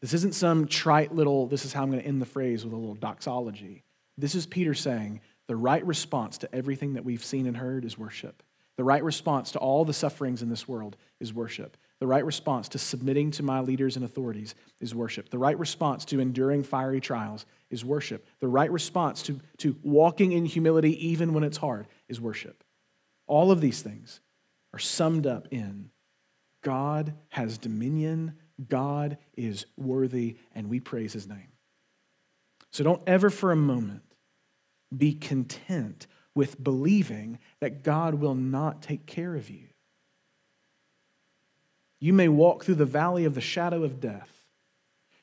This 0.00 0.12
isn't 0.12 0.34
some 0.34 0.66
trite 0.66 1.14
little, 1.14 1.46
this 1.46 1.64
is 1.64 1.72
how 1.72 1.82
I'm 1.82 1.90
going 1.90 2.02
to 2.02 2.06
end 2.06 2.20
the 2.20 2.26
phrase 2.26 2.64
with 2.64 2.74
a 2.74 2.76
little 2.76 2.94
doxology. 2.94 3.84
This 4.18 4.34
is 4.34 4.46
Peter 4.46 4.74
saying 4.74 5.20
the 5.46 5.56
right 5.56 5.84
response 5.86 6.38
to 6.38 6.54
everything 6.54 6.94
that 6.94 7.04
we've 7.04 7.24
seen 7.24 7.46
and 7.46 7.56
heard 7.56 7.84
is 7.84 7.98
worship. 7.98 8.42
The 8.76 8.84
right 8.84 9.02
response 9.02 9.52
to 9.52 9.58
all 9.58 9.84
the 9.84 9.94
sufferings 9.94 10.42
in 10.42 10.50
this 10.50 10.68
world 10.68 10.96
is 11.20 11.32
worship. 11.32 11.76
The 11.98 12.06
right 12.06 12.24
response 12.24 12.68
to 12.70 12.78
submitting 12.78 13.30
to 13.32 13.42
my 13.42 13.60
leaders 13.60 13.96
and 13.96 14.04
authorities 14.04 14.54
is 14.80 14.94
worship. 14.94 15.30
The 15.30 15.38
right 15.38 15.58
response 15.58 16.04
to 16.06 16.20
enduring 16.20 16.62
fiery 16.62 17.00
trials 17.00 17.46
is 17.70 17.84
worship. 17.84 18.26
The 18.40 18.48
right 18.48 18.70
response 18.70 19.22
to, 19.22 19.40
to 19.58 19.76
walking 19.82 20.32
in 20.32 20.44
humility 20.44 21.08
even 21.08 21.32
when 21.32 21.42
it's 21.42 21.56
hard 21.56 21.86
is 22.08 22.20
worship. 22.20 22.64
All 23.26 23.50
of 23.50 23.62
these 23.62 23.80
things 23.80 24.20
are 24.74 24.78
summed 24.78 25.26
up 25.26 25.48
in 25.50 25.90
God 26.62 27.14
has 27.28 27.58
dominion, 27.58 28.34
God 28.68 29.18
is 29.36 29.66
worthy, 29.76 30.36
and 30.52 30.68
we 30.68 30.80
praise 30.80 31.12
his 31.12 31.28
name. 31.28 31.48
So 32.72 32.84
don't 32.84 33.02
ever 33.06 33.30
for 33.30 33.52
a 33.52 33.56
moment 33.56 34.02
be 34.96 35.14
content 35.14 36.06
with 36.34 36.62
believing 36.62 37.38
that 37.60 37.82
God 37.82 38.14
will 38.14 38.34
not 38.34 38.82
take 38.82 39.06
care 39.06 39.34
of 39.34 39.48
you. 39.48 39.68
You 41.98 42.12
may 42.12 42.28
walk 42.28 42.64
through 42.64 42.74
the 42.76 42.84
valley 42.84 43.24
of 43.24 43.34
the 43.34 43.40
shadow 43.40 43.82
of 43.82 44.00
death. 44.00 44.30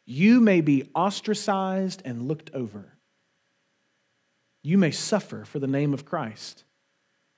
You 0.05 0.41
may 0.41 0.61
be 0.61 0.89
ostracized 0.95 2.01
and 2.03 2.27
looked 2.27 2.49
over. 2.53 2.97
You 4.63 4.77
may 4.77 4.91
suffer 4.91 5.45
for 5.45 5.59
the 5.59 5.67
name 5.67 5.93
of 5.93 6.05
Christ, 6.05 6.63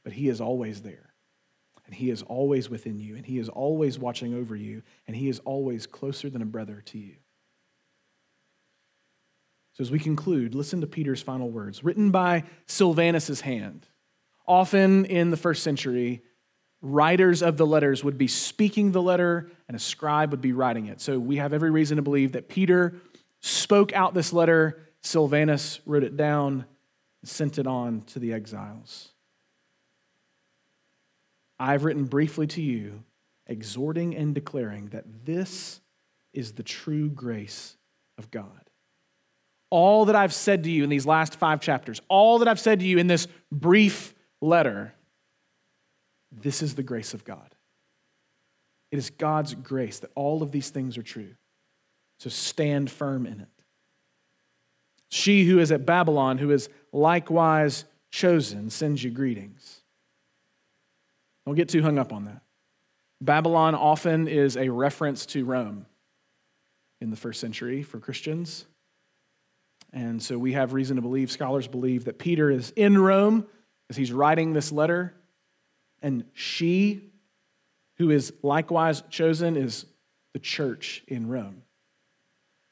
but 0.04 0.14
He 0.14 0.30
is 0.30 0.40
always 0.40 0.82
there. 0.82 1.14
And 1.86 1.94
He 1.94 2.10
is 2.10 2.24
always 2.24 2.70
within 2.70 3.00
you, 3.00 3.16
and 3.16 3.26
He 3.26 3.38
is 3.38 3.50
always 3.50 4.00
watching 4.00 4.34
over 4.34 4.56
you, 4.56 4.84
and 5.06 5.16
He 5.16 5.28
is 5.28 5.40
always 5.40 5.86
closer 5.86 6.30
than 6.30 6.42
a 6.42 6.46
brother 6.46 6.82
to 6.86 6.98
you. 6.98 7.16
So, 9.76 9.82
as 9.82 9.92
we 9.92 10.00
conclude, 10.00 10.56
listen 10.56 10.80
to 10.82 10.88
Peter's 10.88 11.22
final 11.22 11.50
words, 11.50 11.84
written 11.84 12.10
by 12.10 12.46
Silvanus' 12.66 13.42
hand. 13.42 13.86
Often 14.48 15.04
in 15.06 15.32
the 15.32 15.38
first 15.38 15.64
century, 15.64 16.24
writers 16.82 17.44
of 17.44 17.58
the 17.58 17.66
letters 17.66 18.02
would 18.02 18.18
be 18.18 18.30
speaking 18.30 18.94
the 18.94 19.02
letter 19.02 19.52
and 19.68 19.76
a 19.76 19.80
scribe 19.80 20.32
would 20.32 20.40
be 20.40 20.54
writing 20.54 20.86
it. 20.86 21.02
So, 21.02 21.20
we 21.20 21.36
have 21.38 21.52
every 21.52 21.72
reason 21.72 21.98
to 21.98 22.02
believe 22.02 22.32
that 22.32 22.48
Peter 22.48 22.96
spoke 23.42 23.92
out 23.92 24.14
this 24.14 24.32
letter, 24.32 24.80
Silvanus 25.02 25.82
wrote 25.86 26.04
it 26.04 26.16
down, 26.16 26.64
and 27.22 27.30
sent 27.30 27.60
it 27.60 27.68
on 27.68 28.04
to 28.04 28.20
the 28.20 28.32
exiles. 28.32 29.10
I've 31.60 31.84
written 31.84 32.06
briefly 32.06 32.48
to 32.48 32.62
you, 32.62 33.04
exhorting 33.46 34.16
and 34.16 34.34
declaring 34.34 34.88
that 34.94 35.26
this 35.26 35.82
is 36.32 36.54
the 36.54 36.64
true 36.64 37.10
grace 37.10 37.76
of 38.18 38.32
God 38.32 38.65
all 39.70 40.06
that 40.06 40.16
I've 40.16 40.34
said 40.34 40.64
to 40.64 40.72
you 40.72 40.84
in 40.84 40.90
these 40.90 41.06
last 41.06 41.36
five 41.36 41.62
chapters, 41.62 42.02
all 42.08 42.40
that 42.40 42.48
I've 42.48 42.60
said 42.60 42.80
to 42.80 42.86
you 42.86 42.98
in 42.98 43.08
this 43.08 43.28
brief 43.52 44.14
letter, 44.42 44.94
this 46.32 46.62
is 46.62 46.76
the 46.76 46.84
grace 46.84 47.14
of 47.14 47.24
God. 47.24 47.56
It 48.92 48.98
is 48.98 49.10
God's 49.10 49.56
grace 49.56 50.00
that 50.00 50.12
all 50.16 50.44
of 50.44 50.52
these 50.52 50.70
things 50.70 50.98
are 50.98 51.04
true. 51.04 51.36
So 52.20 52.30
stand 52.30 52.90
firm 52.90 53.26
in 53.26 53.42
it. 53.42 53.48
She 55.10 55.46
who 55.46 55.60
is 55.60 55.72
at 55.72 55.86
Babylon, 55.86 56.38
who 56.38 56.52
is 56.52 56.70
likewise 56.92 57.86
chosen, 58.12 58.70
sends 58.70 59.04
you 59.04 59.12
greetings. 59.12 59.82
Don't 61.46 61.56
get 61.56 61.70
too 61.70 61.82
hung 61.82 62.00
up 62.00 62.12
on 62.14 62.26
that. 62.26 62.42
Babylon 63.22 63.76
often 63.76 64.28
is 64.28 64.58
a 64.58 64.70
reference 64.70 65.26
to 65.28 65.46
Rome 65.46 65.86
in 67.02 67.12
the 67.12 67.16
first 67.16 67.40
century 67.40 67.84
for 67.84 68.00
Christians. 68.00 68.66
And 69.94 70.22
so 70.22 70.38
we 70.38 70.54
have 70.54 70.74
reason 70.74 70.98
to 70.98 71.02
believe, 71.02 71.32
scholars 71.32 71.68
believe, 71.68 72.06
that 72.06 72.20
Peter 72.20 72.52
is 72.52 72.72
in 72.76 72.98
Rome 72.98 73.48
as 73.90 73.96
he's 73.96 74.12
writing 74.12 74.54
this 74.54 74.72
letter. 74.72 75.14
And 76.02 76.26
she, 76.34 77.12
who 77.98 78.10
is 78.12 78.34
likewise 78.44 79.02
chosen, 79.10 79.56
is 79.56 79.86
the 80.34 80.40
church 80.40 81.04
in 81.08 81.28
Rome. 81.28 81.64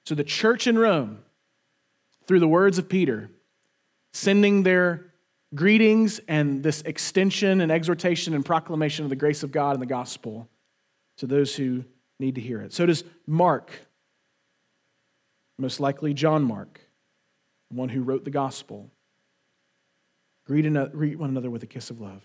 So 0.05 0.16
the 0.16 0.24
church 0.24 0.68
in 0.68 0.78
Rome, 0.78 1.20
through 2.28 2.41
the 2.41 2.47
words 2.47 2.78
of 2.78 2.89
Peter, 2.89 3.30
sending 4.11 4.64
their 4.64 5.14
greetings 5.55 6.20
and 6.28 6.61
this 6.64 6.82
extension 6.82 7.61
and 7.61 7.72
exhortation 7.72 8.34
and 8.34 8.45
proclamation 8.45 9.05
of 9.05 9.09
the 9.09 9.16
grace 9.16 9.43
of 9.43 9.51
God 9.51 9.74
and 9.74 9.82
the 9.82 9.88
gospel 9.88 10.49
to 11.18 11.28
those 11.28 11.55
who 11.55 11.86
need 12.20 12.36
to 12.36 12.41
hear 12.41 12.61
it. 12.61 12.74
So 12.74 12.86
does 12.86 13.03
Mark, 13.28 13.72
most 15.57 15.80
likely 15.80 16.14
John 16.14 16.43
Mark 16.43 16.82
one 17.76 17.89
who 17.89 18.01
wrote 18.01 18.24
the 18.24 18.32
gospel. 18.32 18.89
Greet, 20.45 20.65
one 20.65 21.30
another 21.30 21.49
with 21.49 21.63
a 21.63 21.67
kiss 21.67 21.89
of 21.89 22.01
love. 22.01 22.24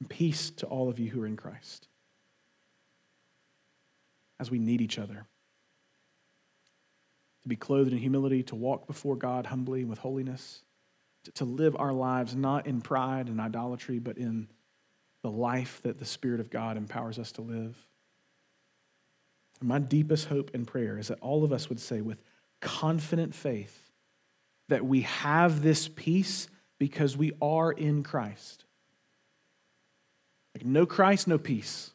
And 0.00 0.08
peace 0.08 0.50
to 0.50 0.66
all 0.66 0.88
of 0.88 0.98
you 0.98 1.10
who 1.10 1.22
are 1.22 1.26
in 1.26 1.36
Christ 1.36 1.88
as 4.40 4.50
we 4.50 4.58
need 4.58 4.80
each 4.80 4.98
other. 4.98 5.26
To 7.42 7.48
be 7.48 7.56
clothed 7.56 7.92
in 7.92 7.98
humility, 7.98 8.42
to 8.44 8.54
walk 8.54 8.86
before 8.86 9.16
God 9.16 9.46
humbly 9.46 9.80
and 9.80 9.90
with 9.90 9.98
holiness, 9.98 10.62
to, 11.24 11.32
to 11.32 11.44
live 11.44 11.76
our 11.78 11.92
lives 11.92 12.34
not 12.34 12.66
in 12.66 12.80
pride 12.80 13.28
and 13.28 13.40
idolatry, 13.40 13.98
but 13.98 14.18
in 14.18 14.48
the 15.22 15.30
life 15.30 15.80
that 15.82 15.98
the 15.98 16.04
Spirit 16.04 16.40
of 16.40 16.50
God 16.50 16.76
empowers 16.76 17.18
us 17.18 17.32
to 17.32 17.42
live. 17.42 17.76
And 19.60 19.68
my 19.68 19.78
deepest 19.78 20.26
hope 20.26 20.50
and 20.54 20.66
prayer 20.66 20.98
is 20.98 21.08
that 21.08 21.20
all 21.20 21.44
of 21.44 21.52
us 21.52 21.68
would 21.68 21.78
say 21.78 22.00
with 22.00 22.22
confident 22.62 23.34
faith 23.34 23.90
that 24.68 24.86
we 24.86 25.02
have 25.02 25.60
this 25.60 25.88
peace 25.88 26.48
because 26.78 27.14
we 27.16 27.32
are 27.42 27.70
in 27.70 28.02
Christ. 28.02 28.64
Like, 30.54 30.64
no 30.64 30.86
Christ, 30.86 31.28
no 31.28 31.36
peace. 31.36 31.90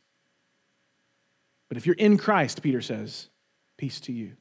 But 1.70 1.78
if 1.78 1.88
you're 1.88 1.95
in 1.95 2.18
Christ, 2.18 2.61
Peter 2.61 2.82
says, 2.82 3.30
peace 3.78 3.99
to 4.01 4.13
you. 4.13 4.34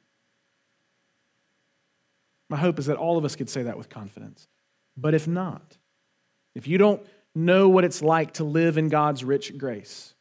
My 2.49 2.57
hope 2.57 2.79
is 2.79 2.85
that 2.85 2.97
all 2.97 3.17
of 3.17 3.25
us 3.25 3.35
could 3.35 3.49
say 3.49 3.63
that 3.63 3.77
with 3.77 3.89
confidence. 3.89 4.47
But 4.95 5.13
if 5.13 5.27
not, 5.27 5.77
if 6.55 6.67
you 6.67 6.77
don't 6.77 7.05
know 7.35 7.69
what 7.69 7.83
it's 7.83 8.01
like 8.01 8.33
to 8.33 8.43
live 8.43 8.77
in 8.77 8.89
God's 8.89 9.23
rich 9.23 9.57
grace, 9.57 10.13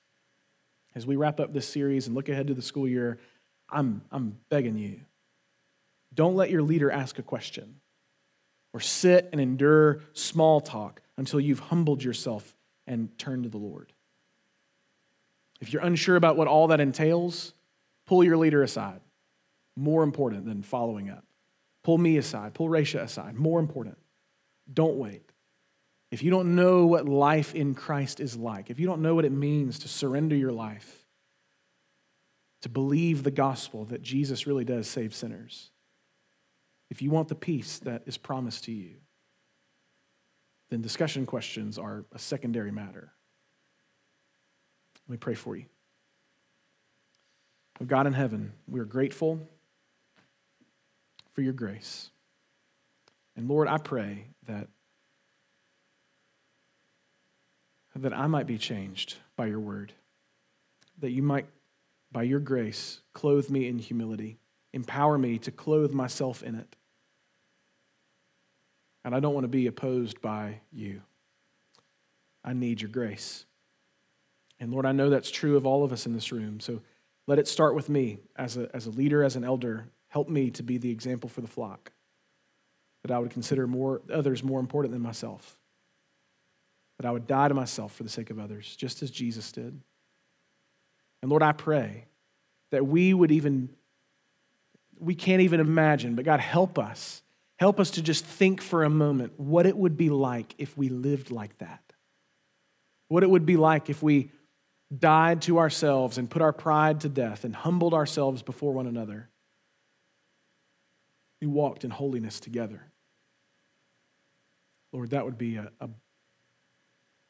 as 0.95 1.07
we 1.07 1.17
wrap 1.17 1.39
up 1.39 1.53
this 1.53 1.69
series 1.69 2.07
and 2.07 2.17
look 2.17 2.29
ahead 2.29 2.49
to 2.49 2.55
the 2.55 2.63
school 2.63 2.89
year, 2.89 3.19
I'm, 3.71 4.03
I'm 4.11 4.39
begging 4.49 4.79
you 4.79 5.01
don't 6.17 6.35
let 6.35 6.51
your 6.51 6.63
leader 6.63 6.91
ask 6.91 7.19
a 7.19 7.23
question 7.23 7.77
or 8.73 8.81
sit 8.81 9.29
and 9.31 9.41
endure 9.41 10.01
small 10.13 10.61
talk 10.61 11.01
until 11.17 11.39
you've 11.39 11.61
humbled 11.61 12.03
yourself 12.03 12.57
and 12.87 13.17
turned 13.19 13.45
to 13.45 13.49
the 13.49 13.59
Lord. 13.59 13.93
If 15.61 15.73
you're 15.73 15.83
unsure 15.83 16.17
about 16.17 16.37
what 16.37 16.49
all 16.49 16.69
that 16.69 16.81
entails, 16.81 17.53
pull 18.07 18.25
your 18.25 18.37
leader 18.37 18.63
aside. 18.63 19.01
More 19.77 20.03
important 20.03 20.47
than 20.47 20.63
following 20.63 21.11
up. 21.11 21.25
Pull 21.85 21.99
me 21.99 22.17
aside, 22.17 22.55
pull 22.55 22.69
Raisha 22.69 23.01
aside. 23.01 23.37
More 23.37 23.61
important. 23.61 23.99
Don't 24.73 24.97
wait. 24.97 25.23
If 26.11 26.23
you 26.23 26.31
don't 26.31 26.55
know 26.55 26.87
what 26.87 27.09
life 27.09 27.55
in 27.55 27.75
Christ 27.75 28.21
is 28.21 28.37
like, 28.37 28.71
if 28.71 28.79
you 28.81 28.87
don't 28.87 29.03
know 29.03 29.15
what 29.15 29.25
it 29.25 29.33
means 29.33 29.81
to 29.81 29.89
surrender 29.89 30.35
your 30.35 30.53
life, 30.53 31.07
to 32.63 32.69
believe 32.69 33.23
the 33.23 33.31
gospel 33.31 33.85
that 33.87 34.03
Jesus 34.03 34.47
really 34.47 34.65
does 34.65 34.89
save 34.89 35.15
sinners, 35.15 35.71
if 36.91 37.03
you 37.03 37.11
want 37.11 37.29
the 37.29 37.35
peace 37.35 37.79
that 37.81 38.03
is 38.07 38.17
promised 38.17 38.65
to 38.65 38.73
you, 38.73 38.97
then 40.71 40.83
discussion 40.83 41.27
questions 41.27 41.79
are 41.79 42.05
a 42.13 42.19
secondary 42.19 42.71
matter. 42.71 43.13
Let 45.07 45.13
me 45.13 45.17
pray 45.17 45.35
for 45.35 45.57
you. 45.57 45.67
Oh 47.81 47.85
God 47.85 48.07
in 48.07 48.13
heaven, 48.13 48.53
we 48.67 48.81
are 48.81 48.85
grateful 48.85 49.41
for 51.33 51.43
your 51.43 51.53
grace. 51.53 52.11
And 53.37 53.49
Lord, 53.49 53.69
I 53.69 53.79
pray 53.79 54.29
that, 54.47 54.69
that 57.95 58.15
I 58.15 58.27
might 58.27 58.47
be 58.47 58.59
changed 58.59 59.17
by 59.37 59.47
your 59.47 59.61
word, 59.61 59.93
that 60.99 61.11
you 61.11 61.23
might, 61.23 61.47
by 62.11 62.23
your 62.23 62.41
grace, 62.41 63.01
clothe 63.13 63.51
me 63.51 63.69
in 63.69 63.79
humility 63.79 64.39
Empower 64.77 65.17
me 65.17 65.39
to 65.39 65.51
clothe 65.51 65.93
myself 65.93 66.43
in 66.43 66.55
it. 66.55 66.77
And 69.07 69.15
I 69.15 69.21
don't 69.21 69.33
want 69.33 69.45
to 69.45 69.49
be 69.49 69.69
opposed 69.69 70.21
by 70.21 70.61
you. 70.71 71.01
I 72.45 72.53
need 72.53 72.83
your 72.83 72.91
grace. 72.91 73.47
And 74.61 74.71
Lord, 74.71 74.85
I 74.85 74.93
know 74.93 75.09
that's 75.09 75.31
true 75.31 75.57
of 75.57 75.65
all 75.65 75.83
of 75.83 75.95
us 75.95 76.05
in 76.05 76.13
this 76.13 76.31
room. 76.31 76.61
So 76.61 76.83
let 77.27 77.39
it 77.39 77.49
start 77.49 77.75
with 77.75 77.89
me 77.89 78.19
as 78.37 78.59
a, 78.59 78.69
as 78.75 78.85
a 78.85 78.91
leader, 78.91 79.25
as 79.25 79.35
an 79.35 79.45
elder. 79.45 79.89
Help 80.09 80.29
me 80.29 80.51
to 80.51 80.63
be 80.63 80.77
the 80.77 80.91
example 80.91 81.31
for 81.31 81.41
the 81.41 81.49
flock, 81.49 81.91
that 83.01 83.11
I 83.11 83.19
would 83.19 83.31
consider 83.31 83.67
more, 83.67 84.03
others 84.13 84.45
more 84.45 84.61
important 84.61 84.93
than 84.93 85.01
myself, 85.01 85.59
that 86.99 87.07
I 87.07 87.13
would 87.13 87.27
die 87.27 87.49
to 87.49 87.55
myself 87.55 87.95
for 87.95 88.03
the 88.03 88.11
sake 88.11 88.29
of 88.29 88.39
others, 88.39 88.77
just 88.77 89.03
as 89.03 89.11
Jesus 89.11 89.53
did. 89.53 89.81
And 91.23 91.31
Lord, 91.31 91.43
I 91.43 91.53
pray 91.53 92.05
that 92.73 92.87
we 92.87 93.15
would 93.15 93.33
even, 93.33 93.71
we 94.99 95.15
can't 95.15 95.43
even 95.43 95.61
imagine, 95.61 96.15
but 96.15 96.25
God, 96.25 96.41
help 96.41 96.79
us. 96.79 97.23
Help 97.59 97.81
us 97.81 97.93
to 97.93 98.03
just 98.03 98.25
think 98.25 98.61
for 98.61 98.85
a 98.85 98.91
moment 98.91 99.33
what 99.39 99.67
it 99.67 99.77
would 99.77 99.97
be 99.97 100.11
like 100.11 100.55
if 100.59 100.77
we 100.77 100.89
lived 100.89 101.31
like 101.31 101.57
that. 101.59 101.83
What 103.09 103.23
it 103.23 103.31
would 103.31 103.47
be 103.47 103.57
like 103.57 103.89
if 103.89 104.03
we 104.03 104.31
died 104.97 105.43
to 105.43 105.59
ourselves 105.59 106.19
and 106.19 106.31
put 106.31 106.43
our 106.43 106.53
pride 106.53 107.01
to 107.01 107.09
death 107.09 107.45
and 107.45 107.55
humbled 107.55 107.95
ourselves 107.95 108.43
before 108.43 108.73
one 108.73 108.87
another. 108.87 109.29
We 111.41 111.47
walked 111.47 111.85
in 111.85 111.91
holiness 111.91 112.41
together. 112.41 112.83
Lord, 114.93 115.11
that 115.11 115.25
would 115.25 115.39
be 115.39 115.57
a, 115.57 115.71
a, 115.81 115.89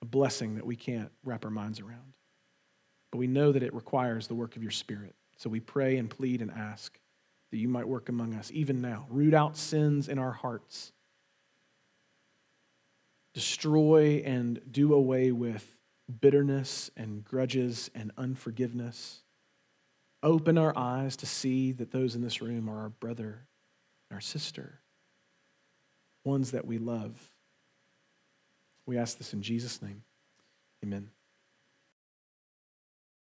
a, 0.03 0.05
blessing 0.05 0.57
that 0.57 0.67
we 0.67 0.77
can't 0.77 1.11
wrap 1.25 1.45
our 1.45 1.51
minds 1.51 1.81
around. 1.81 2.14
But 3.11 3.19
we 3.19 3.27
know 3.27 3.51
that 3.51 3.62
it 3.62 3.75
requires 3.75 4.27
the 4.27 4.35
work 4.35 4.55
of 4.55 4.62
your 4.62 4.71
Spirit. 4.71 5.14
So 5.37 5.51
we 5.51 5.61
pray 5.61 5.97
and 5.97 6.09
plead 6.09 6.43
and 6.43 6.51
ask 6.51 6.99
that 7.51 7.59
you 7.59 7.68
might 7.68 7.88
work 7.88 8.09
among 8.09 8.34
us 8.34 8.51
even 8.53 8.80
now. 8.80 9.07
Root 9.09 9.34
out 9.34 9.57
sins 9.57 10.09
in 10.09 10.18
our 10.18 10.32
hearts, 10.32 10.92
destroy 13.34 14.22
and 14.24 14.61
do 14.70 14.94
away 14.94 15.30
with 15.30 15.76
bitterness 16.20 16.90
and 16.97 17.24
grudges 17.24 17.90
and 17.94 18.12
unforgiveness. 18.16 19.22
Open 20.22 20.59
our 20.59 20.76
eyes 20.76 21.16
to 21.16 21.26
see 21.26 21.72
that 21.72 21.92
those 21.92 22.14
in 22.14 22.22
this 22.22 22.40
room 22.40 22.68
are 22.68 22.82
our 22.82 22.88
brother 22.88 23.47
and 24.09 24.16
our 24.16 24.20
sister, 24.20 24.80
ones 26.24 26.53
that 26.53 26.66
we 26.66 26.78
love. 26.78 27.30
We 28.86 28.99
ask 28.99 29.18
this 29.18 29.32
in 29.32 29.42
Jesus' 29.42 29.82
name. 29.82 30.03
Amen. 30.82 31.11